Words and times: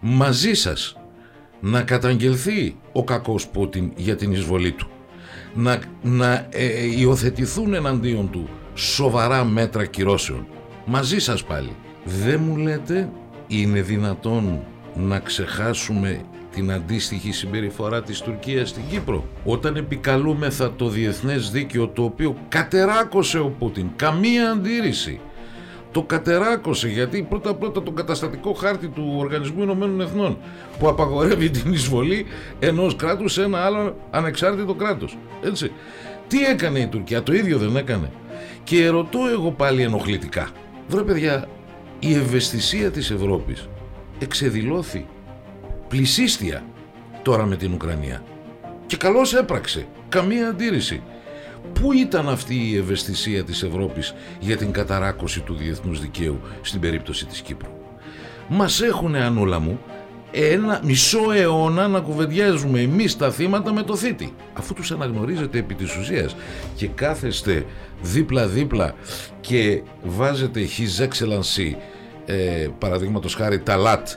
μαζί 0.00 0.54
σας. 0.54 0.94
Να 1.60 1.82
καταγγελθεί 1.82 2.76
ο 2.92 3.04
κακός 3.04 3.48
Πούτιν 3.48 3.92
για 3.96 4.16
την 4.16 4.32
εισβολή 4.32 4.72
του. 4.72 4.88
Να, 5.54 5.80
να 6.02 6.46
ε, 6.50 6.98
υιοθετηθούν 6.98 7.74
εναντίον 7.74 8.30
του 8.30 8.48
σοβαρά 8.74 9.44
μέτρα 9.44 9.86
κυρώσεων. 9.86 10.46
Μαζί 10.84 11.18
σας 11.18 11.44
πάλι. 11.44 11.76
Δεν 12.04 12.40
μου 12.40 12.56
λέτε 12.56 13.10
είναι 13.46 13.80
δυνατόν 13.80 14.60
να 14.94 15.18
ξεχάσουμε 15.18 16.20
την 16.50 16.72
αντίστοιχη 16.72 17.32
συμπεριφορά 17.32 18.02
της 18.02 18.20
Τουρκίας 18.20 18.68
στην 18.68 18.82
Κύπρο; 18.90 19.24
Όταν 19.44 19.76
επικαλούμεθα 19.76 20.72
το 20.74 20.88
διεθνές 20.88 21.50
δίκαιο 21.50 21.88
το 21.88 22.02
οποίο 22.02 22.36
κατεράκωσε 22.48 23.38
ο 23.38 23.48
Πούτιν 23.58 23.86
καμία 23.96 24.50
αντίρρηση 24.50 25.20
το 25.92 26.02
κατεράκωσε 26.02 26.88
γιατί 26.88 27.26
πρώτα 27.28 27.54
πρώτα 27.54 27.82
το 27.82 27.90
καταστατικό 27.90 28.52
χάρτη 28.52 28.88
του 28.88 29.14
Οργανισμού 29.16 29.62
Ηνωμένων 29.62 30.00
Εθνών 30.00 30.38
που 30.78 30.88
απαγορεύει 30.88 31.50
την 31.50 31.72
εισβολή 31.72 32.26
ενός 32.58 32.96
κράτους 32.96 33.32
σε 33.32 33.42
ένα 33.42 33.64
άλλο 33.64 33.96
ανεξάρτητο 34.10 34.74
κράτος. 34.74 35.18
Έτσι. 35.42 35.72
Τι 36.28 36.44
έκανε 36.44 36.78
η 36.78 36.86
Τουρκία; 36.86 37.22
Το 37.22 37.32
ίδιο 37.32 37.58
δεν 37.58 37.76
έκανε. 37.76 38.10
Και 38.64 38.88
ρωτώ 38.88 39.18
εγώ 39.32 39.50
πάλι 39.50 39.82
ενοχλητικά. 39.82 40.48
Βρε 40.88 41.02
παιδιά 41.02 41.48
η 41.98 42.14
ευαισθησία 42.14 42.90
της 42.90 43.10
Ευρώπης 43.10 43.68
εξεδηλώθη 44.18 45.06
πλησίστια 45.88 46.64
τώρα 47.22 47.46
με 47.46 47.56
την 47.56 47.72
Ουκρανία. 47.72 48.22
Και 48.86 48.96
καλώς 48.96 49.34
έπραξε. 49.34 49.86
Καμία 50.08 50.48
αντίρρηση 50.48 51.02
Πού 51.72 51.92
ήταν 51.92 52.28
αυτή 52.28 52.70
η 52.70 52.76
ευαισθησία 52.76 53.44
της 53.44 53.62
Ευρώπης 53.62 54.14
για 54.40 54.56
την 54.56 54.72
καταράκωση 54.72 55.40
του 55.40 55.54
διεθνούς 55.54 56.00
δικαίου 56.00 56.40
στην 56.62 56.80
περίπτωση 56.80 57.26
της 57.26 57.40
Κύπρου; 57.40 57.70
Μας 58.48 58.80
έχουν 58.80 59.14
ανούλα 59.14 59.58
μου 59.58 59.80
ένα 60.30 60.80
μισό 60.84 61.32
αιώνα 61.32 61.88
να 61.88 62.00
κουβεντιάζουμε 62.00 62.80
εμείς 62.80 63.16
τα 63.16 63.30
θύματα 63.30 63.72
με 63.72 63.82
το 63.82 63.96
θήτη 63.96 64.34
αφού 64.52 64.74
τους 64.74 64.90
αναγνωρίζετε 64.90 65.58
επί 65.58 65.74
της 65.74 65.96
ουσίας 65.96 66.36
και 66.76 66.86
κάθεστε 66.86 67.66
δίπλα-δίπλα 68.02 68.94
και 69.40 69.82
βάζετε 70.02 70.60
His 70.60 71.04
Excellency 71.04 71.74
ε, 72.26 72.68
παραδείγματος 72.78 73.34
χάρη 73.34 73.58
Ταλάτ 73.58 74.08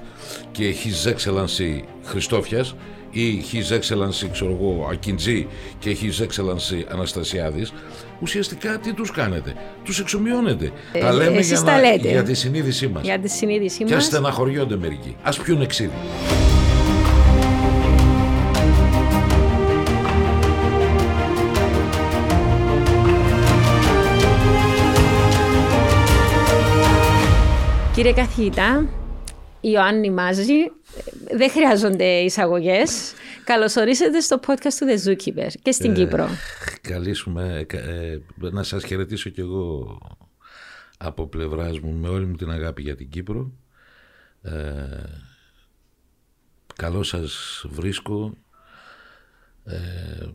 και 0.51 0.73
His 0.83 1.09
Excellency 1.09 1.81
Χριστόφιας 2.03 2.75
ή 3.13 3.43
His 3.51 3.73
Excellency 3.73 4.27
ξέρω 4.31 4.51
εγώ 4.51 4.87
Ακιντζή 4.91 5.47
και 5.79 5.97
His 6.01 6.23
Excellency 6.23 6.83
Αναστασιάδης 6.91 7.73
ουσιαστικά 8.21 8.77
τι 8.77 8.93
τους 8.93 9.11
κάνετε; 9.11 9.53
Τους 9.83 9.99
εξομοιώνετε. 9.99 10.71
Ε, 10.91 10.99
τα 10.99 11.13
λέμε 11.13 11.39
για, 11.39 11.61
τα 11.61 11.63
να, 11.63 11.79
λέτε. 11.79 12.09
για 12.09 12.23
τη 12.23 12.33
συνείδησή 12.33 12.87
μας. 12.87 13.03
Για 13.03 13.19
τη 13.19 13.29
συνείδησή 13.29 13.77
και 13.77 13.83
ας 13.83 13.91
μας. 13.91 14.05
στεναχωριόνται 14.05 14.77
μερικοί. 14.77 15.15
Ας 15.23 15.37
πιούν 15.37 15.61
εξίδι. 15.61 15.91
Κύριε 27.93 28.13
καθηγητά, 28.13 28.85
Ιωάννη 29.65 30.11
Μάζη, 30.11 30.71
δεν 31.35 31.49
χρειάζονται 31.49 32.05
εισαγωγές. 32.05 33.13
Καλωσορίσατε 33.43 34.19
στο 34.19 34.39
podcast 34.47 34.73
του 34.79 34.85
The 34.89 35.07
Zookeeper 35.07 35.51
και 35.61 35.71
στην 35.71 35.91
Ε, 35.91 35.93
Κύπρο. 35.93 36.27
Καλήσουμε, 36.81 37.65
ε, 37.69 37.77
ε, 37.77 38.19
να 38.37 38.63
σας 38.63 38.83
χαιρετήσω 38.83 39.29
κι 39.29 39.39
εγώ 39.39 39.97
από 40.97 41.27
πλευράς 41.27 41.79
μου 41.79 41.93
με 41.93 42.07
όλη 42.07 42.25
μου 42.25 42.35
την 42.35 42.51
αγάπη 42.51 42.81
για 42.81 42.95
την 42.95 43.09
Κύπρο. 43.09 43.51
Ε, 44.41 44.51
καλό 46.75 47.03
σας 47.03 47.65
βρίσκω. 47.69 48.33
Ε, 49.63 50.27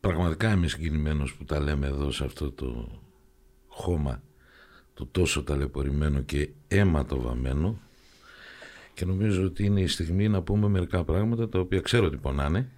πραγματικά 0.00 0.52
είμαι 0.52 0.68
συγκινημένος 0.68 1.34
που 1.34 1.44
τα 1.44 1.60
λέμε 1.60 1.86
εδώ 1.86 2.10
σε 2.10 2.24
αυτό 2.24 2.52
το 2.52 3.00
χώμα 3.66 4.22
το 5.00 5.08
τόσο 5.10 5.42
ταλαιπωρημένο 5.42 6.20
και 6.20 6.48
αίματο 6.68 7.20
βαμμένο 7.20 7.78
και 8.94 9.04
νομίζω 9.04 9.44
ότι 9.44 9.64
είναι 9.64 9.80
η 9.80 9.86
στιγμή 9.86 10.28
να 10.28 10.42
πούμε 10.42 10.68
μερικά 10.68 11.04
πράγματα 11.04 11.48
τα 11.48 11.58
οποία 11.58 11.80
ξέρω 11.80 12.06
ότι 12.06 12.16
πονάνε 12.16 12.68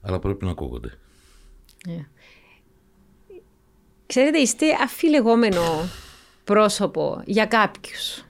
αλλά 0.00 0.18
πρέπει 0.18 0.44
να 0.44 0.50
ακούγονται. 0.50 0.98
Ε. 1.88 2.00
Ξέρετε, 4.06 4.38
είστε 4.38 4.66
αφιλεγόμενο 4.82 5.62
πρόσωπο 6.44 7.22
για 7.24 7.46
κάποιους. 7.46 8.24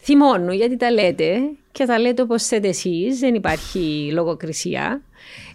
Θυμώνω 0.00 0.52
γιατί 0.52 0.76
τα 0.76 0.90
λέτε 0.90 1.38
και 1.72 1.84
τα 1.84 1.98
λέτε 1.98 2.22
όπως 2.22 2.46
θέτε 2.46 2.68
εσείς, 2.68 3.18
δεν 3.18 3.34
υπάρχει 3.34 4.10
λογοκρισία 4.12 5.02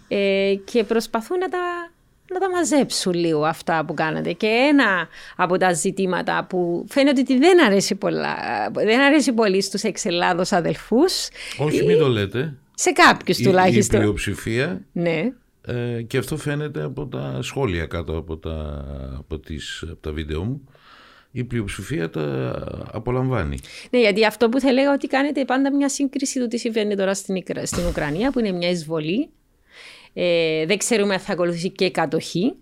ε, 0.08 0.54
και 0.64 0.84
προσπαθούν 0.84 1.38
να 1.38 1.48
τα, 1.48 1.92
να 2.34 2.40
τα 2.40 2.50
μαζέψουν 2.50 3.12
λίγο 3.14 3.44
αυτά 3.44 3.84
που 3.84 3.94
κάνατε. 3.94 4.32
Και 4.32 4.46
ένα 4.46 5.08
από 5.36 5.56
τα 5.56 5.72
ζητήματα 5.72 6.46
που 6.48 6.84
φαίνεται 6.88 7.20
ότι 7.20 7.38
δεν 7.38 7.64
αρέσει, 7.64 7.94
πολλά, 7.94 8.36
δεν 8.72 9.00
αρέσει 9.00 9.32
πολύ 9.32 9.62
στους 9.62 9.82
εξελάδος 9.82 10.52
αδελφούς, 10.52 11.28
Όχι 11.58 11.84
μην 11.84 11.98
το 11.98 12.08
λέτε. 12.08 12.54
σε 12.74 12.90
κάποιους 12.92 13.38
Η, 13.38 13.42
η 13.42 13.44
τουλάχιστον. 13.46 14.00
πλειοψηφία 14.00 14.80
ναι. 14.92 15.32
ε, 15.66 16.02
και 16.02 16.18
αυτό 16.18 16.36
φαίνεται 16.36 16.82
από 16.82 17.06
τα 17.06 17.38
σχόλια 17.42 17.86
κάτω 17.86 18.16
από 18.16 18.36
τα, 18.36 18.84
από 19.18 19.38
τις, 19.38 19.82
από 19.90 20.00
τα 20.00 20.12
βίντεο 20.12 20.44
μου 20.44 20.68
η 21.36 21.44
πλειοψηφία 21.44 22.10
τα 22.10 22.54
απολαμβάνει. 22.92 23.58
Ναι, 23.90 24.00
γιατί 24.00 24.26
αυτό 24.26 24.48
που 24.48 24.60
θα 24.60 24.68
έλεγα 24.68 24.92
ότι 24.92 25.06
κάνετε 25.06 25.44
πάντα 25.44 25.72
μια 25.74 25.88
σύγκριση 25.88 26.40
του 26.40 26.46
τι 26.48 26.58
συμβαίνει 26.58 26.96
τώρα 26.96 27.14
στην, 27.14 27.34
Ικρα- 27.34 27.66
στην 27.66 27.86
Ουκρανία, 27.86 28.30
που 28.30 28.38
είναι 28.38 28.50
μια 28.52 28.70
εισβολή. 28.70 29.28
Ε, 30.14 30.66
δεν 30.66 30.78
ξέρουμε 30.78 31.14
αν 31.14 31.20
θα 31.20 31.32
ακολουθήσει 31.32 31.70
και 31.70 31.90
κατοχή. 31.90 32.54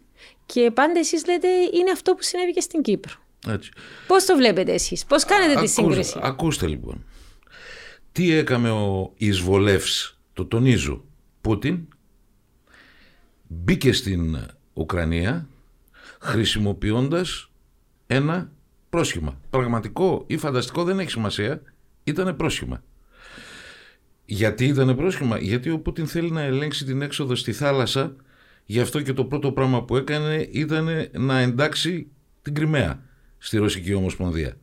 Και 0.46 0.70
πάντα 0.74 0.98
εσείς 0.98 1.26
λέτε 1.26 1.48
είναι 1.48 1.90
αυτό 1.90 2.14
που 2.14 2.22
συνέβη 2.22 2.52
και 2.52 2.60
στην 2.60 2.82
Κύπρο. 2.82 3.12
Έτσι. 3.48 3.70
Πώς 4.06 4.24
το 4.24 4.36
βλέπετε 4.36 4.72
εσείς, 4.72 5.04
πώς 5.04 5.24
κάνετε 5.24 5.52
τη 5.52 5.58
Ακούς- 5.58 5.70
σύγκριση; 5.72 6.18
Ακούστε 6.22 6.66
λοιπόν. 6.66 7.04
Τι 8.12 8.32
έκαμε 8.32 8.70
ο 8.70 9.12
εισβολεύς, 9.16 10.18
το 10.32 10.44
τονίζω, 10.46 11.04
Πούτιν, 11.40 11.88
μπήκε 13.48 13.92
στην 13.92 14.38
Ουκρανία 14.72 15.48
χρησιμοποιώντας 16.20 17.50
ένα 18.06 18.52
πρόσχημα. 18.90 19.40
Πραγματικό 19.50 20.24
ή 20.26 20.36
φανταστικό 20.36 20.84
δεν 20.84 20.98
έχει 20.98 21.10
σημασία, 21.10 21.62
ήταν 22.04 22.36
πρόσχημα. 22.36 22.82
Γιατί 24.24 24.64
ήταν 24.64 24.96
πρόσχημα, 24.96 25.38
γιατί 25.38 25.70
ο 25.70 25.78
Πούτιν 25.78 26.06
θέλει 26.06 26.30
να 26.30 26.42
ελέγξει 26.42 26.84
την 26.84 27.02
έξοδο 27.02 27.34
στη 27.34 27.52
θάλασσα, 27.52 28.16
γι' 28.64 28.80
αυτό 28.80 29.00
και 29.00 29.12
το 29.12 29.24
πρώτο 29.24 29.52
πράγμα 29.52 29.84
που 29.84 29.96
έκανε 29.96 30.48
ήταν 30.50 30.88
να 31.12 31.38
εντάξει 31.38 32.06
την 32.42 32.54
Κρυμαία 32.54 33.02
στη 33.38 33.58
Ρωσική 33.58 33.94
Ομοσπονδία. 33.94 34.56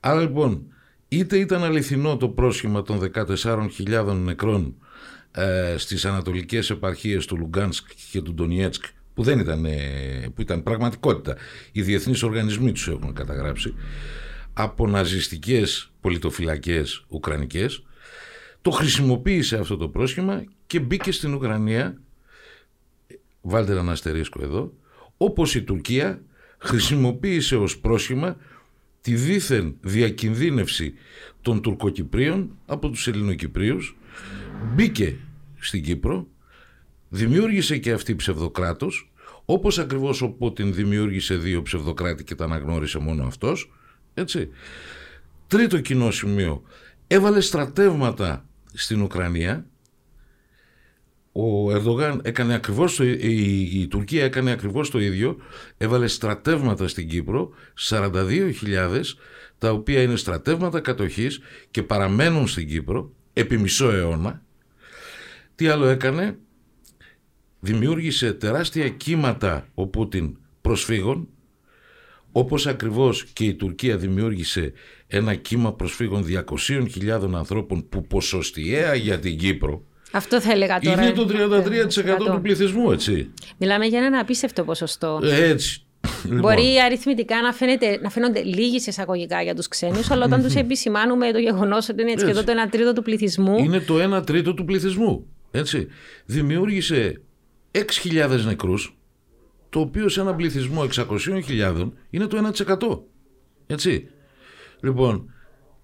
Άρα 0.00 0.20
λοιπόν, 0.20 0.66
είτε 1.08 1.38
ήταν 1.38 1.64
αληθινό 1.64 2.16
το 2.16 2.28
πρόσχημα 2.28 2.82
των 2.82 3.10
14.000 3.14 4.14
νεκρών 4.24 4.74
ε, 5.30 5.74
στις 5.78 6.04
ανατολικές 6.04 6.70
επαρχίες 6.70 7.26
του 7.26 7.36
Λουγκάνσκ 7.36 7.88
και 8.10 8.22
του 8.22 8.34
Ντονιέτσκ, 8.34 8.84
που 9.14 9.22
δεν 9.22 9.38
ήταν, 9.38 9.64
ε, 9.64 9.78
που 10.34 10.40
ήταν 10.40 10.62
πραγματικότητα. 10.62 11.36
Οι 11.72 11.82
διεθνείς 11.82 12.22
οργανισμοί 12.22 12.72
τους 12.72 12.88
έχουν 12.88 13.12
καταγράψει 13.12 13.74
από 14.52 14.86
ναζιστικές 14.86 15.92
πολιτοφυλακές 16.00 17.04
ουκρανικές 17.08 17.82
το 18.66 18.72
χρησιμοποίησε 18.72 19.56
αυτό 19.56 19.76
το 19.76 19.88
πρόσχημα 19.88 20.44
και 20.66 20.80
μπήκε 20.80 21.12
στην 21.12 21.34
Ουκρανία. 21.34 22.00
Βάλτε 23.40 23.78
ένα 23.78 23.92
αστερίσκο 23.92 24.42
εδώ. 24.42 24.72
Όπως 25.16 25.54
η 25.54 25.62
Τουρκία 25.62 26.22
χρησιμοποίησε 26.58 27.56
ως 27.56 27.78
πρόσχημα 27.78 28.36
τη 29.00 29.14
δίθεν 29.14 29.76
διακινδύνευση 29.80 30.94
των 31.40 31.62
Τουρκοκυπρίων 31.62 32.58
από 32.66 32.88
τους 32.88 33.08
Ελληνοκυπρίους. 33.08 33.96
Μπήκε 34.74 35.16
στην 35.58 35.82
Κύπρο 35.82 36.26
δημιούργησε 37.08 37.78
και 37.78 37.92
αυτή 37.92 38.16
ψευδοκράτος 38.16 39.12
όπως 39.44 39.78
ακριβώς 39.78 40.22
ο 40.22 40.28
Πούτιν 40.28 40.74
δημιούργησε 40.74 41.34
δύο 41.34 41.62
ψευδοκράτη 41.62 42.24
και 42.24 42.34
τα 42.34 42.44
αναγνώρισε 42.44 42.98
μόνο 42.98 43.26
αυτός 43.26 43.72
έτσι. 44.14 44.48
Τρίτο 45.46 45.80
κοινό 45.80 46.10
σημείο 46.10 46.62
έβαλε 47.06 47.40
στρατεύματα 47.40 48.46
στην 48.76 49.02
Ουκρανία 49.02 49.66
ο 51.32 51.70
Ερντογάν 51.70 52.20
έκανε 52.22 52.54
ακριβώς 52.54 52.96
το, 52.96 53.04
η, 53.04 53.80
η 53.80 53.86
Τουρκία 53.86 54.24
έκανε 54.24 54.50
ακριβώς 54.50 54.90
το 54.90 54.98
ίδιο 54.98 55.36
έβαλε 55.76 56.06
στρατεύματα 56.06 56.88
στην 56.88 57.08
Κύπρο 57.08 57.50
42.000 57.88 59.00
τα 59.58 59.70
οποία 59.70 60.02
είναι 60.02 60.16
στρατεύματα 60.16 60.80
κατοχής 60.80 61.40
και 61.70 61.82
παραμένουν 61.82 62.48
στην 62.48 62.68
Κύπρο 62.68 63.12
επί 63.32 63.58
μισό 63.58 63.90
αιώνα. 63.90 64.42
Τι 65.54 65.68
άλλο 65.68 65.86
έκανε; 65.86 66.38
Δημιούργησε 67.60 68.32
τεράστια 68.32 68.88
κύματα 68.88 69.68
ο 69.74 69.86
Πούτιν 69.86 70.36
προσφύγων 70.60 71.28
όπως 72.38 72.66
ακριβώς 72.66 73.24
και 73.24 73.44
η 73.44 73.54
Τουρκία 73.54 73.96
δημιούργησε 73.96 74.72
ένα 75.06 75.34
κύμα 75.34 75.72
προσφύγων 75.72 76.24
200.000 77.06 77.32
ανθρώπων 77.34 77.88
που 77.88 78.06
ποσοστιαία 78.06 78.94
για 78.94 79.18
την 79.18 79.38
Κύπρο 79.38 79.82
αυτό 80.12 80.40
θα 80.40 80.52
έλεγα 80.52 80.78
τώρα. 80.78 81.02
Είναι 81.02 81.12
το 81.12 81.26
33% 82.28 82.32
του 82.32 82.40
πληθυσμού, 82.42 82.90
έτσι. 82.90 83.30
Μιλάμε 83.56 83.86
για 83.86 84.04
ένα 84.04 84.18
απίστευτο 84.18 84.64
ποσοστό. 84.64 85.20
Έτσι. 85.22 85.80
Λοιπόν. 86.24 86.40
Μπορεί 86.40 86.80
αριθμητικά 86.80 87.42
να, 87.42 87.52
φαίνεται, 87.52 87.98
να 88.02 88.10
φαίνονται 88.10 88.42
λίγοι 88.42 88.76
εισαγωγικά 88.76 89.42
για 89.42 89.54
τους 89.54 89.68
ξένους, 89.68 90.10
αλλά 90.10 90.24
όταν 90.24 90.42
τους 90.42 90.54
επισημάνουμε 90.54 91.32
το 91.32 91.38
γεγονός 91.38 91.88
ότι 91.88 92.02
είναι 92.02 92.14
σχεδόν 92.18 92.44
το 92.44 92.52
1 92.66 92.70
τρίτο 92.70 92.92
του 92.92 93.02
πληθυσμού. 93.02 93.58
Είναι 93.58 93.80
το 93.80 94.16
1 94.16 94.26
τρίτο 94.26 94.54
του 94.54 94.64
πληθυσμού. 94.64 95.26
Έτσι. 95.50 95.86
Δημιούργησε 96.24 97.20
6.000 97.72 98.40
νεκρούς, 98.44 98.95
το 99.76 99.82
οποίο 99.82 100.08
σε 100.08 100.20
ένα 100.20 100.34
πληθυσμό 100.34 100.86
600.000 100.94 101.90
είναι 102.10 102.26
το 102.26 102.52
1%. 102.66 103.00
Έτσι. 103.66 104.08
Λοιπόν, 104.80 105.34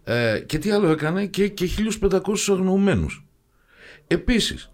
ε, 0.04 0.42
και 0.46 0.58
τι 0.58 0.70
άλλο 0.70 0.88
έκανε 0.88 1.26
και, 1.26 1.48
και 1.48 1.68
1.500 2.00 2.20
αγνοωμένους. 2.48 3.26
Επίσης, 4.06 4.70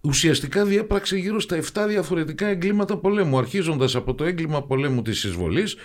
ουσιαστικά 0.00 0.64
διέπραξε 0.64 1.16
γύρω 1.16 1.40
στα 1.40 1.56
7 1.56 1.84
διαφορετικά 1.88 2.46
εγκλήματα 2.46 2.98
πολέμου, 2.98 3.38
αρχίζοντας 3.38 3.94
από 3.94 4.14
το 4.14 4.24
έγκλημα 4.24 4.62
πολέμου 4.62 5.02
της 5.02 5.24
εισβολής, 5.24 5.76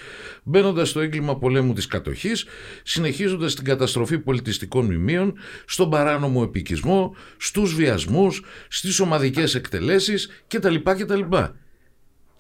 μπαίνοντας 0.43 0.89
στο 0.89 0.99
έγκλημα 0.99 1.37
πολέμου 1.37 1.73
της 1.73 1.87
κατοχής, 1.87 2.45
συνεχίζοντας 2.83 3.55
την 3.55 3.63
καταστροφή 3.63 4.19
πολιτιστικών 4.19 4.85
μνημείων, 4.85 5.33
στον 5.65 5.89
παράνομο 5.89 6.41
επικισμό, 6.47 7.15
στους 7.37 7.75
βιασμούς, 7.75 8.43
στις 8.67 8.99
ομαδικές 8.99 9.55
εκτελέσεις 9.55 10.29
κτλ. 10.47 10.75
κτλ. 10.75 11.21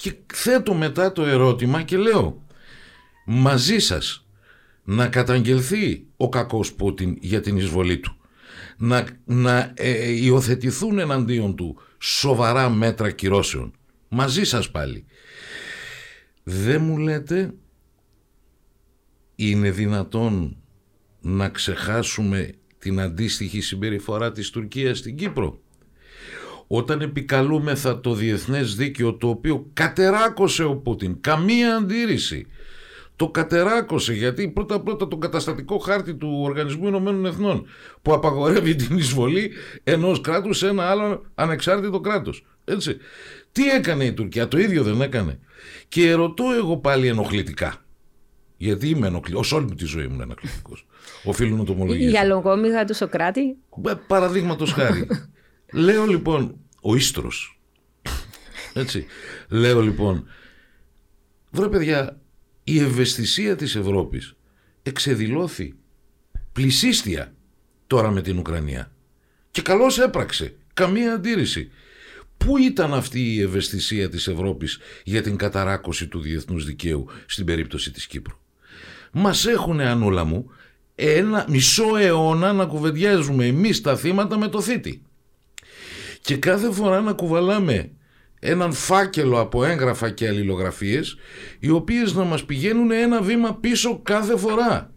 Και 0.01 0.13
θέτω 0.33 0.73
μετά 0.73 1.11
το 1.11 1.25
ερώτημα 1.25 1.81
και 1.81 1.97
λέω, 1.97 2.43
μαζί 3.25 3.79
σας 3.79 4.27
να 4.83 5.07
καταγγελθεί 5.07 6.05
ο 6.17 6.29
κακός 6.29 6.73
Πούτιν 6.73 7.17
για 7.19 7.41
την 7.41 7.57
εισβολή 7.57 7.99
του 7.99 8.17
να, 8.77 9.07
να 9.25 9.73
ε, 9.75 10.11
υιοθετηθούν 10.11 10.99
εναντίον 10.99 11.55
του 11.55 11.77
σοβαρά 11.97 12.69
μέτρα 12.69 13.11
κυρώσεων. 13.11 13.73
Μαζί 14.09 14.43
σας 14.43 14.71
πάλι. 14.71 15.05
Δεν 16.43 16.81
μου 16.81 16.97
λέτε 16.97 17.53
είναι 19.35 19.71
δυνατόν 19.71 20.57
να 21.21 21.49
ξεχάσουμε 21.49 22.53
την 22.77 22.99
αντίστοιχη 22.99 23.61
συμπεριφορά 23.61 24.31
της 24.31 24.49
Τουρκίας 24.49 24.97
στην 24.97 25.15
Κύπρο. 25.15 25.59
Όταν 26.71 27.01
επικαλούμεθα 27.01 27.99
το 27.99 28.13
διεθνές 28.13 28.75
δίκαιο 28.75 29.13
το 29.13 29.29
οποίο 29.29 29.69
κατεράκωσε 29.73 30.63
ο 30.63 30.75
Πούτιν, 30.75 31.17
καμία 31.21 31.75
αντίρρηση, 31.75 32.47
το 33.15 33.29
κατεράκωσε 33.29 34.13
γιατί 34.13 34.47
πρώτα 34.49 34.79
πρώτα 34.79 35.07
τον 35.07 35.19
καταστατικό 35.19 35.77
χάρτη 35.77 36.15
του 36.15 36.39
Οργανισμού 36.41 36.87
Ηνωμένων 36.87 37.25
Εθνών 37.25 37.65
που 38.01 38.13
απαγορεύει 38.13 38.75
την 38.75 38.97
εισβολή 38.97 39.51
ενός 39.83 40.21
κράτους 40.21 40.57
σε 40.57 40.67
ένα 40.67 40.89
άλλο 40.89 41.25
ανεξάρτητο 41.35 41.99
κράτος. 41.99 42.45
Έτσι. 42.65 42.97
Τι 43.51 43.69
έκανε 43.69 44.03
η 44.03 44.13
Τουρκία, 44.13 44.47
το 44.47 44.57
ίδιο 44.57 44.83
δεν 44.83 45.01
έκανε. 45.01 45.39
Και 45.87 46.13
ρωτώ 46.13 46.43
εγώ 46.57 46.77
πάλι 46.77 47.07
ενοχλητικά. 47.07 47.85
Γιατί 48.57 48.89
είμαι 48.89 49.07
ενοχλητικό. 49.07 49.41
Ω 49.51 49.55
όλη 49.55 49.65
μου 49.65 49.75
τη 49.75 49.85
ζωή 49.85 50.03
ήμουν 50.03 50.21
ενοχλητικός. 50.21 50.87
Οφείλω 51.23 51.55
να 51.55 51.63
το 51.63 51.71
ομολογήσω. 51.71 52.09
Για 52.09 52.23
λογόμηγα 52.23 52.85
του 52.85 52.95
Σοκράτη. 52.95 53.57
Παραδείγματος 54.07 54.71
χάρη. 54.71 55.07
Λέω 55.71 56.05
λοιπόν, 56.05 56.55
ο 56.81 56.95
ίστρος. 56.95 57.59
Έτσι. 58.73 59.05
Λέω 59.49 59.81
λοιπόν, 59.81 60.27
βρε 61.51 61.67
παιδιά, 61.67 62.19
η 62.63 62.79
ευαισθησία 62.79 63.55
της 63.55 63.75
Ευρώπης 63.75 64.35
εξεδηλώθη 64.83 65.73
πλησίστια 66.51 67.33
τώρα 67.87 68.11
με 68.11 68.21
την 68.21 68.37
Ουκρανία. 68.37 68.91
Και 69.51 69.61
καλώς 69.61 69.99
έπραξε. 69.99 70.55
Καμία 70.73 71.13
αντίρρηση. 71.13 71.71
Πού 72.37 72.57
ήταν 72.57 72.93
αυτή 72.93 73.33
η 73.33 73.41
ευαισθησία 73.41 74.09
της 74.09 74.27
Ευρώπης 74.27 74.79
για 75.03 75.21
την 75.21 75.35
καταράκωση 75.35 76.07
του 76.07 76.19
διεθνούς 76.19 76.65
δικαίου 76.65 77.07
στην 77.25 77.45
περίπτωση 77.45 77.91
της 77.91 78.07
Κύπρου; 78.07 78.37
Μας 79.11 79.45
έχουν 79.45 79.79
ανούλα 79.79 80.23
μου 80.23 80.51
ένα 80.95 81.45
μισό 81.49 81.95
αιώνα 81.95 82.53
να 82.53 82.65
κουβεντιάζουμε 82.65 83.45
εμείς 83.45 83.81
τα 83.81 83.97
θύματα 83.97 84.37
με 84.37 84.47
το 84.47 84.61
θήτη. 84.61 85.03
Και 86.29 86.37
κάθε 86.37 86.71
φορά 86.71 87.01
να 87.01 87.13
κουβαλάμε 87.13 87.91
έναν 88.39 88.73
φάκελο 88.73 89.39
από 89.39 89.63
έγγραφα 89.63 90.09
και 90.09 90.27
αλληλογραφίες 90.27 91.17
οι 91.59 91.69
οποίες 91.69 92.13
να 92.13 92.23
μας 92.23 92.45
πηγαίνουν 92.45 92.91
ένα 92.91 93.21
βήμα 93.21 93.55
πίσω 93.55 93.99
κάθε 94.03 94.37
φορά. 94.37 94.93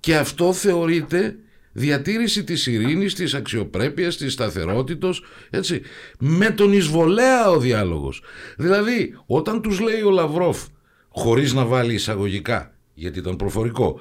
Και 0.00 0.16
αυτό 0.16 0.52
θεωρείται 0.52 1.36
διατήρηση 1.72 2.44
της 2.44 2.66
ειρήνης, 2.66 3.14
της 3.14 3.34
αξιοπρέπειας, 3.34 4.16
της 4.16 4.32
σταθερότητος, 4.32 5.24
έτσι, 5.50 5.82
με 6.18 6.50
τον 6.50 6.72
εισβολέα 6.72 7.50
ο 7.50 7.58
διάλογος. 7.58 8.22
Δηλαδή, 8.56 9.14
όταν 9.26 9.62
τους 9.62 9.80
λέει 9.80 10.00
ο 10.00 10.10
Λαυρόφ, 10.10 10.66
χωρίς 11.08 11.52
να 11.52 11.64
βάλει 11.64 11.94
εισαγωγικά, 11.94 12.74
γιατί 12.94 13.18
ήταν 13.18 13.36
προφορικό, 13.36 14.00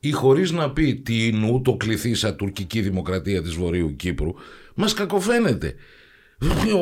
ή 0.00 0.10
χωρίς 0.10 0.50
να 0.50 0.70
πει 0.70 0.94
τι 0.94 1.26
είναι 1.26 1.50
ούτω 1.50 1.76
κληθήσα 1.76 2.34
τουρκική 2.34 2.80
δημοκρατία 2.80 3.42
της 3.42 3.52
Βορείου 3.54 3.96
Κύπρου, 3.96 4.34
μας 4.74 4.94
κακοφαίνεται. 4.94 5.74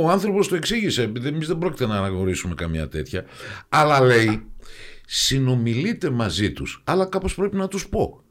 Ο 0.02 0.10
άνθρωπος 0.10 0.48
το 0.48 0.54
εξήγησε. 0.54 1.12
Εμείς 1.24 1.46
δεν 1.46 1.58
πρόκειται 1.58 1.86
να 1.86 1.96
αναγνωρίσουμε 1.96 2.54
καμία 2.54 2.88
τέτοια. 2.88 3.24
Αλλά 3.68 4.00
λέει, 4.00 4.42
συνομιλείτε 5.06 6.10
μαζί 6.10 6.52
τους, 6.52 6.82
αλλά 6.84 7.06
κάπως 7.06 7.34
πρέπει 7.34 7.56
να 7.56 7.68
τους 7.68 7.88
πω. 7.88 8.22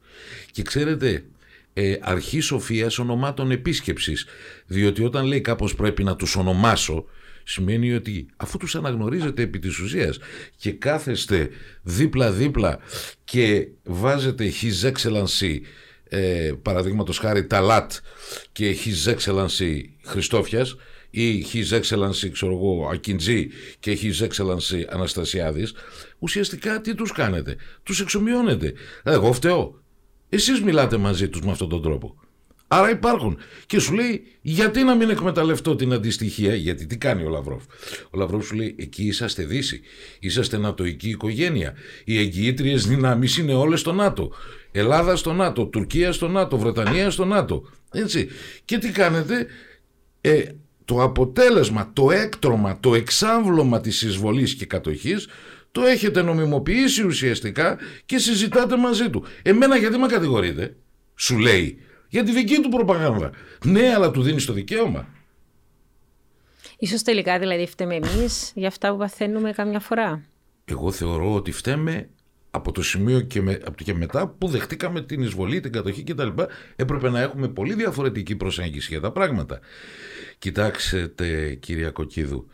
Και 0.50 0.62
ξέρετε, 0.62 1.24
ε, 1.72 1.96
αρχή 2.00 2.40
σοφίας 2.40 2.98
ονομάτων 2.98 3.50
επίσκεψης, 3.50 4.26
διότι 4.66 5.04
όταν 5.04 5.26
λέει 5.26 5.40
κάπως 5.40 5.74
πρέπει 5.74 6.04
να 6.04 6.16
τους 6.16 6.36
ονομάσω, 6.36 7.04
σημαίνει 7.44 7.92
ότι 7.92 8.26
αφού 8.36 8.58
τους 8.58 8.74
αναγνωρίζετε 8.74 9.42
επί 9.42 9.58
της 9.58 9.78
ουσίας 9.78 10.18
και 10.56 10.72
κάθεστε 10.72 11.48
δίπλα-δίπλα 11.82 12.78
και 13.24 13.68
βάζετε 13.82 14.52
his 14.62 14.92
excellency 14.92 15.58
ε, 16.12 16.52
παραδείγματος 16.62 17.18
χάρη 17.18 17.46
Ταλάτ 17.46 17.92
και 18.52 18.76
his 18.84 19.14
excellency 19.14 19.80
Χριστόφιας 20.04 20.76
ή 21.10 21.46
His 21.52 21.80
Excellency, 21.80 22.30
ξέρω 22.32 22.52
εγώ, 22.52 22.88
Ακιντζή 22.92 23.48
και 23.80 23.98
His 24.02 24.28
Excellency 24.28 24.84
Αναστασιάδης, 24.88 25.74
ουσιαστικά 26.18 26.80
τι 26.80 26.94
τους 26.94 27.12
κάνετε, 27.12 27.56
τους 27.82 28.00
εξομοιώνετε. 28.00 28.72
Εγώ 29.02 29.32
φταίω. 29.32 29.82
Εσείς 30.28 30.60
μιλάτε 30.60 30.96
μαζί 30.96 31.28
τους 31.28 31.40
με 31.40 31.50
αυτόν 31.50 31.68
τον 31.68 31.82
τρόπο. 31.82 32.14
Άρα 32.72 32.90
υπάρχουν. 32.90 33.38
Και 33.66 33.78
σου 33.78 33.94
λέει, 33.94 34.22
γιατί 34.40 34.82
να 34.82 34.94
μην 34.94 35.10
εκμεταλλευτώ 35.10 35.76
την 35.76 35.92
αντιστοιχία, 35.92 36.54
γιατί 36.54 36.86
τι 36.86 36.96
κάνει 36.98 37.24
ο 37.24 37.28
Λαυρόφ; 37.28 37.62
Ο 38.10 38.18
Λαυρόφ 38.18 38.46
σου 38.46 38.54
λέει, 38.54 38.74
εκεί 38.78 39.06
είσαστε 39.06 39.44
Δύση, 39.44 39.80
είσαστε 40.18 40.58
νατοική 40.58 41.08
οικογένεια. 41.08 41.74
Οι 42.04 42.18
εγγυήτριες 42.18 42.86
δυνάμεις 42.86 43.38
είναι 43.38 43.54
όλες 43.54 43.80
στο 43.80 43.92
ΝΑΤΟ. 43.92 44.32
Ελλάδα 44.72 45.16
στο 45.16 45.32
ΝΑΤΟ, 45.32 45.66
Τουρκία 45.66 46.12
στο 46.12 46.28
ΝΑΤΟ, 46.28 46.58
Βρετανία 46.58 47.10
στο 47.10 47.24
ΝΑΤΟ. 47.24 47.68
Έτσι. 47.92 48.28
Και 48.64 48.78
τι 48.78 48.90
κάνετε, 48.90 49.46
ε, 50.20 50.42
το 50.84 51.02
αποτέλεσμα, 51.02 51.90
το 51.92 52.10
έκτρωμα, 52.10 52.80
το 52.80 52.94
εξάμβλωμα 52.94 53.80
της 53.80 54.02
εισβολής 54.02 54.54
και 54.54 54.66
κατοχής 54.66 55.28
το 55.72 55.82
έχετε 55.82 56.22
νομιμοποιήσει 56.22 57.06
ουσιαστικά 57.06 57.78
και 58.06 58.18
συζητάτε 58.18 58.76
μαζί 58.76 59.10
του. 59.10 59.24
Εμένα 59.42 59.76
γιατί 59.76 59.98
με 59.98 60.06
κατηγορείτε, 60.06 60.76
σου 61.14 61.38
λέει, 61.38 61.78
για 62.10 62.24
τη 62.24 62.32
δική 62.32 62.60
του 62.60 62.68
προπαγάνδα. 62.68 63.30
Ναι, 63.64 63.94
αλλά 63.94 64.10
του 64.10 64.22
δίνεις 64.22 64.44
το 64.44 64.52
δικαίωμα. 64.52 65.08
Ίσως 66.78 67.02
τελικά 67.02 67.38
δηλαδή 67.38 67.66
φταίμε 67.66 67.94
εμείς 67.94 68.52
για 68.54 68.68
αυτά 68.68 68.90
που 68.90 68.96
παθαίνουμε 68.96 69.52
καμιά 69.52 69.80
φορά. 69.80 70.24
Εγώ 70.64 70.90
θεωρώ 70.90 71.34
ότι 71.34 71.52
φταίμε 71.52 72.08
από 72.50 72.72
το 72.72 72.82
σημείο 72.82 73.20
και, 73.20 73.42
με, 73.42 73.60
από 73.64 73.82
και 73.82 73.94
μετά 73.94 74.28
που 74.28 74.48
δεχτήκαμε 74.48 75.00
την 75.02 75.22
εισβολή, 75.22 75.60
την 75.60 75.72
κατοχή 75.72 76.02
κτλ. 76.02 76.28
Έπρεπε 76.76 77.10
να 77.10 77.20
έχουμε 77.20 77.48
πολύ 77.48 77.74
διαφορετική 77.74 78.36
προσέγγιση 78.36 78.86
για 78.90 79.00
τα 79.00 79.12
πράγματα. 79.12 79.60
Κοιτάξτε 80.38 81.14
κυρία 81.60 81.90
Κοκκίδου, 81.90 82.46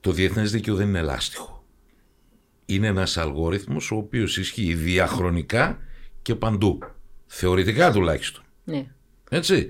το 0.00 0.12
διεθνές 0.12 0.50
δίκαιο 0.50 0.74
δεν 0.74 0.88
είναι 0.88 0.98
ελάστιχο. 0.98 1.64
Είναι 2.66 2.86
ένας 2.86 3.16
αλγόριθμος 3.16 3.90
ο 3.90 3.96
οποίος 3.96 4.38
ισχύει 4.38 4.74
διαχρονικά 4.74 5.78
και 6.22 6.34
παντού. 6.34 6.78
Θεωρητικά 7.26 7.92
τουλάχιστον. 7.92 8.44
Ναι. 8.64 8.86
Έτσι. 9.30 9.68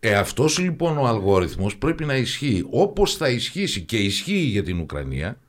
Ε, 0.00 0.14
αυτός 0.14 0.58
λοιπόν 0.58 0.98
ο 0.98 1.06
αλγόριθμος 1.06 1.76
πρέπει 1.76 2.04
να 2.04 2.16
ισχύει 2.16 2.64
όπως 2.70 3.16
θα 3.16 3.28
ισχύσει 3.28 3.80
και 3.80 3.96
ισχύει 3.96 4.38
για 4.38 4.62
την 4.62 4.80
Ουκρανία 4.80 5.40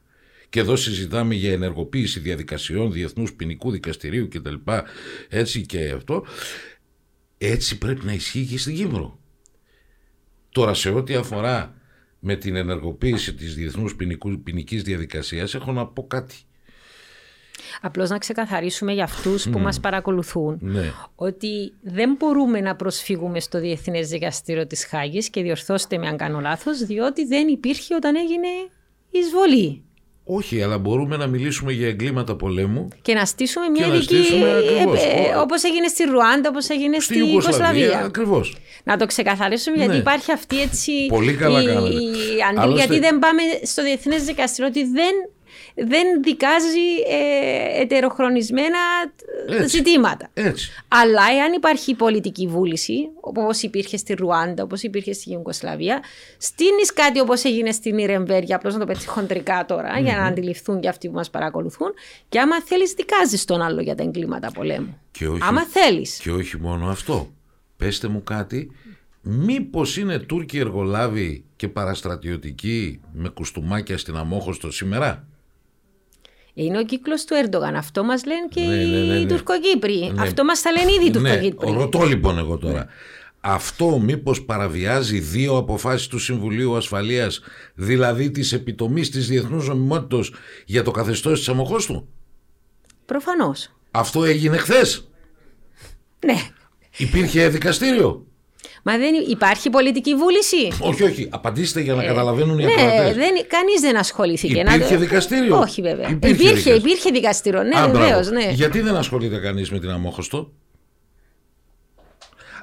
και 0.49 0.59
εδώ 0.59 0.75
συζητάμε 0.75 1.35
για 1.35 1.51
ενεργοποίηση 1.51 2.19
διαδικασιών 2.19 2.91
διεθνούς 2.91 3.33
ποινικού 3.33 3.71
δικαστηρίου 3.71 4.27
κτλ. 4.27 4.55
Έτσι 5.29 5.65
και 5.65 5.89
αυτό. 5.89 6.25
Έτσι 7.37 7.77
πρέπει 7.77 8.05
να 8.05 8.13
ισχύει 8.13 8.45
και 8.45 8.57
στην 8.57 8.75
Κύπρο. 8.75 9.19
Τώρα 10.49 10.73
σε 10.73 10.89
ό,τι 10.89 11.15
αφορά 11.15 11.75
με 12.19 12.35
την 12.35 12.55
ενεργοποίηση 12.55 13.33
της 13.33 13.55
διεθνούς 13.55 13.95
ποινικής 14.43 14.83
διαδικασίας 14.83 15.55
έχω 15.55 15.71
να 15.71 15.87
πω 15.87 16.07
κάτι. 16.07 16.35
Απλώς 17.81 18.09
να 18.09 18.17
ξεκαθαρίσουμε 18.17 18.93
για 18.93 19.03
αυτούς 19.03 19.49
που 19.49 19.59
μας 19.59 19.79
παρακολουθούν 19.79 20.57
Ναι. 20.61 20.91
ότι 21.15 21.73
δεν 21.81 22.15
μπορούμε 22.19 22.61
να 22.61 22.75
προσφύγουμε 22.75 23.39
στο 23.39 23.59
Διεθνές 23.59 24.09
Δικαστήριο 24.09 24.67
της 24.67 24.85
Χάγης 24.85 25.29
και 25.29 25.41
διορθώστε 25.41 25.97
με 25.97 26.07
αν 26.07 26.17
κάνω 26.17 26.39
λάθος, 26.39 26.77
διότι 26.77 27.25
δεν 27.25 27.47
υπήρχε 27.47 27.95
όταν 27.95 28.15
έγινε 28.15 28.47
η 29.11 29.19
εισβολή. 29.19 29.81
Όχι, 30.29 30.61
αλλά 30.61 30.77
μπορούμε 30.77 31.17
να 31.17 31.27
μιλήσουμε 31.27 31.71
για 31.71 31.87
εγκλήματα 31.87 32.35
πολέμου 32.35 32.87
Και 33.01 33.13
να 33.13 33.25
στήσουμε 33.25 33.69
μια 33.69 33.81
Και 33.83 33.87
να 33.89 33.95
ειδική. 33.95 34.15
στήσουμε 34.15 34.51
ακριβώς. 34.57 35.03
ε, 35.03 35.07
ε, 35.07 35.35
όπως 35.35 35.63
έγινε 35.63 35.87
στη 35.87 36.03
Ρουάντα, 36.03 36.49
όπως 36.49 36.69
έγινε 36.69 36.99
στη 36.99 37.13
στη 37.13 37.17
Ιουγκοσλαβία. 37.17 37.67
Ιουγκοσλαβία. 37.67 38.05
Ακριβώς. 38.05 38.55
Να 38.83 38.97
το 38.97 39.05
ξεκαθαρίσουμε 39.05 39.77
γιατί 39.77 39.91
Ναι. 39.91 39.97
υπάρχει 39.97 40.31
αυτή 40.31 40.61
έτσι. 40.61 40.91
Πολύ 41.07 41.33
καλά 41.33 41.61
η, 41.61 41.65
κάνατε. 41.65 41.87
η 41.89 41.95
αντίλη- 41.95 42.59
Άλλωστε- 42.59 42.87
Γιατί 42.87 42.99
δεν 43.05 43.19
πάμε 43.19 43.41
στο 43.63 43.83
Διεθνές 43.83 44.23
Δικαστήριο 44.23 44.69
ότι 44.69 44.83
δεν, 44.83 45.13
δεν 45.85 46.23
δικάζει 46.23 46.87
ε, 47.07 47.81
ετεροχρονισμένα 47.81 48.77
Έτσι. 49.49 49.67
ζητήματα. 49.77 50.29
Έτσι. 50.33 50.71
Αλλά 50.87 51.21
εάν 51.37 51.53
υπάρχει 51.53 51.95
πολιτική 51.95 52.47
βούληση, 52.47 53.09
όπως 53.19 53.61
υπήρχε 53.61 53.97
στη 53.97 54.13
Ρουάντα, 54.13 54.63
όπως 54.63 54.83
υπήρχε 54.83 55.13
στη 55.13 55.31
Ιουγκοσλαβία, 55.31 56.03
στείνεις 56.37 56.93
κάτι 56.93 57.19
όπως 57.19 57.43
έγινε 57.43 57.71
στην 57.71 57.97
Ιρεμβέργια, 57.97 58.55
απλώς 58.55 58.73
να 58.73 58.79
το 58.79 58.85
πέτυχε 58.85 59.07
χοντρικά 59.07 59.65
τώρα, 59.67 59.99
για 59.99 60.15
να 60.17 60.25
αντιληφθούν 60.25 60.79
και 60.79 60.87
αυτοί 60.87 61.07
που 61.07 61.13
μας 61.13 61.29
παρακολουθούν. 61.29 61.93
Και 62.29 62.39
άμα 62.39 62.61
θέλεις, 62.61 62.91
δικάζεις 62.93 63.45
τον 63.45 63.61
άλλο 63.61 63.81
για 63.81 63.95
τα 63.95 64.03
εγκλήματα 64.03 64.51
πολέμου. 64.51 64.99
Και 65.11 65.27
όχι, 65.27 65.39
Άμα 65.43 65.61
θέλεις. 65.65 66.19
και 66.23 66.31
όχι 66.31 66.59
μόνο 66.59 66.87
αυτό. 66.89 67.31
Πέστε 67.77 68.07
μου 68.07 68.23
κάτι, 68.23 68.71
μήπως 69.21 69.97
είναι 69.97 70.19
Τούρκοι 70.19 70.57
εργολάβοι 70.57 71.43
και 71.55 71.67
παραστρατιωτικοί 71.67 73.01
με 73.13 73.29
κουστούμάκια 73.29 73.97
στην 73.97 74.15
Αμόχωστο 74.15 74.71
σήμερα; 74.71 75.27
Είναι 76.59 76.77
ο 76.77 76.83
κύκλος 76.83 77.25
του 77.25 77.33
Έρντογαν. 77.33 77.75
Αυτό 77.75 78.03
μας 78.03 78.25
λένε 78.25 78.47
και 78.49 78.61
Ναι, 78.61 78.75
ναι, 78.75 78.83
ναι, 79.05 79.15
οι 79.15 79.23
ναι. 79.23 79.25
Τουρκοκύπροι. 79.25 80.11
Ναι. 80.13 80.21
Αυτό 80.21 80.43
μας 80.43 80.61
τα 80.61 80.71
λένε 80.71 80.91
ήδη 80.91 81.05
οι 81.05 81.09
Ναι, 81.09 81.29
Τουρκοκύπροι. 81.39 81.71
ρωτώ 81.71 82.03
λοιπόν 82.05 82.37
εγώ 82.37 82.57
τώρα. 82.57 82.87
Αυτό 83.41 83.99
μήπως 83.99 84.43
παραβιάζει 84.43 85.19
δύο 85.19 85.57
αποφάσεις 85.57 86.07
του 86.07 86.19
Συμβουλίου 86.19 86.75
Ασφαλείας, 86.75 87.39
δηλαδή 87.75 88.31
της 88.31 88.53
επιτομής 88.53 89.09
της 89.09 89.27
διεθνούς 89.27 89.67
νομιμότητας 89.67 90.29
για 90.65 90.83
το 90.83 90.91
καθεστώς 90.91 91.37
της 91.39 91.49
Αμοχώστου; 91.49 92.07
Προφανώς. 93.05 93.69
Αυτό 93.91 94.23
έγινε 94.23 94.57
χθες. 94.57 95.09
Ναι. 96.25 96.35
Υπήρχε 96.97 97.47
δικαστήριο. 97.47 98.26
Μα 98.89 98.97
δεν 98.97 99.13
υπάρχει 99.29 99.69
πολιτική 99.69 100.15
βούληση; 100.15 100.71
Όχι, 100.79 101.03
όχι. 101.03 101.27
Απαντήστε 101.31 101.81
για 101.81 101.93
να 101.93 102.03
καταλαβαίνουν 102.03 102.59
οι 102.59 102.63
Ναι, 102.63 102.71
ακροατές. 102.71 103.15
δεν, 103.15 103.29
κανείς 103.47 103.81
δεν 103.81 103.97
ασχολήθηκε. 103.97 104.59
Υπήρχε 104.59 104.93
Να- 104.93 104.99
δικαστήριο; 104.99 105.57
Όχι 105.59 105.81
βέβαια. 105.81 106.09
Υπήρχε 106.09 106.33
Υπήρχε, 106.35 106.47
δικαστήριο. 106.47 106.77
υπήρχε 106.77 107.09
δικαστήριο. 107.11 107.63
Ναι, 107.63 107.79
Α, 107.79 107.87
μπράβο. 107.87 107.97
βεβαίως. 107.97 108.29
Ναι. 108.29 108.49
Γιατί 108.51 108.81
δεν 108.81 108.95
ασχολείται 108.95 109.37
κανείς 109.37 109.71
με 109.71 109.79
την 109.79 109.89
αμόχωστο; 109.89 110.51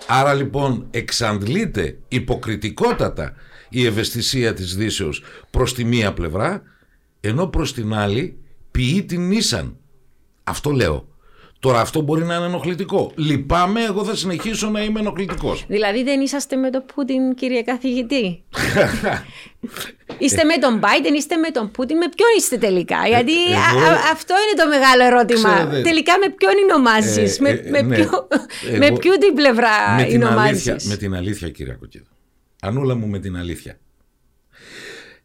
Άρα 0.06 0.34
λοιπόν 0.34 0.86
εξαντλείται 0.90 1.98
υποκριτικότατα 2.08 3.34
η 3.68 3.86
ευαισθησία 3.86 4.54
της 4.54 4.76
Δύσεως 4.76 5.22
προς 5.50 5.74
τη 5.74 5.84
μία 5.84 6.12
πλευρά 6.12 6.62
ενώ 7.20 7.46
προς 7.46 7.72
την 7.74 7.94
άλλη 7.94 8.38
ποιεί 8.70 9.04
την 9.04 9.30
ίσαν. 9.32 9.76
Αυτό 10.44 10.70
λέω. 10.70 11.08
Τώρα 11.64 11.80
αυτό 11.80 12.00
μπορεί 12.00 12.24
να 12.24 12.34
είναι 12.34 12.44
ενοχλητικό. 12.44 13.12
Λυπάμαι, 13.14 13.82
εγώ 13.84 14.04
θα 14.04 14.14
συνεχίσω 14.16 14.70
να 14.70 14.82
είμαι 14.82 15.00
ενοχλητικός. 15.00 15.64
Δηλαδή 15.68 16.02
δεν 16.02 16.20
είσαστε 16.20 16.56
με 16.56 16.70
τον 16.70 16.84
Πούτιν, 16.94 17.34
κύριε 17.34 17.62
καθηγητή; 17.62 18.42
είστε 20.18 20.44
με 20.44 20.56
τον 20.60 20.80
Biden, 20.80 21.14
είστε 21.16 21.36
με 21.36 21.50
τον 21.50 21.70
Πούτιν. 21.70 21.96
Με 21.96 22.06
ποιον 22.16 22.28
είστε 22.38 22.56
τελικά; 22.56 23.06
Γιατί 23.08 23.32
Ε, 23.32 23.52
εγώ- 23.70 23.84
α- 23.84 23.92
α- 23.92 24.10
αυτό 24.12 24.34
είναι 24.34 24.62
το 24.62 24.68
μεγάλο 24.68 25.04
ερώτημα. 25.04 25.54
Ξέρετε- 25.54 25.82
τελικά 25.82 26.12
με 26.18 26.28
ποιον 26.36 26.52
είναι 26.62 26.72
ο 26.74 26.80
Μάζης. 26.80 27.38
Ε, 27.38 27.42
με, 27.42 27.48
ε, 27.48 27.70
με, 27.70 27.80
ναι. 27.82 27.94
ποιο, 27.94 28.28
Εγώ- 28.68 28.78
με 28.78 28.92
ποιου 28.98 29.12
την 29.20 29.34
πλευρά 29.34 29.94
με, 29.96 30.04
την 30.04 30.14
είναι 30.14 30.24
ο 30.24 30.28
αλήθεια, 30.28 30.72
Μάζης. 30.72 30.88
με 30.88 30.96
την 30.96 31.14
αλήθεια 31.14 31.48
κύριε 31.50 31.72
Κοκκίδου. 31.72 32.04
Ανούλα 32.62 32.94
μου 32.94 33.06
με 33.06 33.18
την 33.18 33.36
αλήθεια. 33.36 33.78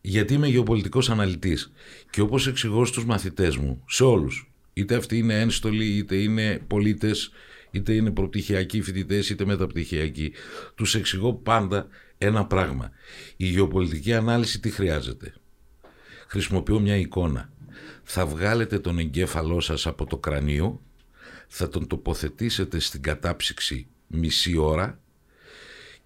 Γιατί 0.01 0.33
είμαι 0.33 0.47
γεωπολιτικός 0.47 1.09
αναλυτής 1.09 1.71
και 2.09 2.21
όπως 2.21 2.47
εξηγώ 2.47 2.85
στους 2.85 3.05
μαθητές 3.05 3.57
μου, 3.57 3.83
σε 3.87 4.03
όλους, 4.03 4.51
είτε 4.73 4.95
αυτοί 4.95 5.17
είναι 5.17 5.39
ένστολοι, 5.39 5.85
είτε 5.85 6.15
είναι 6.15 6.61
πολίτες, 6.67 7.31
είτε 7.71 7.93
είναι 7.93 8.11
προπτυχιακοί 8.11 8.81
φοιτητές, 8.81 9.29
είτε 9.29 9.45
μεταπτυχιακοί, 9.45 10.33
τους 10.75 10.95
εξηγώ 10.95 11.33
πάντα 11.33 11.87
ένα 12.17 12.45
πράγμα. 12.45 12.91
Η 13.35 13.45
γεωπολιτική 13.45 14.13
ανάλυση 14.13 14.59
τι 14.59 14.69
χρειάζεται; 14.69 15.33
Χρησιμοποιώ 16.27 16.79
μια 16.79 16.95
εικόνα. 16.95 17.51
Θα 18.03 18.25
βγάλετε 18.25 18.79
τον 18.79 18.99
εγκέφαλό 18.99 19.59
σας 19.59 19.87
από 19.87 20.05
το 20.05 20.17
κρανίο, 20.17 20.81
θα 21.47 21.69
τον 21.69 21.87
τοποθετήσετε 21.87 22.79
στην 22.79 23.01
κατάψυξη 23.01 23.87
μισή 24.07 24.57
ώρα 24.57 24.99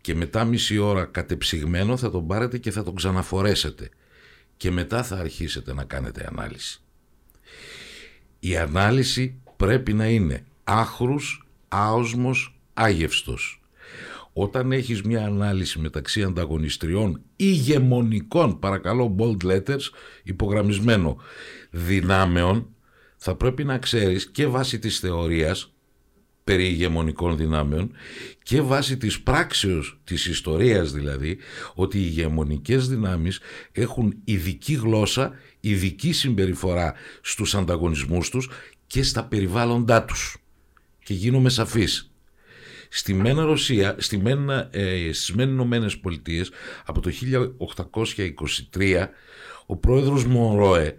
και 0.01 0.15
μετά 0.15 0.45
μισή 0.45 0.77
ώρα 0.77 1.05
κατεψυγμένο 1.05 1.97
θα 1.97 2.11
τον 2.11 2.27
πάρετε 2.27 2.57
και 2.57 2.71
θα 2.71 2.83
τον 2.83 2.95
ξαναφορέσετε 2.95 3.89
και 4.57 4.71
μετά 4.71 5.03
θα 5.03 5.17
αρχίσετε 5.17 5.73
να 5.73 5.83
κάνετε 5.83 6.27
ανάλυση. 6.29 6.81
Η 8.45 8.57
ανάλυση 8.57 9.41
πρέπει 9.55 9.93
να 9.93 10.07
είναι 10.07 10.45
άχρους, 10.63 11.47
άοσμος, 11.67 12.59
άγευστος. 12.73 13.61
Όταν 14.33 14.71
έχεις 14.71 15.01
μια 15.01 15.25
ανάλυση 15.25 15.79
μεταξύ 15.79 16.23
ανταγωνιστριών 16.23 17.21
ηγεμονικών, 17.35 18.59
παρακαλώ 18.59 19.15
bold 19.19 19.45
letters, 19.45 19.81
υπογραμμισμένο 20.23 21.17
δυνάμεων, 21.69 22.67
θα 23.17 23.35
πρέπει 23.35 23.63
να 23.63 23.77
ξέρεις 23.77 24.31
και 24.31 24.47
βάσει 24.47 24.79
της 24.79 24.99
θεωρίας 24.99 25.73
περί 26.43 26.65
ηγεμονικών 26.65 27.37
δυνάμεων 27.37 27.91
και 28.43 28.61
βάσει 28.61 28.97
της 28.97 29.21
πράξεως 29.21 29.99
της 30.03 30.25
ιστορίας 30.25 30.91
δηλαδή 30.91 31.37
ότι 31.73 31.97
οι 31.97 32.05
ηγεμονικές 32.05 32.87
δυνάμεις 32.87 33.39
έχουν 33.71 34.15
ειδική 34.23 34.73
γλώσσα, 34.73 35.31
ειδική 35.65 36.11
συμπεριφορά 36.11 36.93
στους 37.21 37.55
ανταγωνισμούς 37.55 38.29
τους 38.29 38.49
και 38.87 39.03
στα 39.03 39.23
περιβάλλοντά 39.23 40.03
τους. 40.05 40.37
Και 41.03 41.13
γίνομαι 41.13 41.49
σαφής. 41.49 42.11
Στη 42.89 43.13
μένα 43.13 43.43
Ρωσία, 43.43 43.95
στη 43.99 44.17
μένα, 44.17 44.69
ε, 44.71 45.09
στις 45.13 45.33
μεν 45.33 45.49
Ηνωμένες 45.49 45.97
Πολιτείες 45.97 46.51
από 46.85 46.99
το 47.01 47.09
1823 47.09 49.09
ο 49.65 49.75
πρόεδρος 49.75 50.25
Μορόε 50.25 50.95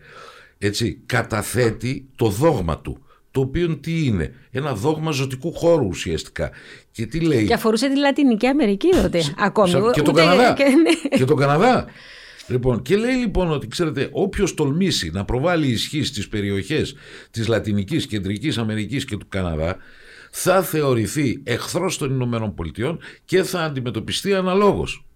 έτσι, 0.58 1.00
καταθέτει 1.06 2.08
το 2.16 2.28
δόγμα 2.28 2.78
του 2.80 2.98
το 3.30 3.40
οποίο 3.40 3.76
τι 3.76 4.04
είναι, 4.04 4.34
ένα 4.50 4.74
δόγμα 4.74 5.10
ζωτικού 5.10 5.52
χώρου 5.52 5.86
ουσιαστικά. 5.86 6.50
Και 6.90 7.06
τι 7.06 7.20
λέει; 7.20 7.46
Και 7.46 7.54
αφορούσε 7.54 7.88
τη 7.88 7.98
Λατινική 7.98 8.46
Αμερική 8.46 8.88
τότε. 8.90 9.22
Ακόμη. 9.38 9.70
Σαν- 9.70 9.92
και 9.92 10.02
τον 10.02 10.14
Ούτε- 10.14 10.24
Καναδά. 10.24 10.52
και- 10.52 10.64
ναι. 11.10 11.16
και 11.16 11.24
τον 11.24 11.36
Καναδά. 11.36 11.86
Λοιπόν, 12.48 12.82
και 12.82 12.96
λέει 12.96 13.14
λοιπόν 13.14 13.50
ότι 13.50 13.66
ξέρετε, 13.66 14.08
όποιος 14.12 14.54
τολμήσει 14.54 15.10
να 15.10 15.24
προβάλλει 15.24 15.68
ισχύ 15.68 16.04
στις 16.04 16.28
περιοχές 16.28 16.94
της 17.30 17.48
Λατινικής, 17.48 18.06
Κεντρικής 18.06 18.58
Αμερικής 18.58 19.04
και 19.04 19.16
του 19.16 19.28
Καναδά, 19.28 19.76
θα 20.30 20.62
θεωρηθεί 20.62 21.40
εχθρός 21.44 21.98
των 21.98 22.10
Ηνωμένων 22.10 22.54
Πολιτειών 22.54 22.98
και 23.24 23.42
θα 23.42 23.62
αντιμετωπιστεί 23.62 24.34
αναλόγως. 24.34 25.06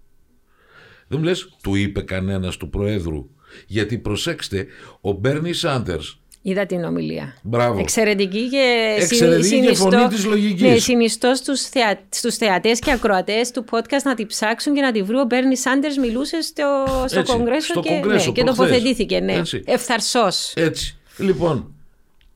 Δεν 1.08 1.18
μου 1.18 1.24
λες, 1.24 1.56
του 1.62 1.74
είπε 1.74 2.00
κανένας 2.00 2.56
του 2.56 2.70
Προέδρου. 2.70 3.30
Γιατί 3.66 3.98
προσέξτε, 3.98 4.66
ο 5.00 5.12
Μπέρνι 5.12 5.52
Σάντερς, 5.52 6.20
Είδα 6.42 6.66
την 6.66 6.84
ομιλία. 6.84 7.36
Μπράβο. 7.42 7.80
Εξαιρετική 7.80 8.48
και, 8.48 8.96
Εξαιρετική 9.00 9.60
και 9.60 9.74
φωνή 9.74 10.06
της 10.08 10.24
λογικής. 10.24 10.62
Ναι, 10.62 10.76
συνιστώ 10.76 11.34
στους, 11.34 11.62
θεα... 11.62 12.00
στους 12.08 12.36
θεατές 12.36 12.78
και 12.78 12.92
ακροατές 12.92 13.50
του 13.50 13.64
podcast 13.70 14.02
να 14.04 14.14
τη 14.14 14.26
ψάξουν 14.26 14.74
και 14.74 14.80
να 14.80 14.92
τη 14.92 15.02
βρουν. 15.02 15.20
Ο 15.20 15.24
Μπέρνι 15.24 15.56
Σάντερς 15.56 15.96
μιλούσε 15.96 16.40
στο, 16.40 16.84
στο 17.06 17.18
Έτσι, 17.18 17.32
κογκρέσο 17.32 17.72
στο 17.72 17.80
και, 17.80 17.88
Κογκρέσο 17.88 18.26
ναι, 18.26 18.32
και 18.32 18.42
προχθές. 18.42 18.66
τοποθετήθηκε. 18.66 19.20
Ναι. 19.20 19.32
Έτσι. 19.32 19.62
Ευθαρσός. 19.66 20.52
Έτσι. 20.56 20.98
Λοιπόν, 21.16 21.74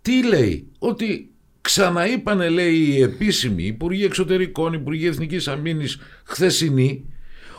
τι 0.02 0.22
λέει, 0.22 0.66
ότι 0.78 1.30
ξαναείπανε 1.60 2.48
λέει 2.48 2.74
οι 2.74 3.02
επίσημοι 3.02 3.62
Υπουργοί 3.62 4.04
Εξωτερικών, 4.04 4.72
Υπουργοί 4.72 5.06
Εθνικής 5.06 5.48
Αμήνης 5.48 5.98
χθεσινή 6.24 7.04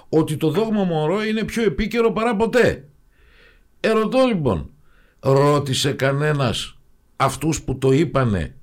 ότι 0.10 0.38
το 0.38 0.50
δόγμα 0.50 0.84
Μωρό 0.84 1.24
είναι 1.24 1.44
πιο 1.44 1.64
επίκαιρο 1.64 2.12
παρά 2.12 2.36
ποτέ. 2.36 2.88
Ερωτώ 3.80 4.26
λοιπόν, 4.26 4.73
ρώτησε 5.24 5.92
κανένας 5.92 6.78
αυτούς 7.16 7.62
που 7.62 7.78
το 7.78 7.92
είπανε 7.92 8.56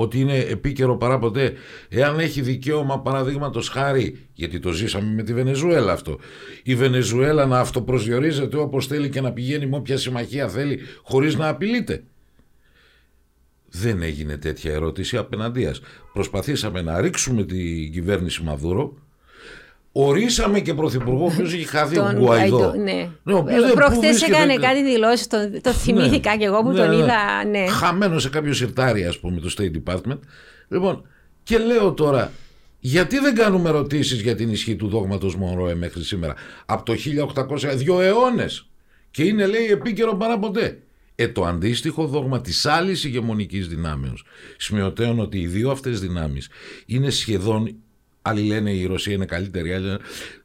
ότι 0.00 0.20
είναι 0.20 0.38
επίκαιρο 0.38 0.96
παρά 0.96 1.18
ποτέ, 1.18 1.52
εάν 1.88 2.18
έχει 2.18 2.40
δικαίωμα 2.40 3.00
παραδείγματος 3.00 3.68
χάρη, 3.68 4.26
γιατί 4.32 4.58
το 4.58 4.72
ζήσαμε 4.72 5.12
με 5.14 5.22
τη 5.22 5.34
Βενεζουέλα 5.34 5.92
αυτό, 5.92 6.18
η 6.62 6.74
Βενεζουέλα 6.74 7.46
να 7.46 7.60
αυτοπροσδιορίζεται 7.60 8.56
όπως 8.56 8.86
θέλει 8.86 9.08
και 9.08 9.20
να 9.20 9.32
πηγαίνει 9.32 9.66
με 9.66 9.76
όποια 9.76 9.96
συμμαχία 9.96 10.48
θέλει 10.48 10.80
χωρίς 11.02 11.36
να 11.36 11.48
απειλείται. 11.48 12.02
Δεν 13.70 14.02
έγινε 14.02 14.36
τέτοια 14.36 14.72
ερώτηση 14.72 15.16
απέναντίας. 15.16 15.80
Προσπαθήσαμε 16.12 16.82
να 16.82 17.00
ρίξουμε 17.00 17.44
την 17.44 17.92
κυβέρνηση 17.92 18.42
Μαδούρο, 18.42 18.96
Ορίσαμε 20.00 20.60
και 20.60 20.74
πρωθυπουργό 20.74 21.22
ο 21.24 21.26
οποίο 21.32 21.44
είχε 21.44 21.64
χάθει 21.66 21.94
Τον 21.94 22.06
ο 22.16 22.18
Γκουαϊδό. 22.18 22.56
Γκουαϊδό, 22.58 22.82
ναι. 22.82 23.08
Ναι, 23.22 23.32
ο 23.34 23.36
οποίος 23.38 23.60
δεν- 23.60 23.68
πού 23.70 23.74
Προχθές 23.76 23.98
βρίσκεται- 24.00 24.34
έκανε 24.34 24.54
κάτι 24.56 24.82
δηλώσεις, 24.82 25.26
το, 25.26 25.36
το 25.62 25.72
θυμήθηκα 25.72 26.36
και 26.36 26.44
εγώ 26.44 26.62
που 26.62 26.70
Ναι, 26.70 26.76
τον 26.78 26.88
ναι. 26.88 26.96
είδα. 26.96 27.44
Ναι. 27.50 27.66
Χαμένος 27.68 28.22
σε 28.22 28.28
κάποιο 28.28 28.52
σιρτάρι, 28.52 29.04
ας 29.04 29.18
πούμε, 29.18 29.40
το 29.40 29.54
State 29.58 29.70
Department. 29.92 30.18
Λοιπόν, 30.68 31.06
και 31.42 31.58
λέω 31.58 31.92
τώρα, 31.92 32.32
γιατί 32.80 33.18
δεν 33.18 33.34
κάνουμε 33.34 33.68
ερωτήσεις 33.68 34.20
για 34.20 34.34
την 34.34 34.50
ισχύ 34.50 34.76
του 34.76 34.88
δόγματος 34.88 35.36
Μονρόε 35.36 35.74
μέχρι 35.74 36.02
σήμερα; 36.04 36.34
Από 36.66 36.82
το 36.84 36.94
1800, 36.94 37.76
δύο 37.76 38.00
αιώνες. 38.00 38.68
Και 39.10 39.22
είναι, 39.24 39.46
λέει, 39.46 39.66
επίκαιρο 39.66 40.14
παρά 40.16 40.38
ποτέ. 40.38 40.78
Ε, 41.14 41.28
το 41.28 41.44
αντίστοιχο 41.44 42.06
δόγμα 42.06 42.40
της 42.40 42.66
άλλης 42.66 43.04
ηγεμονικής 43.04 43.68
δυνάμεως. 43.68 44.24
Σημειωτέων 44.56 45.20
ότι 45.20 45.38
οι 45.38 45.46
δύο 45.46 45.70
αυτές 45.70 46.00
δυνάμεις 46.00 46.48
είναι 46.86 47.10
σχεδόν. 47.10 47.74
Άλλοι 48.28 48.42
λένε 48.42 48.70
η 48.72 48.86
Ρωσία 48.86 49.12
είναι 49.12 49.26
καλύτερη, 49.26 49.72
άλλοι 49.72 49.84
λένε 49.84 49.98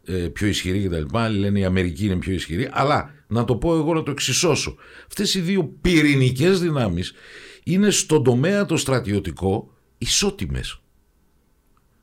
ε, 0.05 0.13
πιο 0.13 0.47
ισχυρή 0.47 0.87
κτλ. 0.87 1.17
Άλλοι 1.17 1.37
λένε 1.37 1.59
η 1.59 1.65
Αμερική 1.65 2.05
είναι 2.05 2.15
πιο 2.15 2.33
ισχυρή. 2.33 2.69
Αλλά 2.71 3.13
να 3.27 3.45
το 3.45 3.55
πω 3.55 3.75
εγώ 3.75 3.93
να 3.93 4.03
το 4.03 4.11
εξισώσω. 4.11 4.75
Αυτές 5.07 5.33
οι 5.33 5.39
δύο 5.39 5.63
πυρηνικές 5.81 6.59
δυνάμεις 6.59 7.13
είναι 7.63 7.89
στον 7.89 8.23
τομέα 8.23 8.65
το 8.65 8.77
στρατιωτικό 8.77 9.73
ισότιμες. 9.97 10.81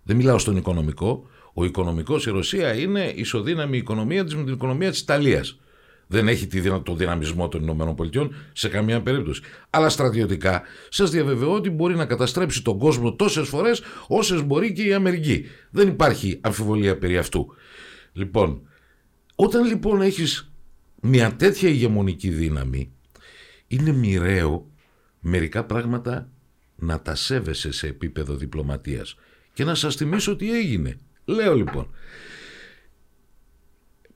Δεν 0.03 0.17
μιλάω 0.17 0.39
στον 0.39 0.57
οικονομικό. 0.57 1.29
Ο 1.55 1.65
οικονομικός 1.65 2.27
η 2.27 2.31
Ρωσία 2.31 2.75
είναι 2.75 3.13
ισοδύναμη 3.17 3.77
οικονομία 3.77 4.25
της 4.25 4.35
με 4.35 4.45
την 4.45 4.53
οικονομία 4.53 4.91
της 4.91 5.01
Ιταλίας. 5.01 5.61
Δεν 6.13 6.29
έχει 6.29 6.47
τη 6.47 6.61
δυνα- 6.61 6.83
το 6.83 6.95
δυναμισμό 6.95 7.49
των 7.49 7.63
Ηνωμένων 7.63 7.95
Πολιτειών 7.95 8.35
σε 8.53 8.69
καμία 8.69 9.03
περίπτωση. 9.03 9.43
Αλλά 9.71 9.89
στρατιωτικά 9.89 10.63
σας 10.89 11.11
διαβεβαιώ 11.11 11.53
ότι 11.53 11.71
μπορεί 11.71 11.95
να 11.97 12.07
καταστρέψει 12.07 12.63
τον 12.63 12.79
κόσμο 12.79 13.13
τόσες 13.15 13.49
φορές 13.49 13.83
όσες 14.09 14.43
μπορεί 14.43 14.73
και 14.73 14.83
η 14.83 14.93
Αμερική. 14.93 15.45
Δεν 15.71 15.89
υπάρχει 15.89 16.39
αμφιβολία 16.41 16.99
περί 16.99 17.17
αυτού. 17.19 17.55
Λοιπόν, 18.13 18.63
όταν 19.35 19.65
λοιπόν 19.65 20.01
έχεις 20.03 20.53
μια 21.01 21.37
τέτοια 21.37 21.69
ηγεμονική 21.69 22.29
δύναμη 22.29 22.93
είναι 23.67 23.93
μοιραίο 23.93 24.71
μερικά 25.21 25.65
πράγματα 25.65 26.29
να 26.77 27.01
τα 27.01 27.15
σέβεσαι 27.15 27.73
σε 27.73 27.87
επίπεδο 27.87 28.35
διπλωματίας 28.35 29.17
και 29.53 29.65
να 29.65 29.75
σας 29.75 29.95
θυμίσω 29.97 30.37
τι 30.37 30.57
έγινε. 30.59 30.99
Λέω 31.25 31.55
λοιπόν, 31.55 31.91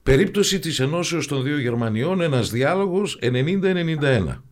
περίπτωση 0.05 0.59
της 0.59 0.81
ενώσεως 0.81 1.27
των 1.27 1.43
δύο 1.43 1.59
Γερμανιών, 1.59 2.21
ένας 2.21 2.51
διάλογος 2.51 3.19
90-91. 3.23 4.43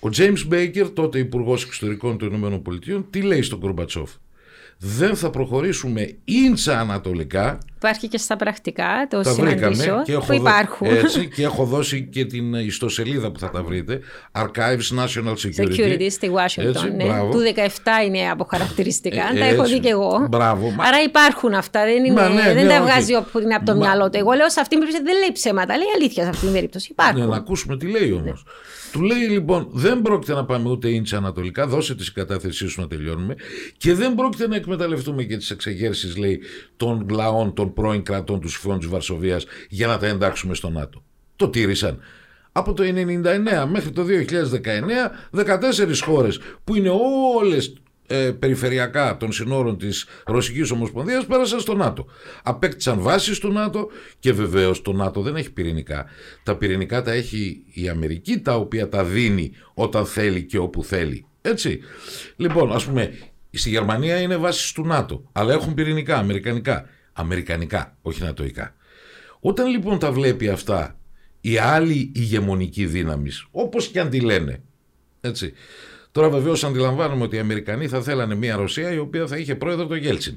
Ο 0.00 0.08
James 0.16 0.52
Baker, 0.52 0.90
τότε 0.94 1.18
Υπουργός 1.18 1.64
Εξωτερικών 1.64 2.18
των 2.18 2.28
Ηνωμένων 2.28 2.62
Πολιτειών, 2.62 3.06
τι 3.10 3.22
λέει 3.22 3.42
στον 3.42 3.60
Κορμπατσόφ. 3.60 4.10
Δεν 4.86 5.16
θα 5.16 5.30
προχωρήσουμε 5.30 6.14
ίντσα 6.24 6.78
ανατολικά 6.80 7.58
Υπάρχει 7.76 8.08
και 8.08 8.18
στα 8.18 8.36
πρακτικά 8.36 9.06
το 9.10 9.20
τα 9.22 9.32
βρήκαμε 9.34 9.56
συναντήσεων 9.56 10.02
και 10.04 10.12
που 10.12 10.18
έχω, 10.18 10.26
δω- 10.26 10.34
υπάρχουν. 10.34 10.86
έτσι, 10.86 11.28
και 11.28 11.42
έχω 11.42 11.64
δώσει 11.64 12.02
και 12.12 12.24
την 12.24 12.54
ιστοσελίδα 12.54 13.30
που 13.30 13.38
θα 13.38 13.50
τα 13.50 13.62
βρείτε 13.62 14.00
Archives 14.32 14.98
National 14.98 15.32
Security, 15.32 15.76
Security 15.76 16.06
στη 16.10 16.30
Washington. 16.34 16.64
Έτσι, 16.66 16.90
ναι. 16.90 17.04
μπράβο. 17.04 17.30
Του 17.30 17.38
17 17.56 18.06
είναι 18.06 18.30
από 18.30 18.44
χαρακτηριστικά. 18.50 19.30
Ε, 19.34 19.38
τα 19.38 19.44
έχω 19.44 19.62
έτσι. 19.62 19.74
δει 19.74 19.80
και 19.80 19.88
εγώ. 19.88 20.26
Μπράβο. 20.30 20.70
Μα- 20.70 20.84
Άρα 20.84 21.02
υπάρχουν 21.02 21.54
αυτά. 21.54 21.84
Δεν, 21.84 22.04
είναι, 22.04 22.20
Μα 22.20 22.28
ναι, 22.28 22.42
δεν 22.42 22.54
ναι, 22.66 22.72
τα 22.72 22.74
όχι. 22.74 22.82
βγάζει 22.82 23.14
ο 23.14 23.26
Πούτιν 23.32 23.54
από 23.54 23.64
το 23.64 23.72
Μα- 23.72 23.78
μυαλό 23.78 24.10
του. 24.10 24.18
Εγώ 24.18 24.32
λέω 24.32 24.50
σε 24.50 24.60
αυτήν 24.60 24.78
την 24.78 24.86
περίπτωση 24.88 25.04
δεν 25.12 25.20
λέει 25.22 25.32
ψέματα. 25.32 25.76
Λέει 25.76 25.86
αλήθεια 25.96 26.22
σε 26.22 26.28
αυτήν 26.28 26.44
την 26.44 26.52
περίπτωση. 26.56 26.88
Υπάρχουν. 26.90 27.20
Ναι, 27.20 27.26
να 27.26 27.36
ακούσουμε 27.36 27.76
τι 27.76 27.86
λέει 27.86 28.12
όμως. 28.12 28.44
Του 28.94 29.02
λέει 29.02 29.28
λοιπόν, 29.28 29.68
δεν 29.72 30.02
πρόκειται 30.02 30.34
να 30.34 30.44
πάμε 30.44 30.70
ούτε 30.70 30.88
ίντσα 30.88 31.16
ανατολικά, 31.16 31.66
δώσε 31.66 31.94
τη 31.94 32.04
συγκατάθεσή 32.04 32.68
σου 32.68 32.80
να 32.80 32.86
τελειώνουμε 32.86 33.34
και 33.76 33.94
δεν 33.94 34.14
πρόκειται 34.14 34.48
να 34.48 34.56
εκμεταλλευτούμε 34.56 35.22
και 35.22 35.36
τις 35.36 35.50
εξεγέρσεις, 35.50 36.16
λέει, 36.16 36.40
των 36.76 37.06
λαών 37.10 37.54
των 37.54 37.72
πρώην 37.72 38.02
κρατών 38.02 38.40
του 38.40 38.48
συμφώνου 38.48 38.78
της 38.78 38.88
Βαρσοβίας 38.88 39.44
για 39.68 39.86
να 39.86 39.98
τα 39.98 40.06
εντάξουμε 40.06 40.54
στο 40.54 40.70
ΝΑΤΟ. 40.70 41.02
Το 41.36 41.48
τήρησαν. 41.48 42.00
Από 42.52 42.72
το 42.72 42.82
1999 42.82 43.66
μέχρι 43.70 43.90
το 43.90 44.04
2019, 44.04 45.10
14 45.30 46.02
χώρες 46.04 46.40
που 46.64 46.74
είναι 46.74 46.90
όλες 47.36 47.72
ε, 48.06 48.30
περιφερειακά 48.30 49.16
των 49.16 49.32
συνόρων 49.32 49.78
της 49.78 50.06
Ρωσικής 50.26 50.70
Ομοσπονδίας 50.70 51.26
πέρασαν 51.26 51.60
στο 51.60 51.74
ΝΑΤΟ. 51.74 52.06
Απέκτησαν 52.42 53.00
βάσεις 53.00 53.38
του 53.38 53.52
ΝΑΤΟ 53.52 53.88
και 54.18 54.32
βεβαίως 54.32 54.82
το 54.82 54.92
ΝΑΤΟ 54.92 55.22
δεν 55.22 55.36
έχει 55.36 55.52
πυρηνικά. 55.52 56.06
Τα 56.42 56.56
πυρηνικά 56.56 57.02
τα 57.02 57.12
έχει 57.12 57.64
η 57.72 57.88
Αμερική 57.88 58.38
τα 58.40 58.56
οποία 58.56 58.88
τα 58.88 59.04
δίνει 59.04 59.52
όταν 59.74 60.06
θέλει 60.06 60.42
και 60.42 60.58
όπου 60.58 60.84
θέλει. 60.84 61.26
Έτσι. 61.42 61.80
Λοιπόν, 62.36 62.72
ας 62.72 62.84
πούμε, 62.84 63.18
στη 63.50 63.70
Γερμανία 63.70 64.20
είναι 64.20 64.36
βάσεις 64.36 64.72
του 64.72 64.86
ΝΑΤΟ, 64.86 65.28
αλλά 65.32 65.52
έχουν 65.52 65.74
πυρηνικά, 65.74 66.16
αμερικανικά. 66.16 66.88
Αμερικανικά, 67.12 67.96
όχι 68.02 68.22
νατοϊκά. 68.22 68.74
Όταν 69.40 69.66
λοιπόν 69.66 69.98
τα 69.98 70.12
βλέπει 70.12 70.48
αυτά 70.48 70.98
η 71.40 71.58
άλλη 71.58 72.12
ηγεμονική 72.14 72.86
δύναμη, 72.86 73.30
όπως 73.50 73.88
και 73.88 74.00
αν 74.00 74.10
τη 74.10 74.20
λένε, 74.20 74.62
έτσι. 75.20 75.52
Τώρα 76.14 76.30
βεβαίως 76.30 76.64
αντιλαμβάνομαι 76.64 77.22
ότι 77.22 77.36
οι 77.36 77.38
Αμερικανοί 77.38 77.88
θα 77.88 78.02
θέλανε 78.02 78.34
μια 78.34 78.56
Ρωσία 78.56 78.92
η 78.92 78.98
οποία 78.98 79.26
θα 79.26 79.36
είχε 79.36 79.54
πρόεδρο 79.54 79.86
τον 79.86 79.96
Γέλτσιν. 79.96 80.36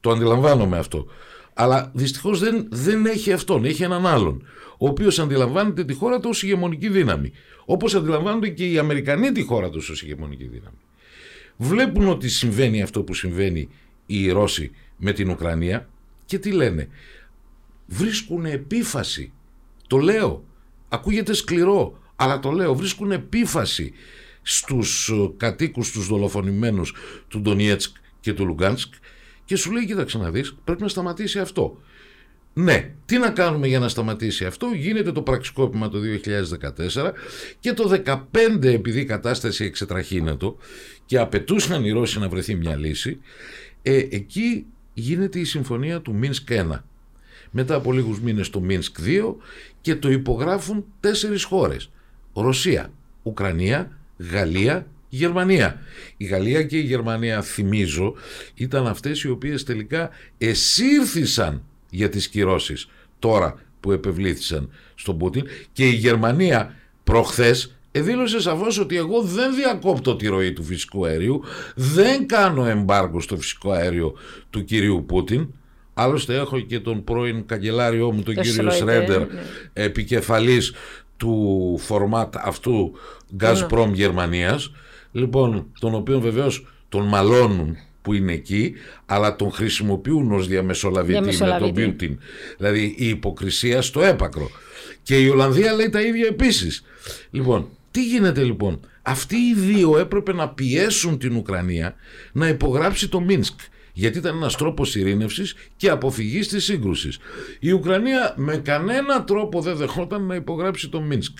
Το 0.00 0.10
αντιλαμβάνομαι 0.10 0.78
αυτό. 0.78 1.06
Αλλά 1.54 1.90
δυστυχώς 1.94 2.38
δεν, 2.38 2.66
δεν 2.70 3.06
έχει 3.06 3.32
αυτόν, 3.32 3.64
έχει 3.64 3.82
έναν 3.82 4.06
άλλον, 4.06 4.46
ο 4.78 4.88
οποίος 4.88 5.18
αντιλαμβάνεται 5.18 5.84
τη 5.84 5.94
χώρα 5.94 6.20
του 6.20 6.28
ως 6.28 6.42
ηγεμονική 6.42 6.88
δύναμη. 6.88 7.32
Όπως 7.64 7.94
αντιλαμβάνονται 7.94 8.48
και 8.48 8.70
οι 8.70 8.78
Αμερικανοί 8.78 9.32
τη 9.32 9.42
χώρα 9.42 9.70
τους 9.70 9.88
ως 9.88 10.02
ηγεμονική 10.02 10.44
δύναμη. 10.44 10.78
Βλέπουν 11.56 12.08
ότι 12.08 12.28
συμβαίνει 12.28 12.82
αυτό 12.82 13.02
που 13.02 13.14
συμβαίνει 13.14 13.68
οι 14.06 14.30
Ρώσοι 14.30 14.70
με 14.96 15.12
την 15.12 15.30
Ουκρανία 15.30 15.88
και 16.24 16.38
τι 16.38 16.50
λένε. 16.50 16.88
Βρίσκουν 17.86 18.44
επίφαση. 18.44 19.32
Το 19.86 19.98
λέω. 19.98 20.44
Ακούγεται 20.88 21.32
σκληρό, 21.32 21.98
αλλά 22.16 22.38
το 22.38 22.50
λέω. 22.50 22.74
Βρίσκουν 22.74 23.12
επίφαση 23.12 23.92
στους 24.42 25.08
ε, 25.08 25.30
κατοίκους 25.36 25.90
τους 25.90 26.06
δολοφονημένους 26.06 26.94
του 27.28 27.40
Ντονιέτσκ 27.40 27.96
και 28.20 28.32
του 28.32 28.46
Λουγκάνσκ 28.46 28.94
και 29.44 29.56
σου 29.56 29.72
λέει 29.72 29.86
κοίταξε 29.86 30.18
να 30.18 30.30
δεις 30.30 30.54
πρέπει 30.64 30.82
να 30.82 30.88
σταματήσει 30.88 31.38
αυτό. 31.38 31.80
Ναι, 32.54 32.94
τι 33.04 33.18
να 33.18 33.30
κάνουμε 33.30 33.66
για 33.66 33.78
να 33.78 33.88
σταματήσει 33.88 34.44
αυτό. 34.44 34.66
Γίνεται 34.74 35.12
το 35.12 35.22
πραξικόπημα 35.22 35.88
το 35.88 35.98
2014 36.98 37.12
και 37.60 37.72
το 37.72 38.02
2015 38.04 38.64
επειδή 38.64 39.00
η 39.00 39.04
κατάσταση 39.04 39.64
εξετραχύνεται 39.64 40.52
και 41.06 41.18
απαιτούσαν 41.18 41.84
οι 41.84 41.90
Ρώσοι 41.90 42.18
να 42.18 42.28
βρεθεί 42.28 42.54
μια 42.54 42.76
λύση, 42.76 43.20
ε, 43.82 43.96
εκεί 43.96 44.66
γίνεται 44.94 45.38
η 45.38 45.44
συμφωνία 45.44 46.00
του 46.00 46.14
Μίνσκ 46.14 46.48
1. 46.50 46.84
Μετά 47.50 47.74
από 47.74 47.92
λίγους 47.92 48.20
μήνες 48.20 48.50
το 48.50 48.60
Μίνσκ 48.60 48.96
2 49.00 49.36
και 49.80 49.96
το 49.96 50.10
υπογράφουν 50.10 50.84
τέσσερις 51.00 51.44
χώρες. 51.44 51.90
Ρωσία, 52.32 52.92
Ουκρανία, 53.22 53.98
Γαλλία, 54.30 54.86
Γερμανία. 55.08 55.80
Η 56.16 56.24
Γαλλία 56.24 56.62
και 56.62 56.76
η 56.76 56.82
Γερμανία, 56.82 57.42
θυμίζω, 57.42 58.14
ήταν 58.54 58.86
αυτές 58.86 59.22
οι 59.22 59.30
οποίες 59.30 59.64
τελικά 59.64 60.10
εσύρθησαν 60.38 61.62
για 61.90 62.08
τις 62.08 62.28
κυρώσεις 62.28 62.88
τώρα 63.18 63.60
που 63.80 63.92
επευλήθησαν 63.92 64.70
στον 64.94 65.18
Πούτιν 65.18 65.46
και 65.72 65.88
η 65.88 65.92
Γερμανία 65.94 66.74
προχθές 67.04 67.76
δήλωσε 67.92 68.40
σαφώς 68.40 68.78
ότι 68.78 68.96
εγώ 68.96 69.22
δεν 69.22 69.54
διακόπτω 69.54 70.16
τη 70.16 70.26
ροή 70.26 70.52
του 70.52 70.62
φυσικού 70.62 71.06
αερίου, 71.06 71.44
δεν 71.74 72.26
κάνω 72.26 72.66
εμπάργο 72.66 73.20
στο 73.20 73.36
φυσικό 73.36 73.70
αέριο 73.70 74.14
του 74.50 74.64
κυρίου 74.64 75.04
Πούτιν, 75.06 75.48
Άλλωστε 75.94 76.34
έχω 76.34 76.60
και 76.60 76.80
τον 76.80 77.04
πρώην 77.04 77.46
καγκελάριό 77.46 78.12
μου, 78.12 78.22
τον 78.22 78.34
Το 78.34 78.40
κύριο 78.40 78.68
Schroeder, 78.68 78.72
Σρέντερ, 78.72 79.18
ναι. 79.18 79.26
επικεφαλής 79.72 80.72
του 81.22 81.78
φορμάτ 81.78 82.34
αυτού 82.36 82.92
Gazprom 83.40 83.90
Γερμανίας, 83.92 84.72
λοιπόν, 85.12 85.66
τον 85.80 85.94
οποίο 85.94 86.20
βεβαίως 86.20 86.66
τον 86.88 87.08
μαλώνουν 87.08 87.76
που 88.02 88.12
είναι 88.12 88.32
εκεί, 88.32 88.72
αλλά 89.06 89.36
τον 89.36 89.52
χρησιμοποιούν 89.52 90.32
ως 90.32 90.46
διαμεσολαβητή, 90.46 91.20
με 91.20 91.26
τον 91.26 91.34
Διαμεσολαβητή. 91.34 91.86
Πούτιν. 91.86 92.18
Δηλαδή 92.56 92.94
η 92.98 93.08
υποκρισία 93.08 93.82
στο 93.82 94.02
έπακρο. 94.02 94.50
Και 95.02 95.20
η 95.20 95.28
Ολλανδία 95.28 95.72
λέει 95.72 95.88
τα 95.88 96.00
ίδια 96.00 96.26
επίσης. 96.26 96.84
Λοιπόν, 97.30 97.68
τι 97.90 98.04
γίνεται 98.04 98.42
λοιπόν; 98.42 98.80
Αυτοί 99.02 99.36
οι 99.36 99.54
δύο 99.54 99.98
έπρεπε 99.98 100.32
να 100.32 100.48
πιέσουν 100.48 101.18
την 101.18 101.36
Ουκρανία 101.36 101.94
να 102.32 102.48
υπογράψει 102.48 103.08
το 103.08 103.20
Μίνσκ. 103.20 103.60
Γιατί 103.92 104.18
ήταν 104.18 104.36
ένας 104.36 104.56
τρόπος 104.56 104.94
ειρήνευσης 104.94 105.54
και 105.76 105.88
αποφυγής 105.88 106.48
της 106.48 106.64
σύγκρουσης. 106.64 107.18
Η 107.60 107.72
Ουκρανία 107.72 108.34
με 108.36 108.56
κανένα 108.56 109.24
τρόπο 109.24 109.60
δεν 109.60 109.76
δεχόταν 109.76 110.26
να 110.26 110.34
υπογράψει 110.34 110.88
το 110.88 111.00
Μίνσκ. 111.00 111.38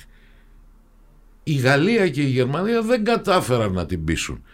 Η 1.43 1.55
Γαλλία 1.55 2.09
και 2.09 2.23
η 2.23 2.29
Γερμανία 2.29 2.83
δεν 2.83 3.05
κατάφεραν 3.05 3.73
να 3.73 3.87
την 3.87 4.05
πείσουν. 4.05 4.45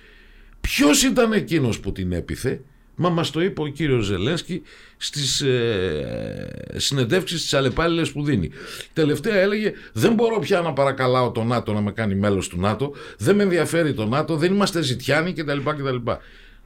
Ποιος 0.60 1.02
ήταν 1.02 1.32
εκείνος 1.32 1.80
που 1.80 1.92
την 1.92 2.12
έπιθε, 2.12 2.60
μα 2.94 3.08
μας 3.08 3.30
το 3.30 3.40
είπε 3.40 3.62
ο 3.62 3.66
κύριος 3.66 4.04
Ζελένσκι 4.04 4.62
στις 4.96 5.40
ε, 5.40 6.72
συνεντεύξεις 6.76 7.42
τις 7.42 7.54
αλλεπάλληλες 7.54 8.12
που 8.12 8.24
δίνει. 8.24 8.50
Τελευταία 8.92 9.36
έλεγε 9.36 9.72
δεν 9.92 10.14
μπορώ 10.14 10.38
πια 10.38 10.60
να 10.60 10.72
παρακαλάω 10.72 11.30
το 11.30 11.44
ΝΑΤΟ 11.44 11.72
να 11.72 11.80
με 11.80 11.92
κάνει 11.92 12.14
μέλος 12.14 12.48
του 12.48 12.60
ΝΑΤΟ, 12.60 12.92
δεν 13.18 13.36
με 13.36 13.42
ενδιαφέρει 13.42 13.94
το 13.94 14.06
ΝΑΤΟ, 14.06 14.36
δεν 14.36 14.52
είμαστε 14.52 14.82
ζητιάνοι 14.82 15.32
κτλ. 15.32 15.58
κτλ. 15.58 16.10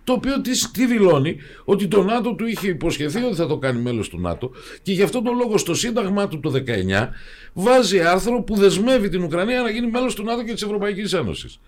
Το 0.04 0.12
οποίο 0.12 0.40
τι, 0.40 0.70
τι 0.70 0.86
δηλώνει 0.86 1.36
ότι 1.64 1.88
το 1.88 2.02
ΝΑΤΟ 2.02 2.34
του 2.34 2.46
είχε 2.46 2.68
υποσχεθεί 2.68 3.22
ότι 3.22 3.34
θα 3.34 3.46
το 3.46 3.58
κάνει 3.58 3.80
μέλος 3.80 4.08
του 4.08 4.20
ΝΑΤΟ 4.20 4.50
και 4.82 4.92
γι' 4.92 5.02
αυτό 5.02 5.22
τον 5.22 5.36
λόγο 5.36 5.58
στο 5.58 5.74
σύνταγμά 5.74 6.28
του 6.28 6.40
το 6.40 6.52
19 6.66 7.08
βάζει 7.52 8.00
άρθρο 8.00 8.42
που 8.42 8.56
δεσμεύει 8.56 9.08
την 9.08 9.22
Ουκρανία 9.22 9.62
να 9.62 9.70
γίνει 9.70 9.90
μέλος 9.90 10.14
του 10.14 10.22
ΝΑΤΟ 10.24 10.44
και 10.44 10.52
της 10.52 10.62
Ευρωπαϊκής 10.62 11.12
Ένωσης. 11.12 11.60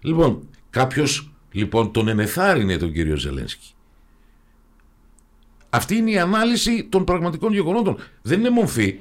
Λοιπόν, 0.00 0.48
κάποιος 0.70 1.30
λοιπόν 1.52 1.92
τον 1.92 2.08
ενεθάρρυνε 2.08 2.76
τον 2.76 2.92
κύριο 2.92 3.16
Ζελένσκι. 3.16 3.74
Αυτή 5.70 5.96
είναι 5.96 6.10
η 6.10 6.18
ανάλυση 6.18 6.84
των 6.90 7.04
πραγματικών 7.04 7.52
γεγονότων. 7.52 7.96
Δεν 8.22 8.38
είναι 8.38 8.50
μορφή. 8.50 8.98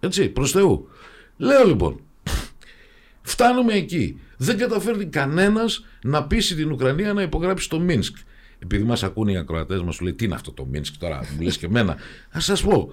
Έτσι, 0.00 0.28
προς 0.28 0.50
Θεού. 0.50 0.88
Λέω 1.36 1.66
λοιπόν, 1.66 2.00
φτάνουμε 3.22 3.72
εκεί. 3.72 4.20
Δεν 4.42 4.58
καταφέρνει 4.58 5.06
κανένας 5.06 5.84
να 6.02 6.26
πείσει 6.26 6.54
την 6.54 6.72
Ουκρανία 6.72 7.12
να 7.12 7.22
υπογράψει 7.22 7.68
το 7.68 7.80
Μίνσκ. 7.80 8.16
Επειδή 8.58 8.82
μας 8.82 9.02
ακούνε 9.02 9.32
οι 9.32 9.36
ακροατές 9.36 9.82
μας, 9.82 9.94
σου 9.94 10.04
λέει 10.04 10.12
τι 10.12 10.24
είναι 10.24 10.34
αυτό 10.34 10.52
το 10.52 10.64
Μίνσκ 10.64 10.94
τώρα, 10.98 11.20
μου 11.36 11.42
λες 11.42 11.58
και 11.58 11.66
εμένα. 11.66 11.96
Ας 12.30 12.44
σας 12.44 12.62
πω. 12.62 12.92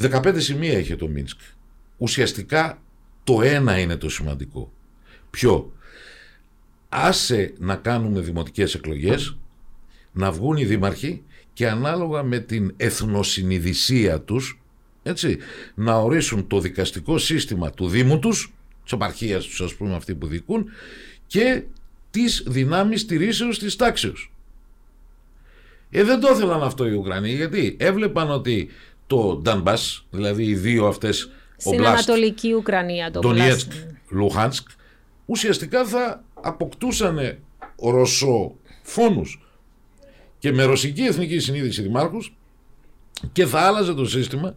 15 0.00 0.40
σημεία 0.40 0.78
είχε 0.78 0.96
το 0.96 1.08
Μίνσκ. 1.08 1.40
Ουσιαστικά 1.96 2.82
το 3.24 3.42
ένα 3.42 3.78
είναι 3.78 3.96
το 3.96 4.08
σημαντικό. 4.08 4.72
Ποιο; 5.30 5.72
Άσε 6.88 7.52
να 7.58 7.76
κάνουμε 7.76 8.20
δημοτικές 8.20 8.74
εκλογές, 8.74 9.36
να 10.12 10.32
βγουν 10.32 10.56
οι 10.56 10.64
δήμαρχοι 10.64 11.22
και 11.52 11.68
ανάλογα 11.68 12.22
με 12.22 12.38
την 12.38 12.74
εθνοσυνειδησία 12.76 14.20
τους 14.20 14.62
έτσι, 15.02 15.38
να 15.74 15.96
ορίσουν 15.96 16.46
το 16.46 16.60
δικαστικό 16.60 17.18
σύστημα 17.18 17.70
του 17.70 17.88
Δήμου 17.88 18.18
τους, 18.18 18.54
της 18.82 18.92
επαρχίας 18.92 19.44
τους 19.44 19.60
ας 19.60 19.74
πούμε 19.74 19.94
αυτοί 19.94 20.14
που 20.14 20.26
δικούν 20.26 20.70
και 21.26 21.62
τις 22.10 22.44
δυνάμεις 22.46 23.00
στηρίσεως 23.00 23.58
της 23.58 23.76
τάξεως. 23.76 24.32
Ε, 25.90 26.02
δεν 26.02 26.20
το 26.20 26.28
ήθελαν 26.32 26.62
αυτό 26.62 26.86
οι 26.86 26.92
Ουκρανοί 26.92 27.30
γιατί 27.30 27.76
έβλεπαν 27.80 28.30
ότι 28.30 28.70
το 29.06 29.40
Ντανμπάς, 29.42 30.06
δηλαδή 30.10 30.44
οι 30.44 30.54
δύο 30.54 30.86
αυτές 30.86 31.30
Στην 31.56 31.86
Ανατολική 31.86 32.52
Ουκρανία 32.52 33.10
το 33.10 33.20
Ντονιέτσκ, 33.20 33.72
Λουχάνσκ, 34.08 34.68
ουσιαστικά 35.26 35.84
θα 35.84 36.24
αποκτούσαν 36.34 37.38
ρωσοφόνους 37.76 39.40
και 40.38 40.52
με 40.52 40.64
ρωσική 40.64 41.02
εθνική 41.02 41.38
συνείδηση 41.38 41.82
δημάρχους 41.82 42.34
και 43.32 43.46
θα 43.46 43.60
άλλαζε 43.60 43.94
το 43.94 44.04
σύστημα 44.04 44.54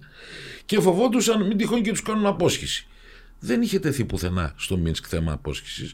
και 0.65 0.79
φοβόντουσαν 0.79 1.45
μην 1.47 1.57
τυχόν 1.57 1.81
και 1.81 1.91
τους 1.91 2.01
κάνουν 2.01 2.25
απόσχηση. 2.25 2.87
Δεν 3.45 3.61
είχε 3.61 3.79
τεθεί 3.79 4.05
πουθενά 4.05 4.53
στο 4.57 4.77
Μίνσκ 4.77 5.05
θέμα 5.07 5.31
απόσχησης. 5.31 5.93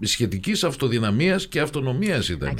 Σχετικής 0.00 0.64
αυτοδυναμίας 0.64 1.46
και 1.46 1.60
αυτονομίας 1.60 2.28
ήταν. 2.28 2.56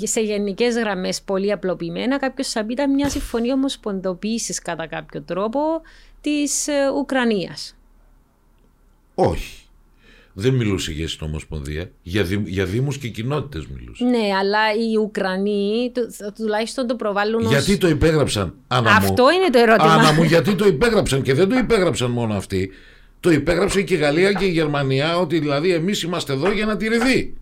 Ε, 0.00 0.06
σε 0.06 0.20
γενικές 0.20 0.74
γραμμές, 0.74 1.22
πολύ 1.22 1.52
απλοποιημένα, 1.52 2.18
κάποιος 2.18 2.48
θα 2.48 2.64
πει 2.64 2.72
ήταν 2.72 2.94
μια 2.94 3.08
συμφωνία 3.08 3.54
ομοσπονδοποίησης 3.54 4.58
κατά 4.58 4.86
κάποιο 4.86 5.22
τρόπο 5.22 5.60
της 6.20 6.68
ε, 6.68 6.72
Ουκρανίας. 6.98 7.74
Όχι 9.14 9.60
δεν 10.32 10.54
μιλούσε 10.54 10.92
για 10.92 11.08
συνομοσπονδία, 11.08 11.90
για, 12.02 12.24
δη, 12.24 12.42
για 12.46 12.64
δήμους 12.64 12.98
και 12.98 13.08
κοινότητες 13.08 13.66
μιλούσε. 13.66 14.04
Ναι, 14.04 14.34
αλλά 14.40 14.58
οι 14.74 14.96
Ουκρανοί 14.96 15.92
τουλάχιστον 16.36 16.86
το 16.86 16.94
προβάλλουν 16.94 17.48
Γιατί 17.48 17.78
το 17.78 17.88
υπέγραψαν, 17.88 18.54
Άννα 18.68 18.90
Αυτό 18.90 19.30
είναι 19.30 19.50
το 19.50 19.58
ερώτημα. 19.58 19.92
Άννα 19.92 20.12
μου, 20.12 20.22
γιατί 20.22 20.54
το 20.54 20.66
υπέγραψαν 20.66 21.22
και 21.22 21.34
δεν 21.34 21.48
το 21.48 21.56
υπέγραψαν 21.56 22.10
μόνο 22.10 22.34
αυτοί. 22.34 22.70
Το 23.20 23.30
υπέγραψε 23.30 23.82
και 23.82 23.94
η 23.94 23.96
Γαλλία 23.96 24.32
και 24.32 24.44
η 24.44 24.50
Γερμανία 24.50 25.18
ότι 25.18 25.38
δηλαδή 25.38 25.72
εμείς 25.72 26.02
είμαστε 26.02 26.32
εδώ 26.32 26.52
για 26.52 26.66
να 26.66 26.76
τηρηθεί. 26.76 27.34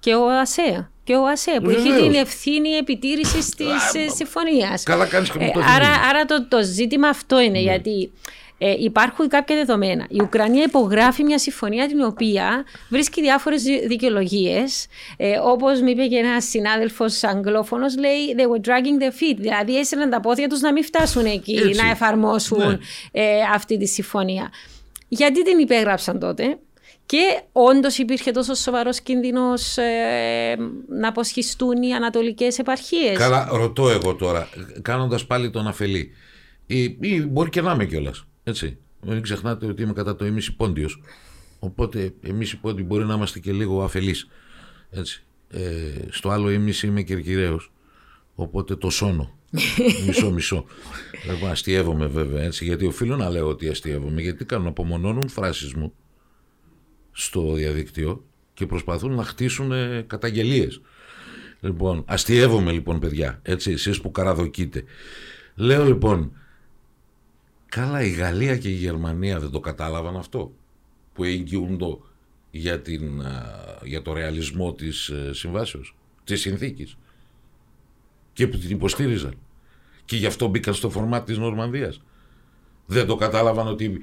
Και 0.00 0.14
ο 0.14 0.30
ΑΣΕ. 0.40 0.90
Και 1.04 1.14
ο 1.14 1.26
ΑΣΕ 1.26 1.52
που 1.62 1.66
Βεβαίως. 1.66 1.84
έχει 1.84 2.02
την 2.02 2.14
ευθύνη 2.14 2.68
επιτήρησης 2.70 3.48
της 3.48 4.14
συμφωνίας. 4.14 4.82
Καλά 4.82 5.06
κάνεις 5.06 5.30
και 5.30 5.38
μου 5.38 5.50
το 5.54 5.60
ε, 5.60 5.62
Άρα, 5.76 5.88
άρα 6.10 6.24
το, 6.24 6.46
το 6.48 6.62
ζήτημα 6.62 7.08
αυτό 7.08 7.40
είναι. 7.40 7.50
Ναι. 7.50 7.60
Γιατί 7.60 8.12
ε, 8.64 8.74
υπάρχουν 8.78 9.28
κάποια 9.28 9.56
δεδομένα. 9.56 10.06
Η 10.08 10.20
Ουκρανία 10.22 10.62
υπογράφει 10.62 11.24
μια 11.24 11.38
συμφωνία 11.38 11.86
την 11.86 12.00
οποία 12.00 12.64
βρίσκει 12.88 13.20
διάφορες 13.20 13.62
δικαιολογίες. 13.86 14.86
Ε, 15.16 15.38
Όπως 15.42 15.80
μου 15.80 15.88
είπε 15.88 16.06
και 16.06 16.16
ένας 16.16 16.44
συνάδελφος 16.44 17.24
Αγγλόφωνος, 17.24 17.96
λέει 17.98 18.34
They 18.36 18.42
were 18.42 18.68
dragging 18.68 19.02
their 19.02 19.12
feet. 19.12 19.36
Δηλαδή 19.38 19.78
έσυραν 19.78 20.10
τα 20.10 20.20
πόδια 20.20 20.48
τους 20.48 20.60
να 20.60 20.72
μην 20.72 20.84
φτάσουν 20.84 21.24
εκεί, 21.24 21.74
να 21.82 21.90
εφαρμόσουν 21.90 22.68
ναι. 22.68 22.78
ε, 23.12 23.40
αυτή 23.54 23.78
τη 23.78 23.86
συμφωνία. 23.86 24.50
Γιατί 25.14 25.42
την 25.42 25.58
υπέγραψαν 25.58 26.18
τότε, 26.18 26.58
και 27.06 27.42
όντως 27.52 27.98
υπήρχε 27.98 28.30
τόσο 28.30 28.54
σοβαρός 28.54 29.00
κίνδυνος 29.00 29.76
ε, 29.76 30.56
να 30.88 31.08
αποσχιστούν 31.08 31.82
οι 31.82 31.94
ανατολικές 31.94 32.58
επαρχίες. 32.58 33.18
Καλά, 33.18 33.48
ρωτώ 33.50 33.88
εγώ 33.90 34.14
τώρα, 34.14 34.48
κάνοντας 34.82 35.26
πάλι 35.26 35.50
τον 35.50 35.66
αφελή. 35.66 36.10
Ή, 36.66 36.82
ή 37.00 37.26
μπορεί 37.26 37.50
και 37.50 37.60
να 37.60 37.72
είμαι 37.72 37.86
κιόλας. 37.86 38.24
Έτσι. 38.44 38.78
Μην 39.00 39.22
ξεχνάτε 39.22 39.66
ότι 39.66 39.82
είμαι 39.82 39.92
κατά 39.92 40.16
το 40.16 40.24
ίμιση 40.24 40.56
πόντιος. 40.56 41.02
Οπότε 41.58 42.14
εμείς 42.22 42.52
οι 42.52 42.56
πόντιοι 42.56 42.84
μπορεί 42.88 43.04
να 43.04 43.14
είμαστε 43.14 43.38
και 43.38 43.52
λίγο 43.52 43.82
αφελείς. 43.82 44.28
Ε, 44.90 45.60
στο 46.10 46.30
άλλο 46.30 46.50
ίμιση 46.50 46.86
είμαι 46.86 47.02
κερκυραίος. 47.02 47.72
Οπότε 48.34 48.76
το 48.76 48.90
σώνω. 48.90 49.38
Μισό-μισό. 50.06 50.64
Εγώ 51.28 51.46
αστείευομαι 51.46 52.06
βέβαια 52.06 52.42
έτσι, 52.42 52.64
γιατί 52.64 52.86
οφείλω 52.86 53.16
να 53.16 53.30
λέω 53.30 53.48
ότι 53.48 53.68
αστείευομαι. 53.68 54.20
Γιατί 54.20 54.44
κάνουν 54.44 54.66
απομονώνουν 54.66 55.28
φράσεις 55.28 55.74
μου 55.74 55.92
στο 57.12 57.52
διαδίκτυο 57.52 58.24
και 58.54 58.66
προσπαθούν 58.66 59.14
να 59.14 59.24
χτίσουν 59.24 59.72
καταγγελίες. 60.06 60.80
Λοιπόν, 61.60 62.04
αστείευομαι 62.06 62.72
λοιπόν, 62.72 62.98
παιδιά, 62.98 63.40
έτσι, 63.42 63.70
εσείς 63.70 64.00
που 64.00 64.10
καραδοκείτε. 64.10 64.84
Λέω 65.54 65.84
λοιπόν, 65.84 66.32
Καλά, 67.74 68.02
η 68.02 68.10
Γαλλία 68.10 68.56
και 68.56 68.68
η 68.68 68.72
Γερμανία 68.72 69.38
δεν 69.40 69.50
το 69.50 69.60
κατάλαβαν 69.60 70.16
αυτό 70.16 70.52
που 71.12 71.24
εγγυούνται 71.24 71.96
για, 72.50 72.80
την, 72.80 73.22
για 73.84 74.02
το 74.02 74.12
ρεαλισμό 74.12 74.72
της 74.72 75.08
ε, 75.08 75.32
συμβάσεως, 75.32 75.96
της 76.24 76.40
συνθήκης 76.40 76.96
και 78.32 78.46
που 78.46 78.58
την 78.58 78.70
υποστήριζαν. 78.70 79.34
Και 80.04 80.16
γι' 80.16 80.26
αυτό 80.26 80.48
μπήκαν 80.48 80.74
στο 80.74 80.90
φορμάτ 80.90 81.26
της 81.26 81.38
Νορμανδίας. 81.38 82.02
Δεν 82.86 83.06
το 83.06 83.16
κατάλαβαν 83.16 83.66
ότι 83.66 84.00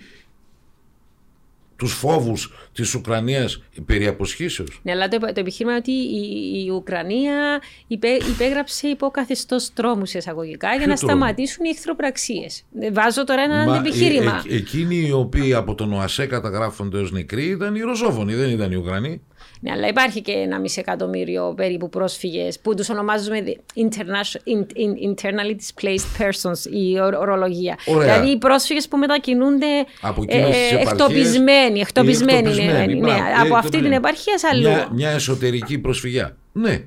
τους 1.79 1.93
φόβους 1.93 2.53
της 2.71 2.93
Ουκρανίας 2.93 3.63
περί 3.85 4.07
αποσχήσεως. 4.07 4.79
Ναι, 4.83 4.91
αλλά 4.91 5.07
το, 5.07 5.19
το 5.19 5.33
επιχείρημα 5.35 5.75
ότι 5.75 5.91
η, 5.91 6.63
η 6.65 6.69
Ουκρανία 6.69 7.61
υπέ, 7.87 8.07
υπέγραψε 8.07 8.87
υπό 8.87 9.09
καθεστώς 9.09 9.73
τρόμους 9.73 10.13
εισαγωγικά 10.13 10.75
για 10.75 10.87
να 10.87 10.95
σταματήσουν 10.95 11.65
οι 11.65 11.69
εχθροπραξίες. 11.69 12.65
Βάζω 12.91 13.23
τώρα 13.23 13.41
ένα 13.41 13.65
Μα, 13.65 13.77
επιχείρημα. 13.77 14.43
Ε, 14.47 14.53
ε, 14.53 14.57
εκείνοι 14.57 14.95
οι 14.95 15.11
οποίοι 15.11 15.53
από 15.53 15.75
τον 15.75 15.93
ΟΑΣΕ 15.93 16.25
καταγράφονται 16.25 16.97
ως 16.97 17.11
νεκροί 17.11 17.45
ήταν 17.45 17.75
οι 17.75 17.79
Ρωσόφωνοι, 17.79 18.35
δεν 18.35 18.49
ήταν 18.49 18.71
οι 18.71 18.75
Ουκρανοί. 18.75 19.21
Ναι, 19.61 19.71
αλλά 19.71 19.87
υπάρχει 19.87 20.21
και 20.21 20.31
ένα 20.31 20.59
μισή 20.59 20.79
εκατομμύριο 20.79 21.53
περίπου 21.55 21.89
πρόσφυγες 21.89 22.59
που 22.59 22.75
τους 22.75 22.89
ονομάζουμε 22.89 23.43
internally 25.05 25.55
displaced 25.55 26.21
persons, 26.21 26.71
η 26.71 26.99
ορολογία. 26.99 27.77
Δηλαδή 27.85 28.29
οι 28.29 28.37
πρόσφυγες 28.37 28.87
που 28.87 28.97
μετακινούνται 28.97 29.65
ε, 30.25 30.75
εκτοπισμένοι. 30.79 31.79
εκτοπισμένοι, 31.79 32.53
ναι, 32.53 32.85
ναι, 32.85 33.17
από 33.41 33.55
αυτή 33.55 33.81
την 33.81 33.91
επαρχία 33.91 34.37
σε 34.37 34.47
αλλού. 34.51 34.61
Μια, 34.61 34.89
μια 34.91 35.09
εσωτερική 35.09 35.79
προσφυγιά. 35.79 36.37
Ναι. 36.51 36.83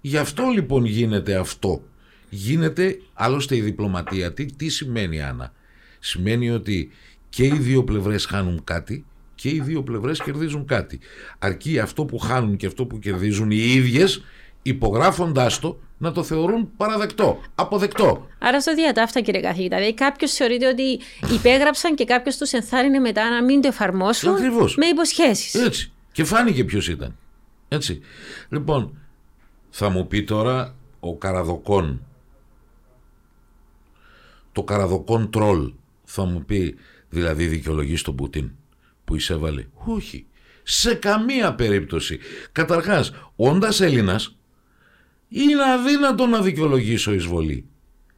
Γι' 0.00 0.16
αυτό 0.16 0.44
λοιπόν 0.46 0.84
γίνεται 0.84 1.34
αυτό. 1.34 1.82
Γίνεται 2.28 2.98
άλλωστε 3.14 3.56
η 3.56 3.60
διπλωματία. 3.60 4.32
Τι, 4.32 4.46
τι 4.46 4.68
σημαίνει 4.68 5.22
Άννα; 5.22 5.52
Σημαίνει 5.98 6.50
ότι 6.50 6.90
και 7.28 7.44
οι 7.44 7.58
δύο 7.58 7.84
πλευρές 7.84 8.26
χάνουν 8.26 8.64
κάτι 8.64 9.04
και 9.44 9.50
οι 9.50 9.60
δύο 9.60 9.82
πλευρές 9.82 10.22
κερδίζουν 10.22 10.66
κάτι. 10.66 11.00
Αρκεί 11.38 11.78
αυτό 11.78 12.04
που 12.04 12.18
χάνουν 12.18 12.56
και 12.56 12.66
αυτό 12.66 12.86
που 12.86 12.98
κερδίζουν 12.98 13.50
οι 13.50 13.56
ίδιες 13.56 14.22
υπογράφοντάς 14.62 15.58
το 15.58 15.78
να 15.98 16.12
το 16.12 16.22
θεωρούν 16.22 16.70
παραδεκτό, 16.76 17.40
αποδεκτό. 17.54 18.26
Άρα 18.38 18.60
στο 18.60 18.74
διατάφτα 18.74 19.20
κύριε 19.20 19.40
καθηγητά, 19.40 19.76
δηλαδή 19.76 19.94
κάποιος 19.94 20.32
θεωρείται 20.32 20.66
ότι 20.66 21.00
υπέγραψαν 21.34 21.94
και 21.94 22.04
κάποιος 22.04 22.36
τους 22.36 22.52
ενθάρρυνε 22.52 22.98
μετά 22.98 23.30
να 23.30 23.44
μην 23.44 23.60
το 23.60 23.68
εφαρμόσουν 23.68 24.34
Ακριβώς. 24.34 24.76
με 24.76 24.86
υποσχέσεις. 24.86 25.54
Έτσι. 25.54 25.92
Και 26.12 26.24
φάνηκε 26.24 26.64
ποιος 26.64 26.88
ήταν. 26.88 27.16
Έτσι. 27.68 28.00
Λοιπόν, 28.48 28.98
θα 29.70 29.88
μου 29.88 30.06
πει 30.06 30.24
τώρα 30.24 30.74
ο 31.00 31.16
Καραδοκόν, 31.16 32.06
το 34.52 34.62
Καραδοκόν 34.62 35.30
τρόλ, 35.30 35.72
θα 36.04 36.24
μου 36.24 36.44
πει 36.44 36.76
δηλαδή 37.08 37.46
δικαιολογείς 37.46 38.02
τον 38.02 38.14
Πουτίν 38.14 38.50
που 39.04 39.16
εισέβαλε. 39.16 39.66
Όχι. 39.74 40.26
Σε 40.62 40.94
καμία 40.94 41.54
περίπτωση. 41.54 42.18
Καταρχάς, 42.52 43.12
όντας 43.36 43.80
Έλληνας, 43.80 44.36
είναι 45.28 45.62
αδύνατο 45.72 46.26
να 46.26 46.40
δικαιολογήσω 46.40 47.12
εισβολή. 47.12 47.66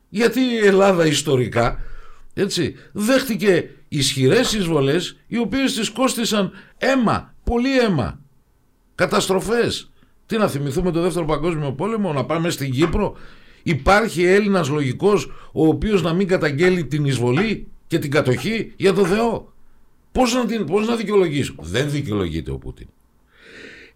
Γιατί 0.09 0.41
η 0.41 0.67
Ελλάδα 0.67 1.07
ιστορικά, 1.07 1.81
έτσι, 2.35 2.75
δέχτηκε 2.93 3.71
ισχυρές 3.89 4.53
εισβολές 4.53 5.17
οι 5.27 5.39
οποίες 5.39 5.75
της 5.75 5.91
κόστησαν 5.91 6.51
αίμα, 6.79 7.35
πολύ 7.45 7.79
αίμα, 7.79 8.21
καταστροφές, 8.95 9.91
Τι 10.27 10.37
να 10.37 10.49
θυμηθούμε 10.49 10.91
το 10.91 11.01
δεύτερο 11.01 11.25
παγκόσμιο 11.25 11.73
πόλεμο, 11.73 12.13
να 12.13 12.25
πάμε 12.25 12.51
στην 12.51 12.71
Κύπρο. 12.71 13.17
Υπάρχει 13.63 14.25
Έλληνας 14.25 14.69
λογικός 14.69 15.31
ο 15.53 15.67
οποίος 15.67 16.03
να 16.03 16.13
μην 16.13 16.27
καταγγέλει 16.27 16.87
την 16.87 17.05
εισβολή 17.05 17.67
και 17.87 17.99
την 17.99 18.11
κατοχή 18.11 18.73
για 18.77 18.93
το 18.93 19.05
Θεό. 19.05 19.53
Πώς 20.17 20.35
να, 20.35 20.47
την, 20.47 20.65
πώς 20.65 20.87
να 20.87 20.97
δικαιολογήσω; 20.97 21.55
Δεν 21.59 21.91
δικαιολογείται 21.91 22.51
ο 22.51 22.59
Πούτιν. 22.59 22.87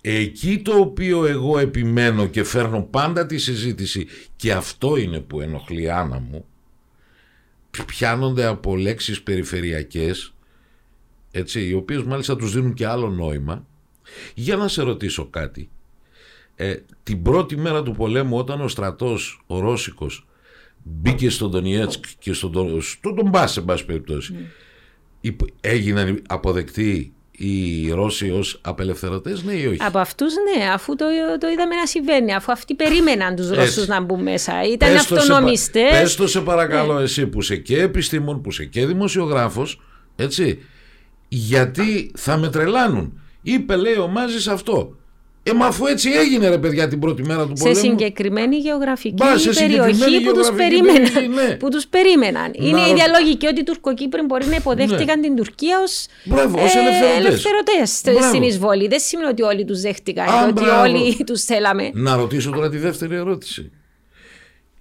Εκεί 0.00 0.58
το 0.58 0.72
οποίο 0.72 1.24
εγώ 1.26 1.58
επιμένω 1.58 2.26
και 2.26 2.44
φέρνω 2.44 2.82
πάντα 2.82 3.26
τη 3.26 3.38
συζήτηση 3.38 4.06
και 4.36 4.52
αυτό 4.52 4.96
είναι 4.96 5.20
που 5.20 5.40
ενοχλεί 5.40 5.90
Άννα 5.90 6.18
μου 6.18 6.44
πιάνονται 7.86 8.44
από 8.44 8.76
λέξεις 8.76 9.22
περιφερειακές 9.22 10.34
έτσι, 11.30 11.68
οι 11.68 11.74
οποίες 11.74 12.02
μάλιστα 12.02 12.36
τους 12.36 12.52
δίνουν 12.52 12.74
και 12.74 12.86
άλλο 12.86 13.08
νόημα 13.08 13.66
για 14.34 14.56
να 14.56 14.68
σε 14.68 14.82
ρωτήσω 14.82 15.26
κάτι 15.26 15.70
ε, 16.56 16.76
την 17.02 17.22
πρώτη 17.22 17.56
μέρα 17.56 17.82
του 17.82 17.92
πολέμου 17.92 18.38
όταν 18.38 18.60
ο 18.60 18.68
στρατός 18.68 19.42
ο 19.46 19.60
Ρώσικος 19.60 20.26
μπήκε 20.82 21.30
στον 21.30 21.50
Τονιέτσκ 21.50 22.04
και 22.18 22.32
στον, 22.32 22.82
στον 22.82 23.14
Ντομπάς 23.14 23.52
σε 23.52 23.60
πάση 23.60 23.84
περιπτώσει 23.84 24.34
mm. 24.36 24.69
Έγιναν 25.60 26.22
αποδεκτοί 26.28 27.12
οι 27.42 27.90
Ρώσοι 27.90 28.30
ως 28.30 28.60
απελευθερωτές, 28.62 29.42
ναι 29.42 29.52
ή 29.52 29.66
όχι; 29.66 29.78
Από 29.80 29.98
αυτούς, 29.98 30.32
ναι, 30.34 30.64
αφού 30.64 30.96
το, 30.96 31.04
το 31.40 31.48
είδαμε 31.48 31.74
να 31.74 31.86
συμβαίνει, 31.86 32.34
αφού 32.34 32.52
αυτοί 32.52 32.74
περίμεναν 32.74 33.36
τους 33.36 33.50
Ρώσους 33.50 33.86
να 33.86 34.00
μπουν 34.00 34.22
μέσα. 34.22 34.62
Ήταν 34.62 34.96
αυτονομιστές. 34.96 35.90
Πες 35.90 36.16
το 36.16 36.26
σε 36.26 36.40
παρακαλώ, 36.40 36.94
ναι. 36.94 37.02
εσύ 37.02 37.26
που 37.26 37.40
είσαι 37.40 37.56
και 37.56 37.80
επιστήμον, 37.80 38.40
που 38.40 38.48
είσαι 38.50 38.64
και 38.64 38.86
δημοσιογράφος, 38.86 39.80
έτσι. 40.16 40.58
Γιατί 41.28 42.10
θα 42.16 42.36
με 42.36 42.48
τρελάνουν. 42.48 43.20
Είπε, 43.42 43.76
λέει 43.76 43.96
ο 43.96 44.06
Μάζης 44.06 44.48
αυτό. 44.48 44.96
Ε, 45.42 45.52
μα 45.52 45.66
αφού 45.66 45.86
έτσι 45.86 46.10
έγινε 46.10 46.48
ρε 46.48 46.58
παιδιά 46.58 46.88
την 46.88 46.98
πρώτη 46.98 47.22
μέρα 47.22 47.46
του 47.46 47.52
πολέμου. 47.52 47.76
Σε 47.76 47.80
συγκεκριμένη 47.80 48.56
γεωγραφική 48.56 49.14
Μπα, 49.14 49.38
σε 49.38 49.52
περιοχή 49.52 50.20
που 50.20 50.32
τους 50.32 50.50
περίμεναν. 50.56 51.30
Ναι. 51.34 51.56
Που 51.56 51.68
τους 51.68 51.86
περίμεναν. 51.86 52.52
Να... 52.58 52.68
Είναι 52.68 52.80
η 52.80 52.94
διαλογική 52.94 53.46
ότι 53.46 53.60
οι 53.60 53.64
Τουρκοκύπροι 53.64 54.22
μπορεί 54.22 54.46
να 54.46 54.56
υποδέχτηκαν 54.56 55.20
ναι. 55.20 55.26
την 55.26 55.36
Τουρκία 55.36 55.80
ως, 55.82 56.06
Μπράβο, 56.24 56.62
ως 56.62 56.74
ε, 56.74 56.78
ελευθερωτές 57.16 57.90
στην 58.28 58.42
εισβολή. 58.42 58.88
Δεν 58.88 59.00
σημαίνει 59.00 59.28
ότι 59.28 59.42
όλοι 59.42 59.64
τους 59.64 59.80
δέχτηκαν, 59.80 60.28
Α, 60.28 60.44
ότι 60.44 60.52
μπράβο. 60.52 60.80
όλοι 60.82 61.16
τους 61.26 61.44
θέλαμε. 61.44 61.90
Να 61.94 62.16
ρωτήσω 62.16 62.50
τώρα 62.50 62.68
τη 62.68 62.78
δεύτερη 62.78 63.14
ερώτηση. 63.14 63.70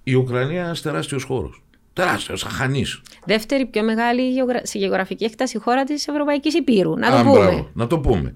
Η 0.03 0.13
Ουκρανία 0.13 0.51
είναι 0.51 0.65
ένας 0.65 0.81
τεράστιος 0.81 1.23
χώρος. 1.23 1.63
Τεράστιος, 1.93 2.45
αχανής. 2.45 3.01
Δεύτερη 3.25 3.65
πιο 3.65 3.83
μεγάλη 3.83 4.21
σε 4.61 4.77
γεωγραφική 4.77 5.23
έκταση 5.23 5.57
χώρα 5.57 5.83
της 5.83 6.07
Ευρωπαϊκής 6.07 6.53
Υπήρου. 6.53 6.97
Να 6.97 7.09
το 7.09 7.15
Α, 7.15 7.23
πούμε. 7.23 7.39
Μπράβο, 7.39 7.69
να 7.73 7.87
το 7.87 7.99
πούμε. 7.99 8.31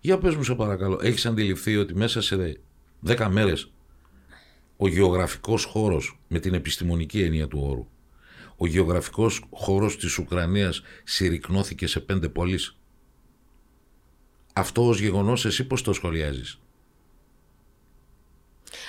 Για 0.00 0.18
πες 0.18 0.34
μου 0.34 0.42
σε 0.42 0.54
παρακαλώ, 0.54 1.00
έχεις 1.02 1.26
αντιληφθεί 1.26 1.76
ότι 1.76 1.94
μέσα 1.94 2.20
σε 2.20 2.60
10 3.06 3.28
μέρες 3.30 3.70
ο 4.76 4.88
γεωγραφικός 4.88 5.64
χώρος 5.64 6.20
με 6.28 6.38
την 6.38 6.54
επιστημονική 6.54 7.22
έννοια 7.22 7.48
του 7.48 7.60
όρου 7.62 7.86
ο 8.60 8.66
γεωγραφικός 8.66 9.44
χώρος 9.50 9.96
της 9.96 10.18
Ουκρανίας 10.18 10.82
συρρυκνώθηκε 11.04 11.86
σε 11.86 12.00
πέντε 12.00 12.28
πόλεις; 12.28 12.78
Αυτό 14.52 14.86
ως 14.86 15.00
γεγονός 15.00 15.44
εσύ 15.44 15.64
πώς 15.64 15.82
το 15.82 15.92
σχολιάζεις; 15.92 16.60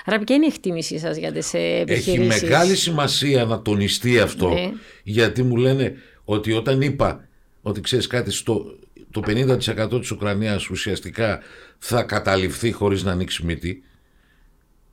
Άρα 0.06 0.20
ποια 0.20 0.36
είναι 0.36 0.46
η 0.46 0.50
εκτίμησή 0.54 1.00
σας 1.00 1.18
για 1.18 1.32
τις 1.32 1.54
επιχειρήσεις; 1.54 2.36
Έχει 2.36 2.46
μεγάλη 2.46 2.76
σημασία 2.76 3.46
να 3.46 3.62
τονιστεί 3.62 4.20
αυτό 4.20 4.50
ναι. 4.50 4.72
γιατί 5.04 5.44
μου 5.44 5.56
λένε 5.56 5.96
ότι 6.24 6.52
όταν 6.52 6.82
είπα 6.82 7.28
ότι 7.62 7.82
ξέρεις 7.82 8.08
κάτι 8.08 8.32
στο, 8.32 8.80
το 9.12 9.22
50% 9.26 10.00
της 10.00 10.12
Ουκρανίας 10.12 10.70
ουσιαστικά 10.70 11.40
θα 11.78 12.04
καταληφθεί 12.04 12.72
χωρίς 12.72 13.04
να 13.04 13.12
ανοίξει 13.12 13.46
μύτη. 13.46 13.84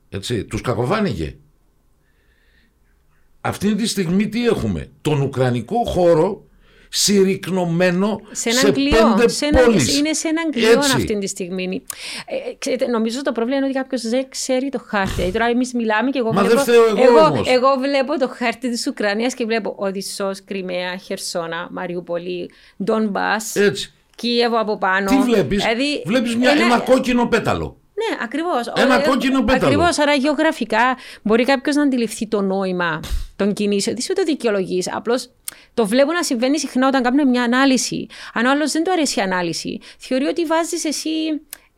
Έτσι, 0.09 0.45
τους 0.45 0.61
κακοβάνηγε. 0.61 1.35
Αυτή 3.41 3.75
τη 3.75 3.87
στιγμή 3.87 4.29
τι 4.29 4.47
έχουμε; 4.47 4.91
Τον 5.01 5.21
Ουκρανικό 5.21 5.83
χώρο 5.85 6.47
συρρυκνωμένο 6.89 8.21
σε, 8.31 8.51
σε 8.51 8.71
πέντε 8.71 9.27
σε 9.27 9.45
ένα, 9.45 9.61
πόλεις. 9.61 9.97
Είναι 9.97 10.13
σε 10.13 10.27
έναν 10.27 10.51
κλειό 10.51 10.79
αυτή 10.79 11.17
τη 11.19 11.27
στιγμή. 11.27 11.83
Ε, 12.25 12.53
ξέρετε, 12.57 12.87
νομίζω 12.87 13.21
το 13.21 13.31
πρόβλημα 13.31 13.57
είναι 13.57 13.65
ότι 13.65 13.75
κάποιος 13.75 14.01
δεν 14.01 14.29
ξέρει 14.29 14.69
το 14.69 14.79
χάρτη. 14.85 15.23
Ε, 15.23 15.31
τώρα 15.31 15.45
εμείς 15.45 15.73
μιλάμε 15.73 16.09
και 16.09 16.19
εγώ 16.19 16.33
Μα 16.33 16.43
βλέπω. 16.43 16.61
εγώ, 16.71 17.01
εγώ, 17.01 17.43
εγώ, 17.47 17.75
βλέπω 17.79 18.19
το 18.19 18.27
χάρτη 18.27 18.69
της 18.69 18.87
Ουκρανίας 18.87 19.33
και 19.33 19.45
βλέπω 19.45 19.73
Οδυσσό, 19.77 20.31
Κρυμαία, 20.45 20.97
Χερσόνα, 20.97 21.67
Μαριούπολη, 21.71 22.49
Ντόν 22.83 23.09
Μπα. 23.09 23.35
Έτσι. 23.53 23.91
Κίεβο 24.17 24.59
από 24.59 24.77
πάνω. 24.77 25.09
Τι 25.09 25.17
βλέπεις, 25.17 25.63
δηλαδή, 25.63 26.03
βλέπεις 26.05 26.33
ένα... 26.33 26.51
ένα 26.51 26.79
κόκκινο 26.79 27.27
πέταλο. 27.27 27.77
Ναι, 27.93 28.17
ακριβώς. 28.23 28.67
Ένα 28.75 28.97
ο, 28.97 29.09
κόκκινο 29.09 29.43
πέταλο. 29.43 29.65
Ακριβώς. 29.65 29.99
Άρα, 29.99 30.13
γεωγραφικά 30.13 30.97
μπορεί 31.21 31.45
κάποιος 31.45 31.75
να 31.75 31.81
αντιληφθεί 31.81 32.27
το 32.27 32.41
νόημα 32.41 32.99
των 33.35 33.53
κινήσεων. 33.53 33.95
Τι 33.95 34.03
σου 34.03 34.13
το 34.13 34.23
δικαιολογείς. 34.23 34.95
Απλώς 34.95 35.29
το 35.73 35.87
βλέπω 35.87 36.11
να 36.11 36.23
συμβαίνει 36.23 36.59
συχνά 36.59 36.87
όταν 36.87 37.03
κάνουμε 37.03 37.25
μια 37.25 37.43
ανάλυση. 37.43 38.07
Αν 38.33 38.45
ο 38.45 38.49
άλλος 38.51 38.71
δεν 38.71 38.83
του 38.83 38.91
αρέσει 38.91 39.19
η 39.19 39.21
ανάλυση, 39.21 39.79
θεωρεί 39.97 40.25
ότι 40.25 40.45
βάζεις 40.45 40.85
εσύ. 40.85 41.09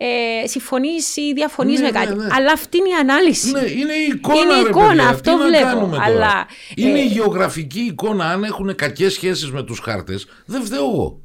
Ε, 0.01 0.47
συμφωνείς 0.47 1.15
ή 1.15 1.33
διαφωνείς 1.33 1.79
ναι, 1.79 1.85
με 1.85 1.91
ναι, 1.91 1.99
κάτι. 1.99 2.15
Ναι, 2.15 2.23
ναι. 2.23 2.29
Αλλά 2.31 2.51
αυτή 2.51 2.77
είναι 2.77 2.89
η 2.89 2.93
ανάλυση. 2.93 3.51
Ναι, 3.51 3.59
είναι 3.59 3.93
η 3.93 4.05
εικόνα. 4.13 4.39
Είναι 4.39 4.53
η 4.53 4.59
εικόνα, 4.59 4.87
παιδιά. 4.87 5.07
αυτό 5.07 5.37
Τι 5.37 5.43
βλέπω. 5.43 5.97
Αλλά, 6.01 6.47
είναι 6.75 6.99
ε, 6.99 7.03
η 7.03 7.05
γεωγραφική 7.05 7.79
εικόνα. 7.79 8.25
Αν 8.25 8.43
έχουν 8.43 8.75
κακές 8.75 9.13
σχέσεις 9.13 9.51
με 9.51 9.63
τους 9.63 9.79
χάρτες, 9.79 10.27
δεν 10.45 10.63
φταίω 10.63 10.83
εγώ. 10.83 11.21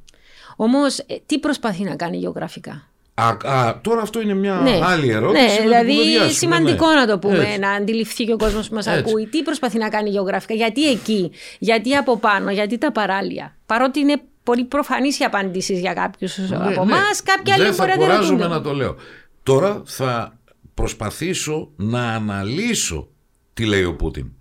Όμως, 0.57 0.99
ε, 0.99 1.05
τι 1.27 1.39
προσπαθεί 1.39 1.83
να 1.83 1.97
κάνει 1.97 2.17
γεωγραφικά; 2.17 2.89
Α, 3.15 3.37
α, 3.45 3.81
τώρα 3.81 4.03
αυτό 4.03 4.21
είναι 4.21 4.35
μια 4.35 4.55
ναι. 4.55 4.81
άλλη 4.83 5.09
ερώτηση. 5.11 5.45
Ναι, 5.45 5.61
δηλαδή 5.63 5.97
σημαντικό 6.31 6.89
ναι. 6.89 6.95
να 6.95 7.07
το 7.07 7.19
πούμε, 7.19 7.39
Έτσι. 7.39 7.59
να 7.59 7.71
αντιληφθεί 7.71 8.25
και 8.25 8.33
ο 8.33 8.37
κόσμος 8.37 8.69
που 8.69 8.75
μας 8.75 8.87
ακούει 8.87 9.27
τι 9.27 9.43
προσπαθεί 9.43 9.79
να 9.79 9.89
κάνει 9.89 10.11
γεωγραφικά, 10.11 10.55
γιατί 10.55 10.91
εκεί, 10.91 11.31
γιατί 11.59 11.95
από 11.95 12.17
πάνω, 12.19 12.51
γιατί 12.51 12.79
τα 12.79 12.93
παράλια. 12.93 13.57
Παρότι 13.67 14.01
είναι 14.01 14.21
πολύ 14.43 14.65
προφανής 14.65 15.19
η 15.19 15.25
απάντηση 15.25 15.75
για 15.79 15.93
κάποιους 15.93 16.39
ναι, 16.39 16.57
από 16.57 16.83
εμάς, 16.83 16.89
ναι. 16.89 17.35
κάποιοι 17.35 17.53
άλλοι 17.53 17.63
μπορεί 17.63 17.79
να 17.79 17.87
Δεν 17.87 17.97
θα 17.97 17.97
κουράζομαι 17.97 18.47
να 18.47 18.61
το 18.61 18.73
λέω. 18.73 18.97
Τώρα 19.43 19.83
θα 19.85 20.39
προσπαθήσω 20.75 21.71
να 21.77 22.15
αναλύσω 22.15 23.09
τι 23.55 23.65
λέει 23.67 23.85
ο 23.85 23.97
Πούτιν. 23.97 24.33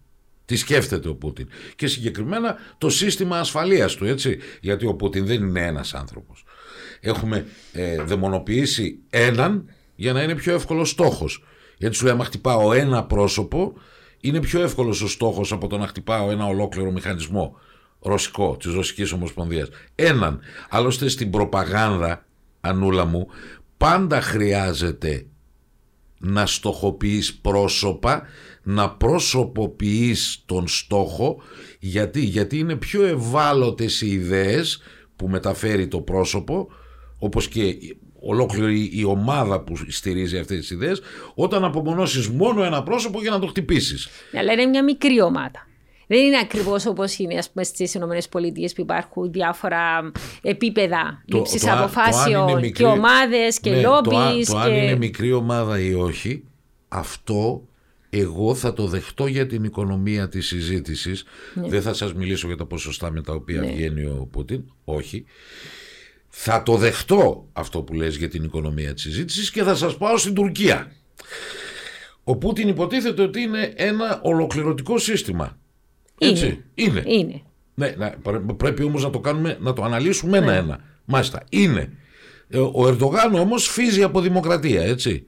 Τι 0.46 0.56
σκέφτεται 0.56 1.10
ο 1.10 1.16
Πούτιν. 1.16 1.48
Και 1.76 1.88
συγκεκριμένα 1.88 2.56
το 2.78 2.90
σύστημα 2.90 3.40
ασφαλείας 3.40 3.96
του, 3.96 4.06
έτσι. 4.06 4.40
Γιατί 4.62 4.86
ο 4.86 4.94
Πούτιν 4.94 5.26
δεν 5.26 5.44
είναι 5.44 5.66
ένας 5.66 5.94
άνθρωπος. 5.94 6.44
Έχουμε 7.00 7.46
ε, 7.72 8.02
δαιμονοποιήσει 8.04 9.00
έναν 9.10 9.70
για 9.96 10.14
να 10.14 10.24
είναι 10.24 10.36
πιο 10.36 10.54
εύκολος 10.54 10.90
στόχος. 10.90 11.44
Γιατί 11.78 11.96
σου 11.96 12.04
λέει, 12.04 12.14
άμα 12.14 12.26
χτυπάω 12.26 12.74
ένα 12.74 13.04
πρόσωπο, 13.04 13.74
είναι 14.20 14.40
πιο 14.40 14.62
εύκολος 14.62 15.02
ο 15.02 15.08
στόχος 15.08 15.52
από 15.52 15.68
το 15.68 15.78
να 15.78 15.88
χτυπάω 15.88 16.32
ένα 16.32 16.46
ολόκληρο 16.46 16.92
μηχανισμό 16.92 17.58
ρωσικό, 18.04 18.58
της 18.58 18.74
Ρωσικής 18.74 19.12
Ομοσπονδίας. 19.12 19.70
Έναν. 19.96 20.40
Άλλωστε 20.70 21.08
στην 21.08 21.30
προπαγάνδα, 21.30 22.26
Ανούλα 22.62 23.06
μου, 23.06 23.28
πάντα 23.78 24.22
χρειάζεται 24.22 25.26
να 26.18 26.46
στοχοποιείς 26.46 27.34
πρόσωπα, 27.36 28.28
να 28.64 28.90
προσωποποιείς 28.90 30.44
τον 30.46 30.68
στόχο. 30.68 31.42
Γιατί, 31.80 32.22
γιατί 32.22 32.58
είναι 32.58 32.76
πιο 32.76 33.06
ευάλωτες 33.06 34.02
οι 34.02 34.08
ιδέες 34.12 34.82
που 35.16 35.28
μεταφέρει 35.28 35.88
το 35.88 36.02
πρόσωπο, 36.02 36.68
όπως 37.20 37.48
και 37.48 37.76
ολόκληρη 38.20 38.90
η 38.94 39.04
ομάδα 39.04 39.62
που 39.62 39.74
στηρίζει 39.88 40.38
αυτές 40.38 40.58
τις 40.58 40.70
ιδέες, 40.70 41.02
όταν 41.36 41.64
απομονώσεις 41.64 42.30
μόνο 42.30 42.64
ένα 42.64 42.84
πρόσωπο 42.84 43.22
για 43.22 43.32
να 43.32 43.40
το 43.40 43.48
χτυπήσεις. 43.48 44.10
Αλλά 44.38 44.54
είναι 44.54 44.66
μια 44.66 44.84
μικρή 44.84 45.22
ομάδα. 45.22 45.68
Δεν 46.08 46.20
είναι 46.20 46.38
ακριβώς 46.38 46.86
όπως 46.86 47.18
είναι 47.18 47.42
στις 47.62 47.94
ΗΠΑ 47.94 48.18
που 48.76 48.82
υπάρχουν 48.82 49.32
διάφορα 49.32 50.12
επίπεδα 50.42 51.24
λήψης 51.26 51.68
αποφάσεων 51.68 52.72
και 52.72 52.84
ομάδες 52.84 53.60
και 53.60 53.70
ναι, 53.70 53.82
λόμπις. 53.82 54.48
Το, 54.48 54.54
το 54.54 54.60
αν 54.60 54.74
είναι 54.74 54.96
μικρή 54.96 55.34
ομάδα 55.34 55.80
ή 55.80 55.94
όχι, 55.94 56.44
αυτό 56.88 57.68
εγώ 58.14 58.56
θα 58.56 58.74
το 58.74 58.88
δεχτώ 58.88 59.28
για 59.28 59.48
την 59.48 59.64
οικονομία 59.64 60.30
της 60.30 60.48
συζήτησης. 60.48 61.24
Ναι. 61.54 61.68
Δεν 61.68 61.82
θα 61.82 61.94
σας 61.94 62.14
μιλήσω 62.14 62.48
για 62.48 62.58
τα 62.58 62.66
ποσοστά 62.66 63.12
με 63.12 63.22
τα 63.22 63.34
οποία 63.34 63.62
ναι. 63.62 63.68
βγαίνει 63.68 64.06
ο 64.06 64.28
Πούτιν. 64.32 64.64
Όχι. 64.84 65.26
Θα 66.30 66.64
το 66.64 66.76
δεχτώ 66.76 67.50
αυτό 67.54 67.82
που 67.82 67.94
λες 67.94 68.16
για 68.16 68.30
την 68.30 68.44
οικονομία 68.44 68.94
της 68.94 69.04
συζήτησης 69.04 69.52
και 69.52 69.64
θα 69.64 69.76
σας 69.76 69.98
πάω 69.98 70.18
στην 70.18 70.34
Τουρκία. 70.34 70.92
Ο 72.24 72.36
Πούτιν 72.36 72.68
υποτίθεται 72.68 73.22
ότι 73.22 73.42
είναι 73.42 73.74
ένα 73.76 74.20
ολοκληρωτικό 74.24 74.98
σύστημα. 74.98 75.58
Έτσι. 76.18 76.64
Είναι. 76.76 77.04
είναι. 77.06 77.42
Ναι, 77.74 77.94
πρέπει 78.58 78.84
όμως 78.84 79.04
να 79.04 79.10
το 79.10 79.20
κάνουμε, 79.20 79.58
να 79.62 79.74
το 79.74 79.84
αναλύσουμε 79.84 80.40
ναι. 80.40 80.46
ένα-ένα. 80.46 80.80
Μάλιστα. 81.06 81.44
Είναι. 81.50 81.90
Ε, 82.50 82.58
ο 82.58 82.88
Ερντογάν 82.88 83.36
όμως 83.36 83.68
φύζει 83.68 84.04
από 84.04 84.22
δημοκρατία, 84.22 84.84
έτσι. 84.84 85.26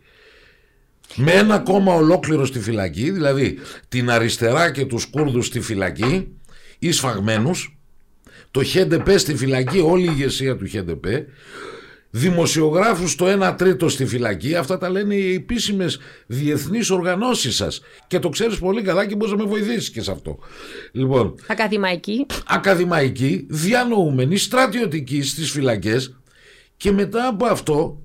Με 1.15 1.31
ένα 1.31 1.59
κόμμα 1.59 1.93
ολόκληρο 1.93 2.45
στη 2.45 2.59
φυλακή, 2.59 3.11
δηλαδή 3.11 3.57
την 3.87 4.09
αριστερά 4.09 4.71
και 4.71 4.85
τους 4.85 5.05
Κούρδους 5.05 5.45
στη 5.45 5.59
φυλακή, 5.59 6.27
εισφαγμένους, 6.79 7.77
το 8.51 8.63
ΧΕΝΤΕΠΕ 8.63 9.17
στη 9.17 9.35
φυλακή, 9.35 9.79
όλη 9.79 10.03
η 10.05 10.09
ηγεσία 10.11 10.55
του 10.57 10.67
ΧΕΝΤΕΠΕ, 10.67 11.25
δημοσιογράφους 12.09 13.11
στο 13.11 13.25
1 13.25 13.55
τρίτο 13.57 13.89
στη 13.89 14.05
φυλακή. 14.05 14.55
Αυτά 14.55 14.77
τα 14.77 14.89
λένε 14.89 15.15
οι 15.15 15.33
επίσημες 15.33 15.99
διεθνείς 16.25 16.89
οργανώσεις 16.89 17.55
σας. 17.55 17.81
Και 18.07 18.19
το 18.19 18.29
ξέρεις 18.29 18.57
πολύ 18.59 18.81
καλά 18.81 19.05
και 19.05 19.15
μπορείς 19.15 19.33
να 19.33 19.43
με 19.43 19.49
βοηθήσεις 19.49 19.89
και 19.89 20.01
σε 20.01 20.11
αυτό. 20.11 20.39
Λοιπόν, 20.91 21.35
Ακαδημαϊκή. 21.47 22.25
ακαδημαϊκοί, 22.47 23.45
διανοούμενοι, 23.49 24.37
στρατιωτικοί 24.37 25.21
στις 25.21 25.51
φυλακές 25.51 26.17
και 26.77 26.91
μετά 26.91 27.27
από 27.27 27.45
αυτό 27.45 28.01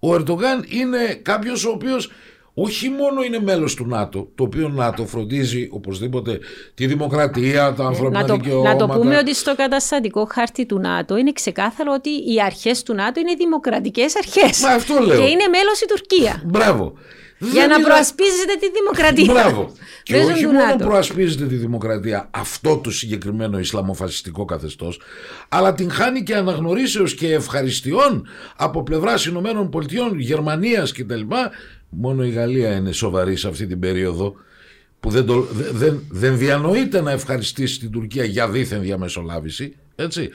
ο 0.00 0.14
Ερντογάν 0.14 0.64
είναι 0.68 1.14
κάποιος 1.22 1.64
ο 1.64 1.70
οποίος 1.70 2.10
όχι 2.54 2.88
μόνο 2.88 3.22
είναι 3.22 3.40
μέλος 3.40 3.74
του 3.74 3.86
ΝΑΤΟ, 3.86 4.28
το 4.34 4.42
οποίο 4.42 4.68
ΝΑΤΟ 4.68 5.06
φροντίζει 5.06 5.68
οπωσδήποτε 5.72 6.38
τη 6.74 6.86
δημοκρατία, 6.86 7.74
τα 7.74 7.84
ανθρώπινα 7.84 8.20
Να 8.20 8.26
το, 8.26 8.34
δικαιώματα. 8.36 8.70
να 8.86 8.86
το 8.86 8.98
πούμε 8.98 9.16
ότι 9.16 9.34
στο 9.34 9.54
καταστατικό 9.56 10.28
χάρτη 10.30 10.66
του 10.66 10.78
ΝΑΤΟ 10.78 11.16
είναι 11.16 11.32
ξεκάθαρο 11.32 11.92
ότι 11.92 12.10
οι 12.10 12.40
αρχές 12.44 12.82
του 12.82 12.94
ΝΑΤΟ 12.94 13.20
είναι 13.20 13.34
δημοκρατικές 13.34 14.16
αρχές. 14.16 14.60
Μα 14.60 14.68
αυτό 14.68 14.94
λέω. 14.94 15.18
Και 15.20 15.26
είναι 15.26 15.46
μέλος 15.48 15.80
η 15.82 15.86
Τουρκία. 15.86 16.42
Μπράβο. 16.44 16.92
Για 17.38 17.50
Δεν 17.52 17.68
να 17.68 17.76
μιλά- 17.76 17.88
προασπίζεται 17.88 18.54
τη 18.60 18.70
δημοκρατία. 18.70 19.32
Μπράβο. 19.32 19.72
και 20.02 20.16
Μέσω 20.16 20.26
όχι 20.32 20.42
του 20.42 20.50
μόνο 20.52 20.64
ΝΑΤΟ. 20.66 20.84
προασπίζεται 20.84 21.46
τη 21.46 21.54
δημοκρατία 21.54 22.28
αυτό 22.30 22.76
το 22.76 22.90
συγκεκριμένο 22.90 23.58
Ισλαμοφασιστικό 23.58 24.44
καθεστώς 24.44 25.00
αλλά 25.48 25.74
την 25.74 25.90
χάνει 25.90 26.22
και 26.22 26.34
αναγνωρίσεως 26.34 27.14
και 27.14 27.32
ευχαριστειών 27.34 28.26
από 28.56 28.82
πλευράς 28.82 29.26
Ηνωμένων 29.26 29.70
Πολιτειών, 29.70 30.18
Γερμανίας 30.18 30.92
κτλ. 30.92 31.20
Μόνο 31.88 32.24
η 32.24 32.30
Γαλλία 32.30 32.74
είναι 32.76 32.92
σοβαρή 32.92 33.36
σε 33.36 33.48
αυτή 33.48 33.66
την 33.66 33.78
περίοδο 33.80 34.34
που 35.00 35.10
δεν, 35.10 35.26
το, 35.26 35.40
δε- 35.40 35.70
δεν, 35.72 36.02
δεν 36.10 36.38
διανοείται 36.38 37.00
να 37.00 37.10
ευχαριστήσει 37.10 37.78
την 37.78 37.90
Τουρκία 37.90 38.24
για 38.24 38.48
δίθεν 38.48 38.80
διαμεσολάβηση. 38.82 39.76
Έτσι. 39.96 40.28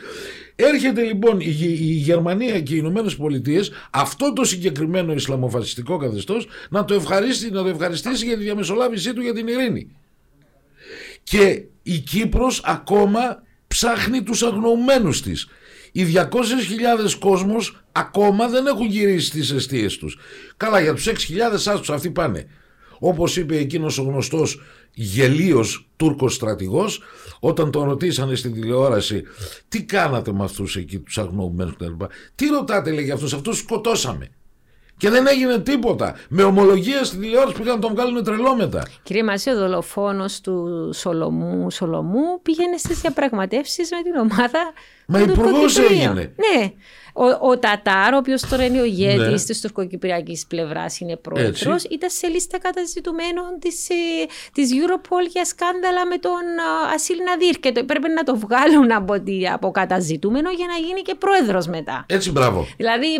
Έρχεται 0.56 1.02
λοιπόν 1.04 1.40
η, 1.40 1.50
Γε- 1.50 1.80
η 1.80 1.84
Γερμανία 1.94 2.62
και 2.62 2.74
οι 2.74 2.78
Ηνωμένες 2.80 3.16
Πολιτείες 3.16 3.72
αυτό 3.92 4.34
το 4.34 4.44
συγκεκριμένο 4.44 5.14
Ισλαμοφασιστικό 5.14 5.98
καθεστώς 5.98 6.48
να, 6.70 6.86
το 6.86 6.94
ευχαρίσει- 6.94 7.52
να 7.52 7.62
το 7.64 7.68
ευχαριστήσει 7.70 8.26
για 8.26 8.38
τη 8.38 8.44
διαμεσολάβησή 8.44 9.14
του 9.14 9.22
για 9.22 9.34
την 9.34 9.48
ειρήνη. 9.48 9.88
Και 11.24 11.64
η 11.84 11.98
Κύπρος 11.98 12.62
ακόμα 12.66 13.44
ψάχνει 13.68 14.24
τους 14.24 14.44
αγνοωμένους 14.44 15.22
της. 15.22 15.48
Οι 15.92 16.04
200.000 16.04 17.14
κόσμος 17.20 17.84
ακόμα 17.92 18.48
δεν 18.48 18.66
έχουν 18.66 18.86
γυρίσει 18.86 19.26
στις 19.28 19.52
αιστείες 19.52 19.98
τους. 19.98 20.18
Καλά 20.58 20.80
για 20.80 20.94
τους 20.94 21.08
6.000 21.08 21.68
άστους 21.68 21.90
αυτοί 21.90 22.10
πάνε. 22.12 22.48
Όπως 23.00 23.38
είπε 23.38 23.58
εκείνος 23.58 23.98
ο 23.98 24.02
γνωστός 24.04 24.62
γελίος 24.94 25.88
Τούρκος 25.96 26.34
στρατηγός 26.34 27.02
όταν 27.40 27.72
τον 27.72 27.84
ρωτήσανε 27.84 28.36
στην 28.36 28.54
τηλεόραση 28.54 29.24
τι 29.68 29.84
κάνατε 29.84 30.32
με 30.34 30.44
αυτούς 30.44 30.76
εκεί 30.76 31.00
τους 31.00 31.18
αγνοωμένους 31.18 31.74
κτλ. 31.76 32.04
Τι 32.36 32.48
ρωτάτε 32.48 32.92
λέει 32.92 33.04
για 33.04 33.14
αυτούς, 33.14 33.34
αυτούς 33.34 33.56
τους 33.56 33.64
σκοτώσαμε. 33.64 34.30
Και 34.98 35.10
δεν 35.10 35.28
έγινε 35.28 35.60
τίποτα. 35.60 36.16
Με 36.30 36.44
ομολογία 36.44 37.04
στην 37.04 37.20
τηλεόραση 37.20 37.58
πήγαν 37.58 37.76
να 37.76 37.82
τον 37.82 37.92
βγάλουν 37.94 38.24
τρελό 38.24 38.56
μετά. 38.56 38.88
Κύριε 39.04 39.24
Μάση, 39.24 39.50
ο 39.50 39.56
δολοφόνος 39.56 40.42
του 40.42 40.90
Σολομού, 40.94 41.72
Σολομού 41.72 42.42
πήγαινε 42.42 42.78
στις 42.78 43.02
διαπραγματεύσεις 43.02 43.90
με 43.92 44.02
την 44.04 44.16
ομάδα 44.20 44.74
Μα 45.08 45.20
του 45.20 45.32
υπουργός 45.32 45.74
Τουρκοκυπρίου. 45.74 45.98
έγινε. 45.98 46.34
Ναι. 46.36 46.72
Ο, 47.16 47.50
ο 47.50 47.60
Τατάρ, 47.60 48.14
ο 48.14 48.18
οποίος 48.18 48.42
τώρα 48.42 48.66
είναι 48.66 48.82
ο 48.82 48.84
ηγέτη 48.84 49.18
Ναι. 49.18 49.34
της 49.34 49.62
τουρκοκυπριακής 49.62 50.46
πλευράς, 50.48 51.00
είναι 51.00 51.16
πρόεδρος, 51.18 51.74
Έτσι. 51.84 51.88
ήταν 51.92 52.10
σε 52.10 52.28
λίστα 52.28 52.60
καταζητουμένων 52.60 53.46
της 53.60 53.88
της 54.54 54.70
Europol 54.74 55.30
για 55.32 55.46
σκάνδαλα 55.46 56.06
με 56.06 56.18
τον 56.18 56.32
α, 56.32 56.94
Ασίλ 56.94 57.18
Ναδίρ. 57.30 57.56
Και 57.60 57.72
το, 57.72 57.84
πρέπει 57.84 58.10
να 58.10 58.24
το 58.24 58.36
βγάλουν 58.38 58.92
από, 58.92 59.22
τη, 59.22 59.48
από 59.48 59.72
καταζητούμενο 59.72 60.50
για 60.52 60.66
να 60.68 60.88
γίνει 60.88 61.02
και 61.02 61.16
πρόεδρος 61.16 61.68
μετά. 61.68 62.06
Έτσι 62.08 62.32
μπράβο. 62.32 62.68
Δηλαδή, 62.78 63.14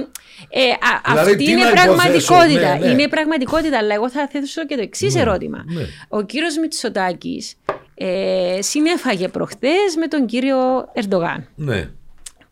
ε, 0.50 0.62
α- 0.70 1.02
Δηλαδή, 1.12 1.32
αυτή 1.32 1.44
τι 1.44 1.52
είναι 1.52 1.64
να 1.64 1.72
πραγματικότητα. 1.72 2.44
υποθέσω, 2.44 2.78
ναι, 2.78 2.86
ναι. 2.86 2.92
Είναι 2.92 3.02
η 3.02 3.08
πραγματικότητα, 3.10 3.78
αλλά 3.78 3.94
εγώ 3.94 4.10
θα 4.10 4.28
θέσω 4.32 4.66
και 4.66 4.76
το 4.76 4.82
εξής 4.82 5.16
ερώτημα. 5.16 5.64
ναι. 5.68 5.82
Ο 6.10 6.22
κύριος 6.22 6.58
Μητσοτάκης 6.58 7.56
ε, 7.96 8.58
συνέφαγε 8.62 9.28
προχτές 9.28 9.96
με 10.00 10.08
τον 10.08 10.26
κύριο 10.26 10.58
Ερντογάν. 10.94 11.48
Ναι. 11.56 11.90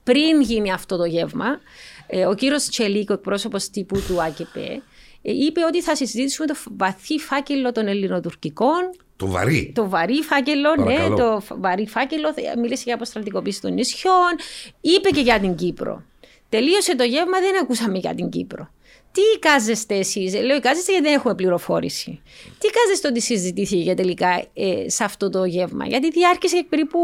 Πριν 0.04 0.42
γίνει 0.42 0.72
αυτό 0.72 0.98
το 0.98 1.06
γεύμα, 1.06 1.60
ε, 2.08 2.26
ο 2.26 2.34
κύριος 2.34 2.64
Τσελίκο, 2.70 3.14
εκπρόσωπος 3.14 3.70
τύπου 3.70 4.02
του 4.08 4.22
ΑΚΠ, 4.22 4.56
ε, 4.56 4.82
είπε 5.22 5.62
ότι 5.68 5.82
θα 5.82 5.96
συζητήσουμε 5.96 6.48
το 6.48 6.56
βαθύ 6.78 7.18
φάκελο 7.20 7.72
των 7.72 7.88
ελληνοτουρκικών 7.88 8.90
Το 9.18 9.28
βαρύ. 9.28 9.72
το 9.76 9.90
βαρύ 9.90 10.22
φάκελο, 10.22 10.70
ναι, 10.78 10.84
Παρακαλώ. 10.84 11.16
το 11.16 11.40
φ- 11.40 11.60
βαρύ 11.60 11.88
φάκελο, 11.88 12.34
θε- 12.34 12.56
μίλησε 12.58 12.84
για 12.86 12.94
αποστρατικοποίηση 12.96 13.62
των 13.62 13.74
νησιών, 13.74 14.36
είπε 14.82 15.10
και 15.10 15.22
για 15.22 15.40
την 15.40 15.56
Κύπρο. 15.56 16.04
Τελείωσε 16.50 16.96
το 16.96 17.04
γεύμα, 17.04 17.40
δεν 17.40 17.62
ακούσαμε 17.62 17.98
για 17.98 18.16
την 18.16 18.30
Κύπρο. 18.30 18.70
Τι 19.14 19.22
εικάζεστε 19.36 19.96
εσείς, 19.96 20.34
λέω 20.34 20.56
εικάζεστε 20.56 20.92
γιατί 20.92 21.08
δεν 21.08 21.16
έχουμε 21.18 21.36
πληροφόρηση. 21.36 22.22
Τι 22.60 22.68
εικάζεστε 22.68 23.08
ότι 23.08 23.22
συζητήθηκε 23.22 23.94
τελικά 23.94 24.44
ε, 24.54 24.90
σε 24.90 25.04
αυτό 25.04 25.30
το 25.30 25.46
γεύμα, 25.46 25.86
Γιατί 25.86 26.10
διάρκησε 26.10 26.66
περίπου 26.70 27.00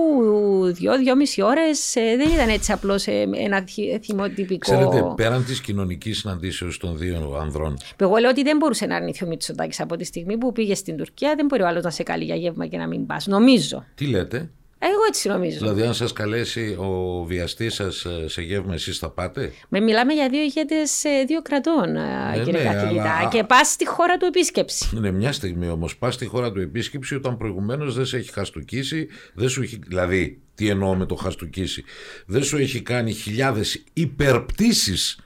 δύο-δυόμιση 0.65 1.41
ώρες, 1.41 1.91
δεν 1.93 2.29
ήταν 2.33 2.49
έτσι 2.49 2.71
απλώς 2.71 3.07
ένα 3.07 3.63
θυ- 3.67 4.03
θυμοτυπικό. 4.03 4.57
Ξέρετε, 4.71 5.13
πέραν 5.15 5.45
της 5.45 5.61
κοινωνικής 5.61 6.19
συναντήσεως 6.19 6.77
των 6.77 6.97
δύο 6.97 7.37
ανδρών, 7.41 7.77
Εγώ 7.97 8.15
λέω 8.15 8.29
ότι 8.29 8.43
δεν 8.43 8.57
μπορούσε 8.57 8.85
να 8.85 8.95
αρνηθεί 8.95 9.23
ο 9.23 9.27
Μητσοτάκης 9.27 9.79
από 9.79 9.95
τη 9.95 10.03
στιγμή 10.03 10.37
που 10.37 10.51
πήγε 10.51 10.75
στην 10.75 10.97
Τουρκία. 10.97 11.33
Δεν 11.35 11.45
μπορεί 11.45 11.61
ο 11.61 11.67
άλλος 11.67 11.83
να 11.83 11.89
σε 11.89 12.03
καλεί 12.03 12.23
για 12.23 12.35
γεύμα 12.35 12.67
και 12.67 12.77
να 12.77 12.87
μην 12.87 13.05
πας. 13.05 13.27
Νομίζω. 13.27 13.85
τι 13.95 14.05
λέτε, 14.07 14.49
Εγώ 14.79 14.99
έτσι 15.07 15.27
νομίζω. 15.27 15.57
Δηλαδή, 15.57 15.81
αν 15.81 15.93
σας 15.93 16.13
καλέσει 16.13 16.75
ο 16.79 17.23
βιαστής 17.23 17.73
σας 17.73 18.05
σε 18.25 18.41
γεύμα, 18.41 18.73
εσείς 18.73 18.97
θα 18.97 19.09
πάτε; 19.09 19.51
Με 19.69 19.79
μιλάμε 19.79 20.13
για 20.13 20.29
δύο 20.29 20.41
ηγέτες 20.41 21.03
δύο 21.27 21.41
κρατών, 21.41 21.95
ε, 21.95 22.31
Ε, 22.35 22.43
κύριε 22.43 22.63
ναι, 22.63 22.69
καθηγητά. 22.73 23.15
αλλά- 23.17 23.29
Και 23.29 23.43
πας 23.43 23.67
στη 23.67 23.87
χώρα 23.87 24.17
του 24.17 24.25
επίσκεψη. 24.25 24.89
Είναι 24.95 25.11
μια 25.11 25.31
στιγμή 25.31 25.67
όμως. 25.69 25.97
Πας 25.97 26.13
στη 26.13 26.25
χώρα 26.25 26.51
του 26.51 26.59
επίσκεψη 26.61 27.15
όταν 27.15 27.37
προηγουμένως 27.37 27.95
δεν 27.95 28.05
σε 28.05 28.17
έχει 28.17 28.31
χαστούκίσει, 28.31 29.07
δεν 29.33 29.49
σου 29.49 29.61
έχει. 29.61 29.79
Δηλαδή, 29.87 30.41
τι 30.55 30.69
εννοώ 30.69 30.95
με 30.95 31.05
το 31.05 31.15
χαστούκίσει, 31.15 31.83
δεν 32.25 32.43
σου 32.43 32.57
έχει 32.57 32.81
κάνει 32.81 33.11
χιλιάδες 33.13 33.83
υπερπτήσεις 33.93 35.19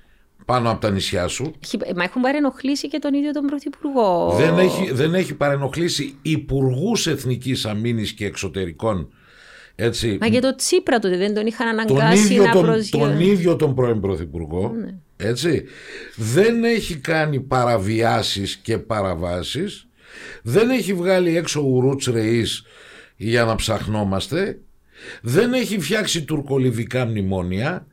πάνω 0.45 0.69
από 0.71 0.81
τα 0.81 0.89
νησιά 0.89 1.27
σου; 1.27 1.53
Έχει- 1.63 1.77
Μα 1.95 2.03
έχουν 2.03 2.21
παρενοχλήσει 2.21 2.87
και 2.87 2.99
τον 2.99 3.13
ίδιο 3.13 3.31
τον 3.31 3.45
Πρωθυπουργό. 3.45 4.33
Δεν 4.37 4.57
έχει, 4.57 4.91
δεν 4.91 5.13
έχει 5.13 5.33
παρενοχλήσει 5.33 6.17
υπουργούς 6.21 7.07
εθνικής 7.07 7.65
αμήνης 7.65 8.13
και 8.13 8.25
εξωτερικών. 8.25 9.13
Έτσι, 9.75 10.17
Μα 10.21 10.27
και 10.27 10.39
το 10.39 10.55
Τσίπρα 10.55 10.99
τότε 10.99 11.17
δεν 11.17 11.33
τον 11.33 11.45
είχαν 11.45 11.85
τον 11.87 12.01
αναγκάσει 12.01 12.33
ίδιο 12.33 12.43
να 12.43 12.51
τον, 12.51 12.61
προσγειώσει. 12.65 12.91
τον 12.91 13.19
ίδιο 13.19 13.55
τον 13.55 13.75
πρώην 13.75 13.99
Πρωθυπουργό, 13.99 14.71
έτσι, 15.17 15.63
δεν 16.15 16.63
έχει 16.63 16.95
κάνει 16.95 17.39
παραβιάσεις 17.39 18.55
και 18.55 18.77
παραβάσεις, 18.77 19.87
δεν 20.41 20.69
έχει 20.69 20.93
βγάλει 20.93 21.37
έξω 21.37 21.61
ουρούτς 21.61 22.05
ρεής 22.05 22.63
για 23.15 23.43
να 23.43 23.55
ψαχνόμαστε, 23.55 24.59
δεν 25.21 25.53
έχει 25.53 25.79
φτιάξει 25.79 26.23
τουρκολιβικά 26.23 27.05
μνημόνια, 27.05 27.87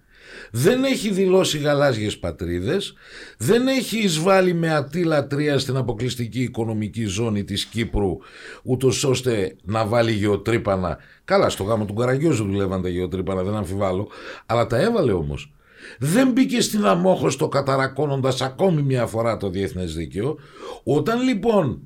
δεν 0.51 0.85
έχει 0.85 1.11
δηλώσει 1.11 1.59
γαλάζιες 1.59 2.19
πατρίδες, 2.19 2.95
δεν 3.39 3.69
έχει 3.69 3.99
εισβάλει 3.99 4.55
με 4.55 4.75
ατή 4.75 5.05
λατρεία 5.05 5.59
στην 5.59 5.77
αποκλειστική 5.77 6.43
οικονομική 6.43 7.05
ζώνη 7.05 7.45
της 7.45 7.65
Κύπρου, 7.65 8.19
ούτως 8.63 9.05
ώστε 9.05 9.57
να 9.63 9.87
βάλει 9.87 10.13
γεωτρύπανα. 10.13 10.99
Καλά, 11.25 11.49
στο 11.49 11.65
γάμο 11.65 11.85
του 11.85 11.95
Καραγιόζου 11.95 12.45
δουλεύαν 12.45 12.83
τα 12.83 12.89
γεωτρύπανα, 12.89 13.43
δεν 13.43 13.55
αμφιβάλλω, 13.55 14.09
αλλά 14.47 14.67
τα 14.67 14.77
έβαλε 14.81 15.13
όμως. 15.13 15.53
Δεν 15.99 16.31
μπήκε 16.31 16.61
στην 16.61 16.87
αμόχωστο 16.87 17.49
καταρακώνοντας 17.49 18.41
ακόμη 18.41 18.83
μια 18.83 19.07
φορά 19.07 19.37
το 19.37 19.51
διεθνές 19.51 19.95
δίκαιο. 19.95 20.39
Όταν 20.83 21.21
λοιπόν 21.21 21.81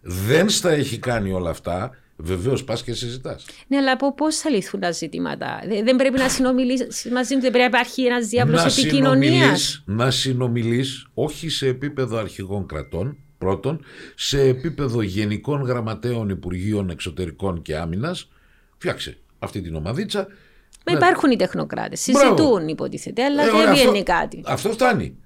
δεν 0.00 0.48
στα 0.48 0.70
έχει 0.70 0.98
κάνει 0.98 1.32
όλα 1.32 1.50
αυτά, 1.50 1.90
βεβαίως 2.20 2.64
πας 2.64 2.82
και 2.82 2.92
συζητάς. 2.94 3.44
Ναι, 3.66 3.76
αλλά 3.76 3.92
από 3.92 4.14
πώς 4.14 4.36
θα 4.36 4.50
λυθούν 4.50 4.80
τα 4.80 4.90
ζητήματα; 4.90 5.60
Δεν- 5.66 5.84
Δεν 5.84 5.96
πρέπει 5.96 6.18
να 6.18 6.28
συνομιλήσει 6.28 7.10
μαζί 7.12 7.34
του, 7.34 7.40
δεν 7.40 7.50
πρέπει 7.52 7.58
να 7.72 7.78
υπάρχει 7.78 8.02
ένας 8.04 8.26
διάβλος 8.26 8.78
επικοινωνίας. 8.78 9.30
συνομιλείς, 9.36 9.82
να 9.86 10.10
συνομιλείς 10.10 11.06
όχι 11.14 11.48
σε 11.48 11.66
επίπεδο 11.66 12.16
αρχηγών 12.16 12.66
κρατών 12.66 13.16
πρώτον, 13.38 13.80
σε 14.14 14.40
επίπεδο 14.40 15.02
γενικών 15.02 15.62
γραμματέων 15.62 16.28
Υπουργείων 16.28 16.90
Εξωτερικών 16.90 17.62
και 17.62 17.76
Άμυνας 17.76 18.28
φτιάξε 18.78 19.18
αυτή 19.38 19.60
την 19.60 19.74
ομαδίτσα 19.74 20.26
Μα 20.86 20.92
υπάρχουν 20.96 21.30
οι 21.30 21.36
τεχνοκράτες. 21.36 22.08
Μπράβο. 22.12 22.36
Συζητούν, 22.36 22.68
υποτίθεται, 22.68 23.24
αλλά 23.24 23.42
Ε, 23.42 23.46
δεν 23.46 23.54
ωραία, 23.54 23.72
βγαίνει 23.72 23.88
αυτό- 23.98 24.02
κάτι. 24.12 24.42
Αυτό 24.46 24.68
φτάνει. 24.70 25.16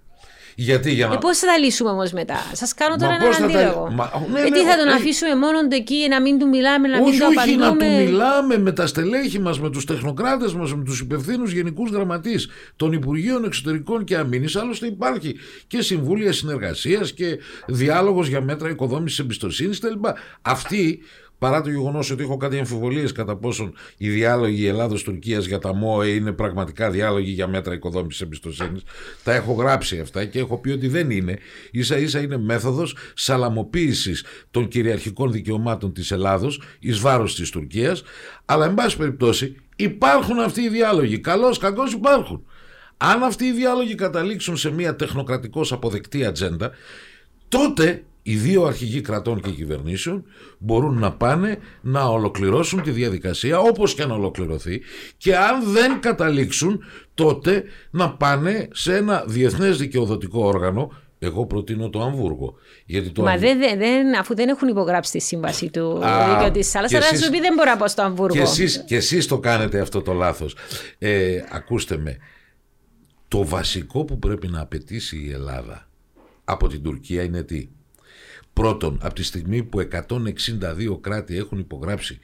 Γιατί 0.54 0.92
για 0.92 1.06
να... 1.06 1.14
Ε, 1.14 1.16
Πώς 1.20 1.38
θα 1.38 1.46
τα 1.46 1.58
λύσουμε 1.58 1.90
όμως 1.90 2.12
μετά; 2.12 2.36
Σας 2.52 2.74
κάνω 2.74 2.96
τώρα 2.96 3.10
Μα 3.10 3.14
έναν 3.16 3.26
πώς 3.28 3.36
θα 3.36 3.46
τα- 3.48 3.58
αντίλογο. 3.58 3.90
Μα- 3.90 4.10
ναι, 4.32 4.40
ε, 4.40 4.42
ναι, 4.42 4.50
τι 4.50 4.64
θα 4.64 4.76
τον 4.76 4.88
ε, 4.88 4.92
αφήσουμε 4.92 5.34
μόνο 5.34 5.60
του 5.60 5.68
εκεί, 5.76 6.06
να 6.08 6.20
μην 6.20 6.38
του 6.38 6.48
μιλάμε, 6.48 6.88
να 6.88 6.98
μην 6.98 7.06
όχι, 7.06 7.18
το 7.18 7.26
όχι, 7.26 7.36
να 7.56 7.66
του 7.66 7.74
απαντούμε; 7.74 8.02
μιλάμε 8.04 8.58
με 8.58 8.72
τα 8.72 8.86
στελέχη 8.86 9.38
μας, 9.38 9.60
με 9.60 9.70
τους 9.70 9.84
τεχνοκράτες 9.84 10.54
μας, 10.54 10.74
με 10.74 10.84
τους 10.84 11.00
υπευθύνους 11.00 11.52
γενικούς 11.52 11.90
γραμματείς 11.90 12.48
των 12.76 12.92
Υπουργείων 12.92 13.44
Εξωτερικών 13.44 14.04
και 14.04 14.16
Αμήνης. 14.16 14.56
Άλλωστε 14.56 14.86
υπάρχει 14.86 15.36
και 15.66 15.82
συμβούλια 15.82 16.32
συνεργασίας 16.32 17.12
και 17.12 17.38
διάλογος 17.66 18.28
για 18.28 18.40
μέτρα 18.40 18.68
οικοδόμησης 18.68 19.18
εμπιστοσύνης 19.18 19.78
κτλ. 19.78 20.08
Αυτοί 20.42 21.00
παρά 21.42 21.62
το 21.62 21.70
γεγονός 21.70 22.10
ότι 22.10 22.22
έχω 22.22 22.36
κάτι 22.36 22.58
αμφιβολίες 22.58 23.12
κατά 23.12 23.36
πόσον 23.36 23.74
οι 23.96 24.08
διάλογοι 24.08 24.66
Ελλάδο-Τουρκία 24.66 25.38
για 25.38 25.58
τα 25.58 25.74
ΜΟΕ 25.74 26.08
είναι 26.08 26.32
πραγματικά 26.32 26.90
διάλογοι 26.90 27.30
για 27.30 27.46
μέτρα 27.46 27.74
οικοδόμησης 27.74 28.20
εμπιστοσύνης. 28.20 28.82
Τα 29.24 29.34
έχω 29.34 29.52
γράψει 29.52 30.00
αυτά 30.00 30.24
και 30.24 30.38
έχω 30.38 30.58
πει 30.58 30.70
ότι 30.70 30.88
δεν 30.88 31.10
είναι. 31.10 31.38
σα 31.78 31.96
ίσα 31.96 32.20
είναι 32.20 32.36
μέθοδος 32.38 32.96
σαλαμοποίησης 33.14 34.24
των 34.50 34.68
κυριαρχικών 34.68 35.32
δικαιωμάτων 35.32 35.92
της 35.92 36.10
Ελλάδος 36.10 36.62
εις 36.78 36.98
βάρος 36.98 37.34
της 37.34 37.50
Τουρκίας. 37.50 38.02
Αλλά, 38.44 38.64
εν 38.64 38.74
πάση 38.74 38.96
περιπτώσει, 38.96 39.56
υπάρχουν 39.76 40.40
αυτοί 40.40 40.60
οι 40.60 40.68
διάλογοι. 40.68 41.18
Καλώς, 41.18 41.58
κακώς 41.58 41.92
υπάρχουν. 41.92 42.44
Αν 42.96 43.22
αυτοί 43.22 43.44
οι 43.44 43.52
διάλογοι 43.52 43.94
καταλήξουν 43.94 44.56
σε 44.56 44.70
μια 44.70 44.96
τεχνοκρατικώς 44.96 45.72
αποδεκτή 45.72 46.24
ατζέντα, 46.24 46.70
τότε 47.48 48.04
οι 48.22 48.36
δύο 48.36 48.64
αρχηγοί 48.64 49.00
κρατών 49.00 49.40
και 49.40 49.50
κυβερνήσεων 49.50 50.24
μπορούν 50.58 50.98
να 50.98 51.12
πάνε 51.12 51.58
να 51.80 52.04
ολοκληρώσουν 52.04 52.82
τη 52.82 52.90
διαδικασία 52.90 53.58
όπως 53.58 53.94
και 53.94 54.04
να 54.04 54.14
ολοκληρωθεί 54.14 54.80
και 55.16 55.36
αν 55.36 55.72
δεν 55.72 56.00
καταλήξουν 56.00 56.82
τότε 57.14 57.64
να 57.90 58.10
πάνε 58.10 58.68
σε 58.72 58.96
ένα 58.96 59.24
διεθνές 59.26 59.78
δικαιοδοτικό 59.78 60.46
όργανο 60.46 60.92
εγώ 61.24 61.46
προτείνω 61.46 61.90
το 61.90 62.02
Αμβούργο. 62.02 62.54
Γιατί 62.86 63.10
το 63.10 63.22
Μα 63.22 63.36
δεν, 63.36 63.58
δεν, 63.58 64.18
αφού 64.18 64.34
δεν 64.34 64.48
έχουν 64.48 64.68
υπογράψει 64.68 65.12
τη 65.12 65.20
σύμβαση 65.20 65.70
του 65.70 66.02
δικαίου 66.34 66.50
της 66.52 66.70
θάλασσας, 66.70 67.06
θα 67.06 67.16
σου 67.16 67.30
πει 67.30 67.40
δεν 67.40 67.54
μπορώ 67.54 67.70
να 67.70 67.76
πάω 67.76 67.88
στο 67.88 68.02
Αμβούργο. 68.02 68.34
Και 68.34 68.40
εσείς, 68.40 68.84
και 68.86 68.96
εσείς 68.96 69.26
το 69.26 69.38
κάνετε 69.38 69.80
αυτό 69.80 70.02
το 70.02 70.12
λάθος. 70.12 70.56
Ε, 70.98 71.40
ακούστε 71.50 71.96
με, 71.96 72.16
το 73.28 73.44
βασικό 73.44 74.04
που 74.04 74.18
πρέπει 74.18 74.48
να 74.48 74.60
απαιτήσει 74.60 75.16
η 75.16 75.32
Ελλάδα 75.32 75.88
από 76.44 76.68
την 76.68 76.82
Τουρκία 76.82 77.22
είναι 77.22 77.42
τι; 77.42 77.68
Πρώτον, 78.52 78.98
από 79.02 79.14
τη 79.14 79.22
στιγμή 79.22 79.62
που 79.62 79.88
162 80.08 80.98
κράτη 81.00 81.36
έχουν 81.36 81.58
υπογράψει 81.58 82.18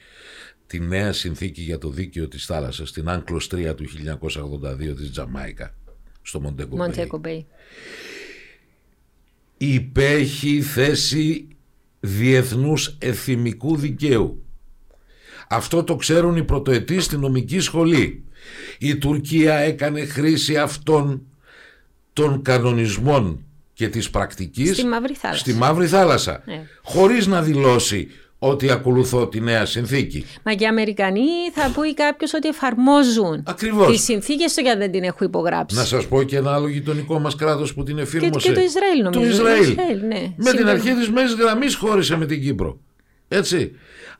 τη 0.67 0.79
νέα 0.79 1.13
συνθήκη 1.13 1.61
για 1.61 1.77
το 1.77 1.89
δίκαιο 1.89 2.27
της 2.27 2.45
θάλασσας, 2.45 2.91
την 2.91 3.09
Άγκλος 3.09 3.47
3 3.51 3.75
του 3.75 3.85
1982 3.85 4.95
της 4.95 5.11
Τζαμάικα, 5.11 5.75
στο 6.21 6.39
Μοντέγκο 6.39 6.77
Μπέι. 7.19 7.45
Υπέχει 9.57 10.61
θέση 10.61 11.47
διεθνούς 11.99 12.95
εθιμικού 12.99 13.75
δικαίου. 13.75 14.43
Αυτό 15.49 15.83
το 15.83 15.95
ξέρουν 15.95 16.35
οι 16.35 16.43
πρωτοετοί 16.43 16.99
στη 16.99 17.17
νομική 17.17 17.59
σχολή. 17.59 18.23
Η 18.79 18.97
Τουρκία 18.97 19.55
έκανε 19.55 20.05
χρήση 20.05 20.57
αυτών 20.57 21.21
των 22.13 22.41
κανονισμών 22.41 23.43
και 23.79 23.87
της 23.87 24.09
πρακτικής 24.09 24.77
στη 24.77 24.85
Μαύρη 24.85 25.13
Θάλασσα, 25.13 25.39
στη 25.39 25.53
Μαύρη 25.53 25.87
Θάλασσα 25.87 26.41
ναι. 26.45 26.67
χωρίς 26.83 27.27
να 27.27 27.41
δηλώσει 27.41 28.07
ότι 28.39 28.71
ακολουθώ 28.71 29.27
τη 29.27 29.41
νέα 29.41 29.65
συνθήκη. 29.65 30.25
Μα 30.43 30.53
και 30.53 30.63
οι 30.63 30.67
Αμερικανοί 30.67 31.21
θα 31.53 31.81
πει 31.81 31.93
κάποιος 31.93 32.33
ότι 32.33 32.47
εφαρμόζουν 32.47 33.43
Ακριβώς. 33.45 33.91
τις 33.91 34.03
συνθήκες 34.03 34.53
του 34.53 34.61
γιατί 34.61 34.77
δεν 34.77 34.91
την 34.91 35.03
έχουν 35.03 35.27
υπογράψει. 35.27 35.75
Να 35.75 35.85
σας 35.85 36.07
πω 36.07 36.23
και 36.23 36.37
ένα 36.37 36.53
άλλο 36.53 36.67
γειτονικό 36.67 37.19
μας 37.19 37.35
κράτος 37.35 37.73
που 37.73 37.83
την 37.83 37.97
εφήρμοσε. 37.97 38.47
Και, 38.47 38.53
και 38.53 38.59
το 38.59 38.61
Ισραήλ 38.61 39.03
νομίζω. 39.03 39.43
Το 39.43 39.49
Ισραήλ. 39.49 40.05
ναι. 40.07 40.33
Με 40.35 40.53
την 40.53 40.67
αρχή 40.67 40.93
της 40.93 41.09
μέσης 41.09 41.33
γραμμής 41.33 41.75
χώρισε 41.75 42.17
με 42.17 42.25
την 42.25 42.41
Κύπρο. 42.41 42.79
Έτσι. 43.27 43.71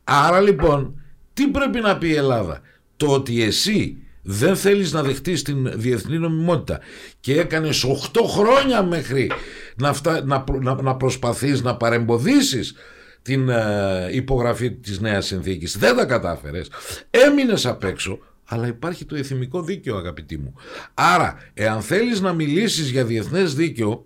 Άρα 0.04 0.42
λοιπόν 0.42 1.02
τι 1.34 1.48
πρέπει 1.48 1.80
να 1.80 1.98
πει 1.98 2.08
η 2.08 2.16
Ελλάδα; 2.16 2.62
Το 2.98 3.08
ότι 3.08 3.44
εσύ 3.44 3.98
δεν 4.32 4.56
θέλεις 4.56 4.92
να 4.92 5.04
δεχτείς 5.04 5.42
την 5.42 5.72
διεθνή 5.80 6.18
νομιμότητα 6.18 6.80
και 7.20 7.40
έκανες 7.40 7.86
8 8.14 8.22
χρόνια 8.28 8.84
μέχρι 8.84 9.32
να, 9.76 9.94
φτά, 9.94 10.24
να, 10.26 10.44
να, 10.62 10.82
να 10.82 10.96
προσπαθείς 10.96 11.62
να 11.62 11.76
παρεμποδίσεις 11.76 12.76
την 13.22 13.50
ε, 13.50 14.10
υπογραφή 14.12 14.72
της 14.72 15.00
νέας 15.00 15.26
συνθήκης. 15.26 15.78
Δεν 15.78 15.96
τα 15.96 16.06
κατάφερες. 16.06 16.68
Έμεινες 17.10 17.66
απ' 17.66 17.84
έξω 17.84 18.20
αλλά 18.46 18.68
υπάρχει 18.68 19.06
το 19.06 19.16
εθιμικό 19.16 19.62
δίκαιο 19.62 19.98
αγαπητοί 19.98 20.38
μου. 20.38 20.54
Άρα 20.94 21.38
εάν 21.54 21.82
θέλεις 21.82 22.22
να 22.22 22.34
μιλήσεις 22.34 22.90
για 22.90 23.06
διεθνές 23.06 23.54
δίκαιο 23.56 24.06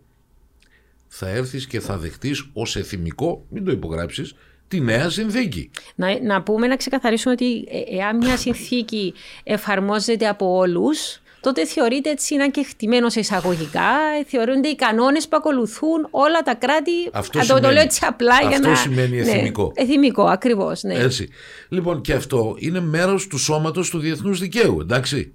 θα 1.08 1.30
έρθεις 1.30 1.68
και 1.68 1.80
θα 1.80 1.98
δεχτείς 1.98 2.50
ως 2.54 2.76
εθιμικό, 2.76 3.46
μην 3.50 3.66
το 3.66 3.72
υπογράψεις, 3.72 4.36
τη 4.68 4.82
νέα 4.82 5.10
συνθήκη. 5.10 5.70
Να, 5.96 6.22
να 6.22 6.42
πούμε, 6.42 6.68
να 6.68 6.76
ξεκαθαρίσουμε 6.76 7.34
ότι 7.34 7.68
ε, 7.70 7.98
εάν 7.98 8.18
μια 8.18 8.38
συνθήκη 8.38 9.14
εφαρμόζεται 9.44 10.28
από 10.28 10.56
όλους, 10.56 11.22
τότε 11.44 11.66
θεωρείται 11.66 12.10
έτσι 12.10 12.36
ένα 12.36 12.50
και 12.50 12.64
χτυμένο 12.64 13.10
σε 13.10 13.20
εισαγωγικά. 13.20 13.90
Θεωρούνται 14.28 14.68
οι 14.68 14.76
κανόνες 14.76 15.28
που 15.28 15.38
ακολουθούν 15.38 16.08
όλα 16.12 16.42
τα 16.42 16.56
κράτη. 16.56 16.92
Αυτό 17.12 17.40
το, 17.40 17.46
σημαίνει, 17.46 17.66
το 17.66 17.72
λέω 17.72 17.82
έτσι 17.82 18.00
απλά 18.08 18.34
αυτό 18.34 18.48
για 18.48 18.60
να. 18.60 18.76
σημαίνει 18.76 19.16
ναι, 19.16 19.32
εθιμικό. 19.32 19.72
εθιμικό, 19.76 20.24
ακριβώς. 20.24 20.84
Ναι. 20.84 20.94
Έτσι. 20.94 21.30
Λοιπόν, 21.70 22.02
και 22.02 22.14
αυτό 22.14 22.56
είναι 22.58 22.80
μέρος 22.80 23.28
του 23.28 23.38
σώματος 23.38 23.90
του 23.90 24.00
διεθνούς 24.00 24.40
δικαίου, 24.40 24.78
εντάξει. 24.82 25.34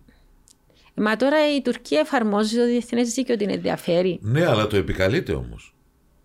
Μα 0.95 1.17
τώρα 1.17 1.57
η 1.57 1.63
Τουρκία 1.63 2.01
εφαρμόζει 2.01 2.57
το 2.57 2.67
διεθνές 2.67 3.13
δίκαιο, 3.13 3.37
την 3.37 3.51
ενδιαφέρει. 3.51 4.19
Ναι, 4.23 4.47
αλλά 4.47 4.67
το 4.67 4.77
επικαλείται 4.77 5.33
όμως. 5.33 5.75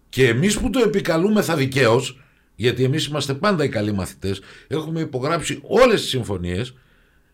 Και 0.10 0.28
εμείς 0.28 0.60
που 0.60 0.70
το 0.70 0.80
επικαλούμε 0.80 1.42
θα 1.42 1.56
δικαίως, 1.56 2.23
γιατί 2.56 2.84
εμείς 2.84 3.06
είμαστε 3.06 3.34
πάντα 3.34 3.64
οι 3.64 3.70
καλοί 3.70 3.92
μαθητές, 3.92 4.42
έχουμε 4.68 5.00
υπογράψει 5.00 5.60
όλες 5.62 6.02
τις 6.02 6.10
συμφωνίες, 6.10 6.74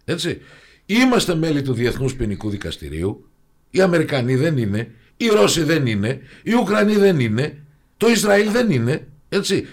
έτσι. 0.06 0.42
Είμαστε 0.86 1.36
μέλη 1.36 1.62
του 1.62 1.74
Διεθνούς 1.74 2.16
Ποινικού 2.16 2.50
Δικαστηρίου, 2.50 3.30
οι 3.70 3.82
Αμερικανοί 3.82 4.36
δεν 4.36 4.58
είναι, 4.58 4.92
οι 5.18 5.28
Ρώσοι 5.28 5.64
δεν 5.64 5.86
είναι, 5.86 6.22
οι 6.44 6.54
Ουκρανοί 6.54 6.96
δεν 6.96 7.20
είναι, 7.20 7.64
το 7.98 8.08
Ισραήλ 8.08 8.52
δεν 8.52 8.72
είναι, 8.72 9.08
έτσι. 9.30 9.68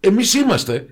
Εμείς 0.00 0.34
είμαστε. 0.34 0.86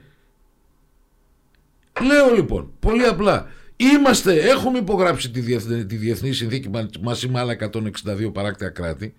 Λέω 2.03 2.35
λοιπόν, 2.35 2.73
πολύ 2.81 3.05
απλά, 3.05 3.51
είμαστε, 3.77 4.35
έχουμε 4.35 4.79
υπογράψει 4.79 5.31
τη 5.31 5.41
διεθνή, 5.41 5.87
τη 5.87 5.97
διεθνή 5.97 6.33
συνθήκη 6.33 6.71
μαζί 7.01 7.29
με 7.29 7.39
άλλα 7.39 7.57
162 7.73 8.33
παράκτια 8.33 8.69
κράτη, 8.69 9.15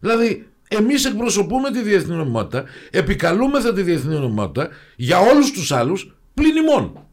δηλαδή 0.00 0.48
Εμείς 0.72 1.04
εκπροσωπούμε 1.04 1.70
τη 1.70 1.82
διεθνή 1.82 2.14
νομιμότητα, 2.14 2.64
επικαλούμεθα 2.90 3.72
τη 3.72 3.82
διεθνή 3.82 4.14
νομιμότητα 4.14 4.68
για 4.96 5.18
όλους 5.18 5.52
τους 5.52 5.72
άλλους 5.72 6.16
πλην 6.34 6.56
ημών. 6.56 7.04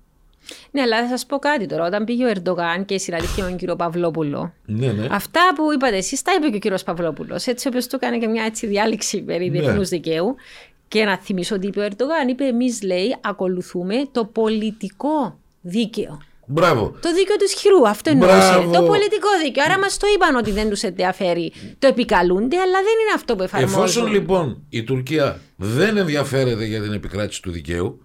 Ναι, 0.71 0.81
αλλά 0.81 1.01
θα 1.01 1.07
σας 1.07 1.25
πω 1.25 1.37
κάτι 1.37 1.65
τώρα. 1.65 1.85
Όταν 1.85 2.03
πήγε 2.03 2.25
ο 2.25 2.27
Ερντογάν 2.27 2.85
και 2.85 2.97
συναντήθηκε 2.97 3.41
με 3.41 3.47
τον 3.47 3.57
κύριο 3.57 3.75
Παυλόπουλο, 3.75 4.53
ναι, 4.65 4.91
ναι. 4.91 5.07
αυτά 5.11 5.41
που 5.55 5.73
είπατε 5.73 5.97
εσείς 5.97 6.21
τα 6.21 6.31
είπε 6.37 6.49
και 6.49 6.55
ο 6.55 6.59
κύριος 6.59 6.83
Παυλόπουλος. 6.83 7.45
Έτσι, 7.47 7.67
όπω 7.67 7.77
το 7.79 7.89
έκανε 7.89 8.17
και 8.17 8.27
μια 8.27 8.43
έτσι 8.43 8.67
διάλεξη 8.67 9.21
περί 9.21 9.49
ναι. 9.49 9.59
διεθνούς 9.59 9.89
δικαίου. 9.89 10.35
Και 10.87 11.03
να 11.03 11.17
θυμίσω 11.17 11.55
ότι 11.55 11.67
είπε 11.67 11.79
ο 11.79 11.83
Ερντογάν, 11.83 12.27
είπε: 12.27 12.43
Εμείς, 12.43 12.81
λέει, 12.81 13.17
ακολουθούμε 13.21 13.95
το 14.11 14.25
πολιτικό 14.25 15.39
δίκαιο. 15.61 16.21
Μπράβο. 16.49 16.95
Το 17.01 17.13
δίκαιο 17.13 17.35
του 17.35 17.43
ισχυρού, 17.45 17.87
αυτό 17.87 18.09
εννοούσε. 18.09 18.53
Το 18.73 18.83
πολιτικό 18.83 19.27
δίκαιο. 19.43 19.63
Άρα 19.63 19.79
μας 19.79 19.97
το 19.97 20.07
είπαν 20.15 20.35
ότι 20.35 20.51
δεν 20.51 20.69
τους 20.69 20.83
ενδιαφέρει. 20.83 21.53
Το 21.79 21.87
επικαλούνται, 21.87 22.57
αλλά 22.57 22.77
δεν 22.77 22.95
είναι 23.01 23.13
αυτό 23.15 23.35
που 23.35 23.43
εφαρμόζουν. 23.43 23.79
Εφόσον 23.83 24.07
λοιπόν 24.11 24.63
η 24.69 24.83
Τουρκία 24.83 25.39
δεν 25.55 25.97
ενδιαφέρεται 25.97 26.65
για 26.65 26.81
την 26.81 26.93
επικράτηση 26.93 27.41
του 27.41 27.51
δικαίου. 27.51 28.01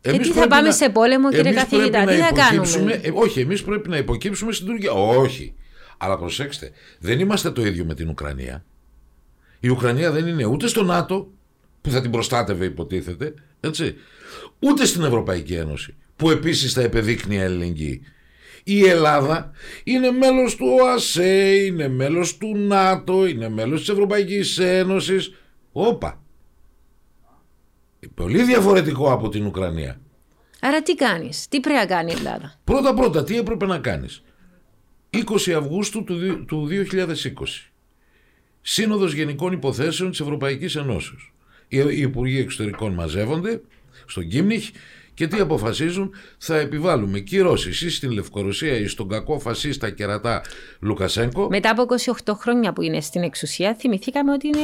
Και 0.00 0.18
τι 0.18 0.32
θα 0.32 0.46
πάμε 0.46 0.68
να... 0.68 0.72
σε 0.72 0.88
πόλεμο, 0.88 1.30
κύριε 1.30 1.52
καθηγητά, 1.52 2.04
τι 2.04 2.14
θα 2.14 2.32
κάνουμε; 2.32 3.00
Ε, 3.02 3.10
όχι, 3.14 3.40
εμείς 3.40 3.62
πρέπει 3.62 3.88
να 3.88 3.96
υποκύψουμε 3.96 4.52
στην 4.52 4.66
Τουρκία. 4.66 4.92
Όχι. 4.92 5.54
Αλλά 5.98 6.18
προσέξτε, 6.18 6.70
δεν 6.98 7.20
είμαστε 7.20 7.50
το 7.50 7.66
ίδιο 7.66 7.84
με 7.84 7.94
την 7.94 8.08
Ουκρανία. 8.08 8.64
Η 9.60 9.68
Ουκρανία 9.68 10.10
δεν 10.10 10.26
είναι 10.26 10.44
ούτε 10.44 10.66
στο 10.66 10.82
ΝΑΤΟ, 10.82 11.30
που 11.80 11.90
θα 11.90 12.00
την 12.00 12.10
προστάτευε 12.10 12.64
υποτίθεται, 12.64 13.34
έτσι, 13.60 13.94
ούτε 14.58 14.86
στην 14.86 15.04
Ευρωπαϊκή 15.04 15.54
Ένωση 15.54 15.96
που 16.16 16.30
επίσης 16.30 16.72
θα 16.72 16.82
επεδείκνει 16.82 17.42
αλληλεγγύη. 17.42 18.02
Η 18.64 18.84
Ελλάδα 18.84 19.50
είναι 19.84 20.10
μέλος 20.10 20.56
του 20.56 20.66
ΟΑΣΕ, 20.80 21.54
είναι 21.54 21.88
μέλος 21.88 22.36
του 22.36 22.56
ΝΑΤΟ, 22.56 23.26
είναι 23.26 23.48
μέλος 23.48 23.80
της 23.80 23.88
Ευρωπαϊκής 23.88 24.58
Ένωσης. 24.58 25.32
Όπα. 25.72 26.22
Πολύ 28.14 28.42
διαφορετικό 28.42 29.12
από 29.12 29.28
την 29.28 29.46
Ουκρανία. 29.46 30.00
Άρα 30.60 30.82
τι 30.82 30.94
κάνεις, 30.94 31.48
τι 31.48 31.60
πρέπει 31.60 31.78
να 31.78 31.86
κάνει 31.86 32.12
η 32.12 32.14
Ελλάδα; 32.14 32.60
Πρώτα 32.64 32.94
πρώτα, 32.94 33.24
τι 33.24 33.36
έπρεπε 33.36 33.66
να 33.66 33.78
κάνεις; 33.78 34.22
20 35.10 35.52
Αυγούστου 35.52 36.04
του 36.46 36.66
2020. 36.66 37.72
Σύνοδος 38.60 39.12
Γενικών 39.12 39.52
Υποθέσεων 39.52 40.10
της 40.10 40.20
Ευρωπαϊκής 40.20 40.76
Ενώσεως. 40.76 41.34
Οι 41.68 42.00
Υπουργοί 42.00 42.38
Εξωτερικών 42.38 42.94
μαζεύονται 42.94 43.60
στον 44.06 44.28
Κίμνιχ 44.28 44.68
και 45.14 45.26
τι 45.26 45.38
αποφασίζουν, 45.40 46.14
θα 46.38 46.56
επιβάλλουμε 46.56 47.18
κυρώσεις 47.18 47.80
ή 47.80 47.90
στην 47.90 48.10
Λευκορωσία 48.10 48.76
ή 48.76 48.86
στον 48.86 49.08
κακό 49.08 49.38
φασίστα 49.38 49.90
κερατά 49.90 50.42
Λουκασέγκο. 50.80 51.48
Μετά 51.50 51.70
από 51.70 51.84
28 52.24 52.32
χρόνια 52.38 52.72
που 52.72 52.82
είναι 52.82 53.00
στην 53.00 53.22
εξουσία, 53.22 53.74
θυμηθήκαμε 53.74 54.32
ότι 54.32 54.46
είναι. 54.46 54.58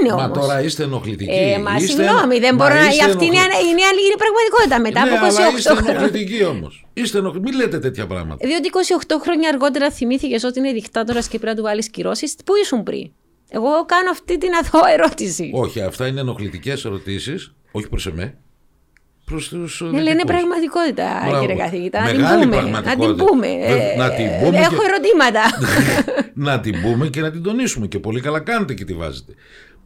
Είναι 0.00 0.12
όμως. 0.12 0.26
Μα 0.26 0.30
τώρα 0.30 0.62
είστε 0.62 0.82
ενοχλητικοί. 0.82 1.30
Ε, 1.30 1.58
μα 1.58 1.76
είστε... 1.76 1.86
συγγνώμη, 1.86 2.38
δεν 2.38 2.54
μπορώ 2.54 2.74
να. 2.74 2.80
Αυτή 2.80 3.24
είναι, 3.24 3.36
είναι, 3.36 3.82
είναι 4.06 4.18
πραγματικότητα 4.18 4.80
μετά 4.80 5.04
ναι, 5.04 5.10
από 5.10 5.26
28 5.26 5.28
αλλά 5.28 5.56
είστε 5.56 5.74
ενοχλητικοί 5.86 6.44
όμως. 6.44 6.86
Είστε 6.92 7.18
ενοχλητικοί. 7.18 7.50
Μην 7.50 7.60
λέτε 7.60 7.78
τέτοια 7.78 8.06
πράγματα. 8.06 8.46
Διότι 8.46 8.70
28 9.08 9.14
χρόνια 9.22 9.48
αργότερα 9.48 9.90
θυμήθηκες 9.90 10.44
ότι 10.44 10.58
είναι 10.58 10.72
δικτάτορας 10.72 11.28
και 11.28 11.38
πρέπει 11.38 11.56
να 11.56 11.62
του 11.62 11.68
βάλεις 11.68 11.90
κυρώσεις. 11.90 12.36
Πού 12.44 12.52
ήσουν 12.62 12.82
πριν; 12.82 13.10
Εγώ 13.48 13.84
κάνω 13.86 14.10
αυτή 14.10 14.38
την 14.38 14.54
αθώα 14.54 14.92
ερώτηση. 14.92 15.50
Όχι, 15.54 15.80
αυτά 15.80 16.06
είναι 16.06 16.20
ενοχλητικές 16.20 16.84
ερωτήσεις. 16.84 17.52
Όχι 17.72 17.88
προς 17.88 18.06
εμέ 18.06 18.38
προς 19.30 19.48
τους 19.48 19.80
Ναι, 19.80 19.88
λένε 19.90 20.02
δυτικούς. 20.10 20.30
πραγματικότητα, 20.30 21.08
Μπράβο. 21.26 21.40
κύριε 21.46 21.62
καθηγητά. 21.62 22.00
Να 22.02 22.08
την 22.10 22.20
Μεγάλη 22.20 22.44
πούμε. 22.44 22.56
Να 22.56 22.62
την 22.62 22.70
πραγματικότητα. 22.72 23.24
πούμε. 23.24 23.46
Βε- 23.46 23.94
Ε, 23.94 23.96
να 23.96 24.10
την 24.10 24.26
πούμε 24.40 24.58
Έχω 24.58 24.76
και- 24.76 24.86
ερωτήματα. 24.88 25.42
να 26.48 26.60
την 26.60 26.80
πούμε 26.82 27.08
και 27.08 27.20
να 27.20 27.30
την 27.30 27.42
τονίσουμε 27.42 27.86
και 27.86 27.98
πολύ 27.98 28.20
καλά 28.20 28.40
κάνετε 28.40 28.74
και 28.74 28.84
τη 28.84 28.94
βάζετε. 28.94 29.32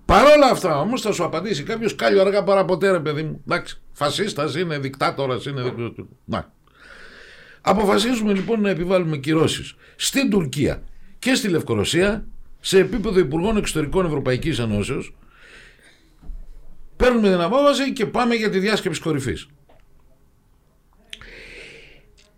Παρ' 0.05 0.25
όλα 0.37 0.51
αυτά 0.51 0.79
όμως 0.81 1.01
θα 1.01 1.13
σου 1.13 1.25
απαντήσει 1.25 1.63
κάποιος 1.63 1.95
κάλιο 1.95 2.21
αργά 2.21 2.43
παρά 2.43 2.65
ποτέ 2.65 2.91
ρε 2.91 3.01
παιδί 3.01 3.23
μου. 3.23 3.41
Εντάξει, 3.49 3.81
φασίστας 3.93 4.57
είναι, 4.57 4.79
δικτάτορας 4.79 5.45
είναι. 5.47 5.63
δεν 5.63 5.75
ξέρω 5.75 5.91
τι. 5.93 6.03
Να. 6.25 6.53
Αποφασίζουμε 7.61 8.33
λοιπόν 8.33 8.61
να 8.61 8.71
επιβάλλουμε 8.71 9.17
κυρώσεις 9.17 9.75
στην 9.97 10.31
Τουρκία 10.31 10.83
και 11.19 11.35
στη 11.35 11.49
Λευκορωσία 11.49 12.25
σε 12.61 12.79
επίπεδο 12.79 13.19
Υπουργών 13.19 13.57
Εξωτερικών 13.57 14.07
Ευρωπαϊκής 14.07 14.59
Ενώσεως 14.59 15.15
παίρνουμε 16.97 17.29
την 17.29 17.41
απόφαση 17.41 17.93
και 17.93 18.07
πάμε 18.07 18.35
για 18.35 18.51
τη 18.51 18.59
διάσκεψη 18.59 19.01
κορυφής. 19.01 19.47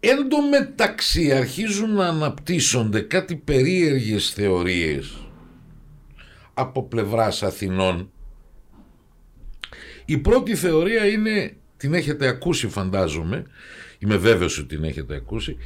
Εν 0.00 0.28
τω 0.28 0.42
μεταξύ 0.42 1.32
αρχίζουν 1.32 1.94
να 1.94 2.07
αναπτύσσονται 2.07 3.00
κάτι 3.00 3.36
περίεργες 3.36 4.30
θεωρίες 4.30 5.26
από 6.54 6.82
πλευράς 6.82 7.42
Αθηνών. 7.42 8.11
Η 10.04 10.18
πρώτη 10.18 10.54
θεωρία 10.54 11.07
είναι, 11.07 11.57
την 11.76 11.94
έχετε 11.94 12.26
ακούσει 12.26 12.68
φαντάζομαι, 12.68 13.44
είμαι 13.98 14.16
βέβαιος 14.16 14.59
ότι 14.59 14.74
την 14.74 14.84
έχετε 14.84 15.14
ακούσει, 15.14 15.57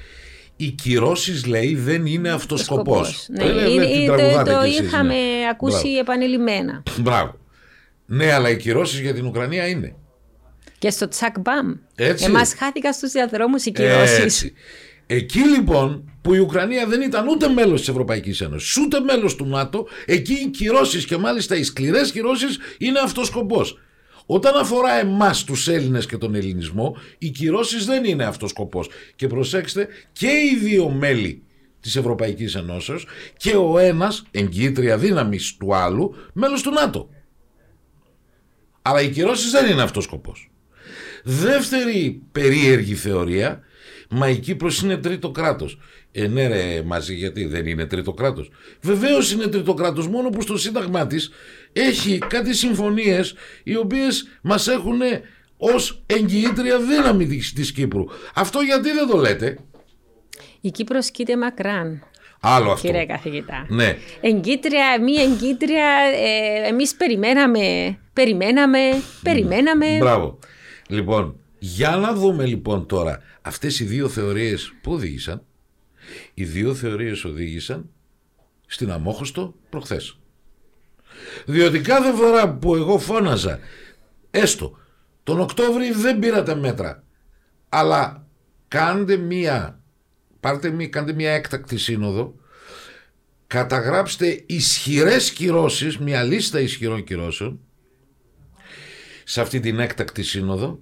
οι 0.57 0.71
κυρώσεις 0.71 1.47
λέει 1.47 1.75
δεν 1.75 2.07
είναι 2.07 2.31
αυτός 2.31 2.61
σκοπός. 2.61 3.09
Σκοπός. 3.09 3.29
Ναι, 3.29 3.45
Ε, 3.45 3.53
λέει, 3.53 3.73
είναι- 3.75 3.87
την 3.87 4.07
το, 4.07 4.15
τραγουδάτε 4.15 4.53
το 4.53 4.61
κι 4.63 4.67
εσείς, 4.69 4.81
είχαμε 4.81 5.15
ναι. 5.15 5.49
ακούσει 5.51 5.81
Μπράβο. 5.83 5.99
επανειλημμένα. 6.01 6.83
Μπράβο. 7.01 7.39
Ναι, 8.13 8.33
αλλά 8.33 8.51
οι 8.51 8.57
κυρώσεις 8.57 9.01
για 9.01 9.15
την 9.15 9.27
Ουκρανία 9.27 9.67
είναι. 9.67 9.95
Και 10.79 10.91
στο 10.91 11.09
τσακ 11.09 11.39
μπαμ. 11.41 11.75
Έτσι. 11.95 12.25
Εμάς 12.25 12.55
χάθηκαν 12.55 12.93
στους 12.93 13.11
διαδρόμους 13.11 13.65
οι 13.65 13.73
κυρώσεις. 13.73 14.19
Έτσι. 14.19 14.53
Εκεί 15.07 15.39
λοιπόν 15.39 16.13
που 16.23 16.35
η 16.35 16.39
Ουκρανία 16.39 16.87
δεν 16.87 17.01
ήταν 17.01 17.29
ούτε 17.29 17.49
μέλος 17.49 17.81
της 17.81 17.89
Ευρωπαϊκής 17.89 18.41
Ένωσης, 18.41 18.77
ούτε 18.77 19.01
μέλος 19.01 19.37
του 19.37 19.47
ΝΑΤΟ, 19.47 19.87
εκεί 20.07 20.33
οι 20.33 20.49
κυρώσεις 20.49 21.05
και 21.05 21.17
μάλιστα 21.17 21.57
οι 21.57 21.63
σκληρές 21.63 22.13
κυρώσεις 22.13 22.59
είναι 22.79 22.99
αυτός 22.99 23.27
σκοπός. 23.27 23.79
Όταν 24.27 24.57
αφορά 24.57 24.93
εμάς 24.93 25.45
τους 25.45 25.69
Έλληνες 25.69 26.07
και 26.07 26.17
τον 26.17 26.35
ελληνισμό, 26.35 26.97
οι 27.19 27.31
κυρώσεις 27.31 27.85
δεν 27.85 28.05
είναι 28.05 28.25
αυτός 28.25 28.51
σκοπός. 28.51 28.89
Και 29.17 29.27
προσέξτε, 29.27 29.89
και 30.13 30.27
οι 30.27 30.59
δύο 30.63 30.89
μέλη 30.89 31.43
της 31.81 31.97
Ευρωπαϊκής 31.97 32.55
Ενώσεως 32.55 33.07
και 33.37 33.57
ο 33.57 33.79
ένας, 33.79 34.23
εγγυήτρια 34.31 34.99
δύναμης 34.99 35.57
του 35.57 35.75
άλλου, 35.75 36.15
μέλος 36.33 36.63
του 36.63 36.71
ΝΑΤΟ. 36.71 37.09
Αλλά 38.83 39.01
οι 39.01 39.09
κυρώσεις 39.09 39.51
δεν 39.51 39.71
είναι 39.71 39.83
αυτός 39.83 40.05
σκοπός. 40.05 40.51
Δεύτερη 41.25 42.23
περίεργη 42.33 42.95
θεωρία, 42.95 43.61
μα 44.11 44.29
η 44.29 44.37
Κύπρος 44.39 44.83
είναι 44.83 44.97
τρίτο 44.97 45.31
κράτος. 45.31 45.79
Ε, 46.13 46.27
ναι 46.27 46.47
ρε 46.47 46.83
μαζί, 46.83 47.15
γιατί 47.15 47.45
δεν 47.45 47.67
είναι 47.67 47.87
τρίτο 47.87 48.13
κράτος. 48.13 48.51
Βεβαίως 48.83 49.33
είναι 49.33 49.47
τρίτο 49.47 49.75
κράτος, 49.75 50.09
μόνο 50.09 50.29
που 50.29 50.43
στο 50.43 50.59
σύνταγμά 50.59 51.07
της 51.07 51.31
έχει 51.73 52.19
κάτι 52.19 52.55
συμφωνίες 52.55 53.35
οι 53.63 53.77
οποίες 53.77 54.29
μας 54.43 54.69
έχουν 54.69 55.01
ως 55.57 56.03
εγγυήτρια 56.07 56.79
δύναμη 56.81 57.27
της, 57.27 57.53
της 57.53 57.73
Κύπρου. 57.73 58.05
Αυτό 58.35 58.61
γιατί 58.61 58.93
δεν 58.93 59.09
το 59.09 59.17
λέτε; 59.17 59.59
Η 60.61 60.71
Κύπρος 60.71 61.11
κοίται 61.11 61.37
μακράν, 61.37 62.03
Άλλο 62.41 62.71
αυτό. 62.71 62.87
κύριε 62.87 63.07
καθηγητά. 63.07 63.67
Ναι. 63.69 63.97
Εγκύτρια, 64.21 65.03
μη 65.03 65.13
εγκύτρια, 65.13 65.87
ε, 66.15 66.69
εμείς 66.69 66.95
περιμέναμε, 66.95 67.99
περιμέναμε, 68.13 68.79
περιμέναμε. 69.23 69.97
Μπράβο. 69.99 70.39
Λοιπόν, 70.89 71.37
για 71.59 71.97
να 71.97 72.13
δούμε 72.13 72.47
λοιπόν 72.47 72.87
τώρα 72.87 73.23
αυτές 73.43 73.81
οι 73.81 73.85
δύο 73.85 74.09
θεωρίες 74.09 74.73
που 74.83 74.93
οδήγησαν. 74.93 75.43
Οι 76.35 76.45
δύο 76.45 76.75
θεωρίες 76.75 77.25
οδήγησαν 77.25 77.91
στην 78.67 78.91
αμόχωστο 78.91 79.55
προχθές. 79.71 80.19
Διότι 81.45 81.81
κάθε 81.81 82.13
φορά 82.13 82.55
που 82.55 82.75
εγώ 82.75 82.99
φώναζα, 82.99 83.59
έστω, 84.31 84.79
τον 85.23 85.41
Οκτώβρη 85.41 85.93
δεν 85.93 86.19
πήρατε 86.19 86.55
μέτρα, 86.55 87.05
αλλά 87.69 88.27
κάντε 88.69 89.17
μία, 89.17 89.80
πάρτε 90.41 90.71
μία, 90.71 90.89
κάντε 90.89 91.13
μία 91.13 91.33
έκτακτη 91.33 91.79
σύνοδο, 91.79 92.35
καταγράψτε 93.47 94.43
ισχυρές 94.47 95.31
κυρώσεις, 95.31 95.99
μια 95.99 96.23
λίστα 96.23 96.61
ισχυρών 96.61 97.05
κυρώσεων, 97.05 97.61
σε 99.25 99.41
αυτή 99.41 99.61
την 99.61 99.79
έκτακτη 99.79 100.23
σύνοδο 100.23 100.81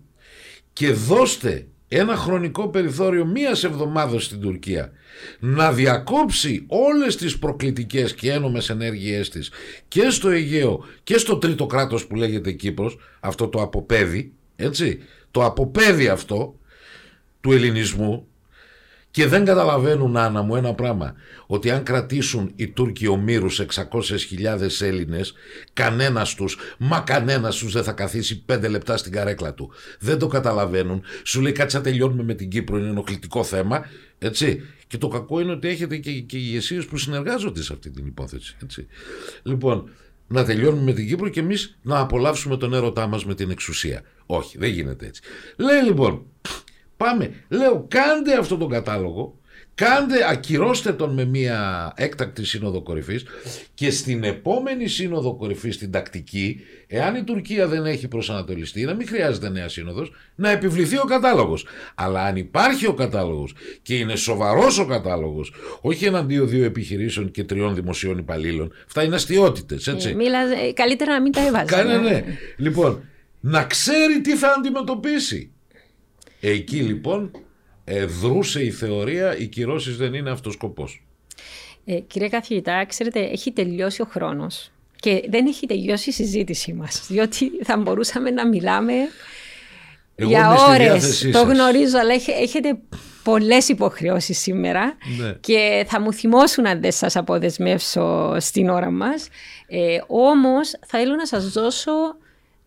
και 0.72 0.92
δώστε 0.92 1.66
ένα 1.88 2.16
χρονικό 2.16 2.68
περιθώριο 2.68 3.24
μίας 3.24 3.64
εβδομάδας 3.64 4.24
στην 4.24 4.40
Τουρκία 4.40 4.92
να 5.38 5.72
διακόψει 5.72 6.64
όλες 6.66 7.16
τις 7.16 7.38
προκλητικές 7.38 8.14
και 8.14 8.32
ένομες 8.32 8.70
ενέργειές 8.70 9.28
της 9.28 9.50
και 9.88 10.10
στο 10.10 10.28
Αιγαίο 10.28 10.84
και 11.02 11.18
στο 11.18 11.36
τρίτο 11.36 11.66
κράτος 11.66 12.06
που 12.06 12.14
λέγεται 12.14 12.52
Κύπρος, 12.52 12.98
αυτό 13.20 13.48
το 13.48 13.62
αποπέδι, 13.62 14.32
έτσι, 14.56 15.02
το 15.30 15.44
αποπέδι 15.44 16.08
αυτό 16.08 16.58
του 17.40 17.52
ελληνισμού 17.52 18.26
και 19.18 19.26
δεν 19.26 19.44
καταλαβαίνουν, 19.44 20.16
Άννα 20.16 20.42
μου, 20.42 20.56
ένα 20.56 20.74
πράγμα. 20.74 21.14
Ότι 21.46 21.70
αν 21.70 21.82
κρατήσουν 21.82 22.52
οι 22.56 22.68
Τούρκοι 22.68 23.06
ομήρους 23.06 23.60
600.000 23.60 24.80
Έλληνες, 24.80 25.34
κανένας 25.72 26.34
τους, 26.34 26.58
μα 26.78 27.00
κανένας 27.00 27.56
τους 27.56 27.72
δεν 27.72 27.82
θα 27.82 27.92
καθίσει 27.92 28.44
πέντε 28.44 28.68
λεπτά 28.68 28.96
στην 28.96 29.12
καρέκλα 29.12 29.54
του. 29.54 29.70
Δεν 30.00 30.18
το 30.18 30.26
καταλαβαίνουν. 30.26 31.02
Σου 31.24 31.40
λέει 31.40 31.52
κάτσε 31.52 31.76
να 31.76 31.82
τελειώνουμε 31.82 32.22
με 32.22 32.34
την 32.34 32.48
Κύπρο, 32.48 32.78
είναι 32.78 32.88
ενοχλητικό 32.88 33.44
θέμα. 33.44 33.84
Έτσι. 34.18 34.62
Και 34.86 34.98
το 34.98 35.08
κακό 35.08 35.40
είναι 35.40 35.52
ότι 35.52 35.68
έχετε 35.68 35.96
και, 35.96 36.12
και 36.12 36.36
ηγεσίες 36.36 36.84
που 36.84 36.98
συνεργάζονται 36.98 37.62
σε 37.62 37.72
αυτή 37.72 37.90
την 37.90 38.06
υπόθεση. 38.06 38.56
Έτσι. 38.62 38.86
Λοιπόν, 39.42 39.90
να 40.28 40.44
τελειώνουμε 40.44 40.82
με 40.82 40.92
την 40.92 41.08
Κύπρο 41.08 41.28
και 41.28 41.40
εμείς 41.40 41.78
να 41.82 41.98
απολαύσουμε 41.98 42.56
τον 42.56 42.74
έρωτά 42.74 43.06
μας 43.06 43.24
με 43.24 43.34
την 43.34 43.50
εξουσία. 43.50 44.02
Όχι, 44.26 44.58
δεν 44.58 44.70
γίνεται 44.70 45.06
έτσι. 45.06 45.22
Λέει 45.56 45.82
λοιπόν, 45.82 46.26
Πάμε. 46.98 47.30
Λέω, 47.48 47.86
κάντε 47.88 48.38
αυτό 48.38 48.56
τον 48.56 48.68
κατάλογο, 48.68 49.38
κάντε, 49.74 50.30
ακυρώστε 50.30 50.92
τον 50.92 51.14
με 51.14 51.24
μια 51.24 51.92
έκτακτη 51.96 52.44
σύνοδο 52.44 52.82
κορυφής 52.82 53.24
και 53.74 53.90
στην 53.90 54.24
επόμενη 54.24 54.86
σύνοδο 54.86 55.34
κορυφής, 55.34 55.74
στην 55.74 55.90
τακτική, 55.90 56.60
εάν 56.86 57.14
η 57.14 57.24
Τουρκία 57.24 57.66
δεν 57.66 57.86
έχει 57.86 58.08
προσανατολιστεί, 58.08 58.84
να 58.84 58.94
μην 58.94 59.06
χρειάζεται 59.06 59.48
νέα 59.48 59.68
σύνοδος, 59.68 60.12
να 60.34 60.50
επιβληθεί 60.50 60.98
ο 60.98 61.04
κατάλογος. 61.04 61.66
Αλλά 61.94 62.22
αν 62.22 62.36
υπάρχει 62.36 62.86
ο 62.86 62.94
κατάλογος 62.94 63.54
και 63.82 63.94
είναι 63.94 64.16
σοβαρός 64.16 64.78
ο 64.78 64.86
κατάλογος, 64.86 65.52
όχι 65.80 66.04
εναντίον 66.04 66.48
δύο 66.48 66.64
επιχειρήσεων 66.64 67.30
και 67.30 67.44
τριών 67.44 67.74
δημοσίων 67.74 68.18
υπαλλήλων, 68.18 68.72
αυτά 68.86 69.02
είναι 69.02 69.14
αστείωτητες, 69.14 69.86
έτσι. 69.86 70.08
Ε, 70.08 70.14
μίλα, 70.14 70.40
ε, 70.40 70.72
καλύτερα 70.72 71.12
να 71.12 71.20
μην 71.20 71.32
τα 71.32 71.46
έβαζε. 71.46 71.64
Κάνε 71.64 71.96
ναι. 71.96 72.24
Λοιπόν, 72.56 73.02
να 73.40 73.64
ξέρει 73.64 74.20
τι 74.20 74.36
θα 74.36 74.54
αντιμετωπίσει. 74.58 75.52
Εκεί 76.40 76.76
λοιπόν 76.76 77.30
ε, 77.84 78.04
δρούσε 78.04 78.62
η 78.64 78.70
θεωρία, 78.70 79.36
οι 79.38 79.46
κυρώσεις 79.46 79.96
δεν 79.96 80.14
είναι 80.14 80.30
αυτός 80.30 80.52
σκοπός. 80.52 81.02
Ε, 81.84 81.94
κύριε 81.98 82.28
καθηγητά, 82.28 82.84
ξέρετε, 82.88 83.20
έχει 83.20 83.52
τελειώσει 83.52 84.02
ο 84.02 84.04
χρόνος 84.10 84.70
και 85.00 85.24
δεν 85.28 85.46
έχει 85.46 85.66
τελειώσει 85.66 86.10
η 86.10 86.12
συζήτησή 86.12 86.72
μας, 86.72 87.06
διότι 87.08 87.50
θα 87.64 87.76
μπορούσαμε 87.76 88.30
να 88.30 88.48
μιλάμε 88.48 88.92
Εγώ 90.14 90.28
για 90.28 90.38
είμαι 90.46 90.56
στη 90.58 90.70
ώρες. 90.70 90.78
διάθεσή 90.86 91.30
Το 91.30 91.38
σας. 91.38 91.48
γνωρίζω, 91.52 91.98
αλλά 91.98 92.12
έχ- 92.14 92.28
έχετε 92.28 92.78
πολλές 93.22 93.68
υποχρεώσεις 93.68 94.38
σήμερα 94.38 94.96
Ναι. 95.18 95.32
και 95.40 95.84
θα 95.88 96.00
μου 96.00 96.12
θυμώσουν 96.12 96.66
αν 96.66 96.80
δεν 96.80 96.92
σας 96.92 97.16
αποδεσμεύσω 97.16 98.36
στην 98.40 98.68
ώρα 98.68 98.90
μας. 98.90 99.28
Ε, 99.66 99.98
όμως, 100.06 100.74
θέλω 100.86 101.14
να 101.14 101.26
σας 101.26 101.52
δώσω 101.52 101.92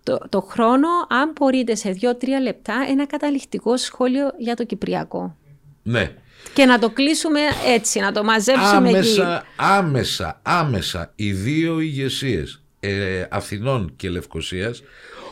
το, 0.03 0.19
το 0.29 0.41
χρόνο, 0.41 0.87
αν 1.09 1.31
μπορείτε 1.39 1.75
σε 1.75 1.91
δύο-τρία 1.91 2.39
λεπτά, 2.39 2.85
ένα 2.89 3.05
καταληκτικό 3.05 3.77
σχόλιο 3.77 4.31
για 4.37 4.55
το 4.55 4.65
Κυπριακό. 4.65 5.35
Ναι. 5.83 6.11
Και 6.53 6.65
να 6.65 6.79
το 6.79 6.89
κλείσουμε 6.89 7.39
έτσι, 7.65 7.99
να 7.99 8.11
το 8.11 8.23
μαζέψουμε 8.23 8.89
εκεί. 8.89 8.97
Άμεσα, 8.97 9.45
άμεσα, 9.55 10.39
άμεσα 10.43 11.11
οι 11.15 11.31
δύο 11.31 11.79
ηγεσίες 11.79 12.63
ε, 12.79 13.25
Αθηνών 13.29 13.93
και 13.95 14.09
Λευκοσίας 14.09 14.83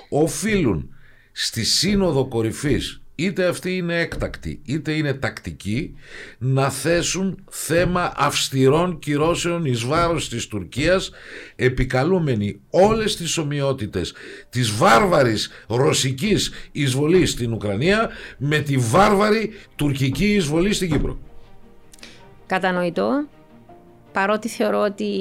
οφείλουν 0.09 0.93
στη 1.31 1.63
σύνοδο 1.63 2.27
κορυφής 2.27 2.98
είτε 3.19 3.45
αυτή 3.45 3.77
είναι 3.77 3.99
έκτακτη 3.99 4.61
είτε 4.65 4.91
είναι 4.91 5.13
τακτική 5.13 5.95
να 6.37 6.69
θέσουν 6.69 7.43
θέμα 7.49 8.13
αυστηρών 8.15 8.99
κυρώσεων 8.99 9.65
εις 9.65 9.83
βάρος 9.83 10.29
της 10.29 10.47
Τουρκίας 10.47 11.11
επικαλούμενοι 11.55 12.61
όλες 12.69 13.15
τις 13.15 13.37
ομοιότητες 13.37 14.13
της 14.49 14.71
βάρβαρης 14.75 15.49
ρωσικής 15.67 16.51
εισβολής 16.71 17.31
στην 17.31 17.53
Ουκρανία 17.53 18.09
με 18.37 18.59
τη 18.59 18.77
βάρβαρη 18.77 19.53
τουρκική 19.75 20.33
εισβολή 20.33 20.73
στην 20.73 20.91
Κύπρο. 20.91 21.17
Κατανοητό, 22.45 23.27
παρότι 24.11 24.47
θεωρώ 24.47 24.79
ότι 24.79 25.11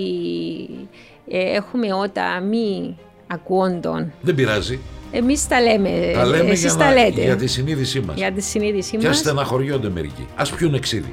ε, 1.28 1.56
έχουμε 1.56 1.92
ότα 1.92 2.40
μη 2.40 2.96
ακούοντων 3.28 4.12
Δεν 4.20 4.34
πειράζει. 4.34 4.78
Εμείς 5.10 5.48
τα 5.48 5.60
λέμε, 5.60 6.10
Τα 6.14 6.24
λέμε 6.26 6.50
εσείς 6.50 6.60
για, 6.64 6.74
τα 6.74 6.84
να- 6.84 6.92
λέτε. 6.92 7.22
για 7.22 7.36
τη 7.36 7.46
συνείδησή 7.46 8.00
μας. 8.00 8.16
Για 8.16 8.32
τη 8.32 8.40
συνείδησή 8.40 8.96
Και 8.96 9.06
μας. 9.06 9.16
στεναχωριόνται 9.18 9.88
μερικοί. 9.88 10.26
Ας 10.36 10.50
πιούν 10.50 10.74
εξίδι. 10.74 11.12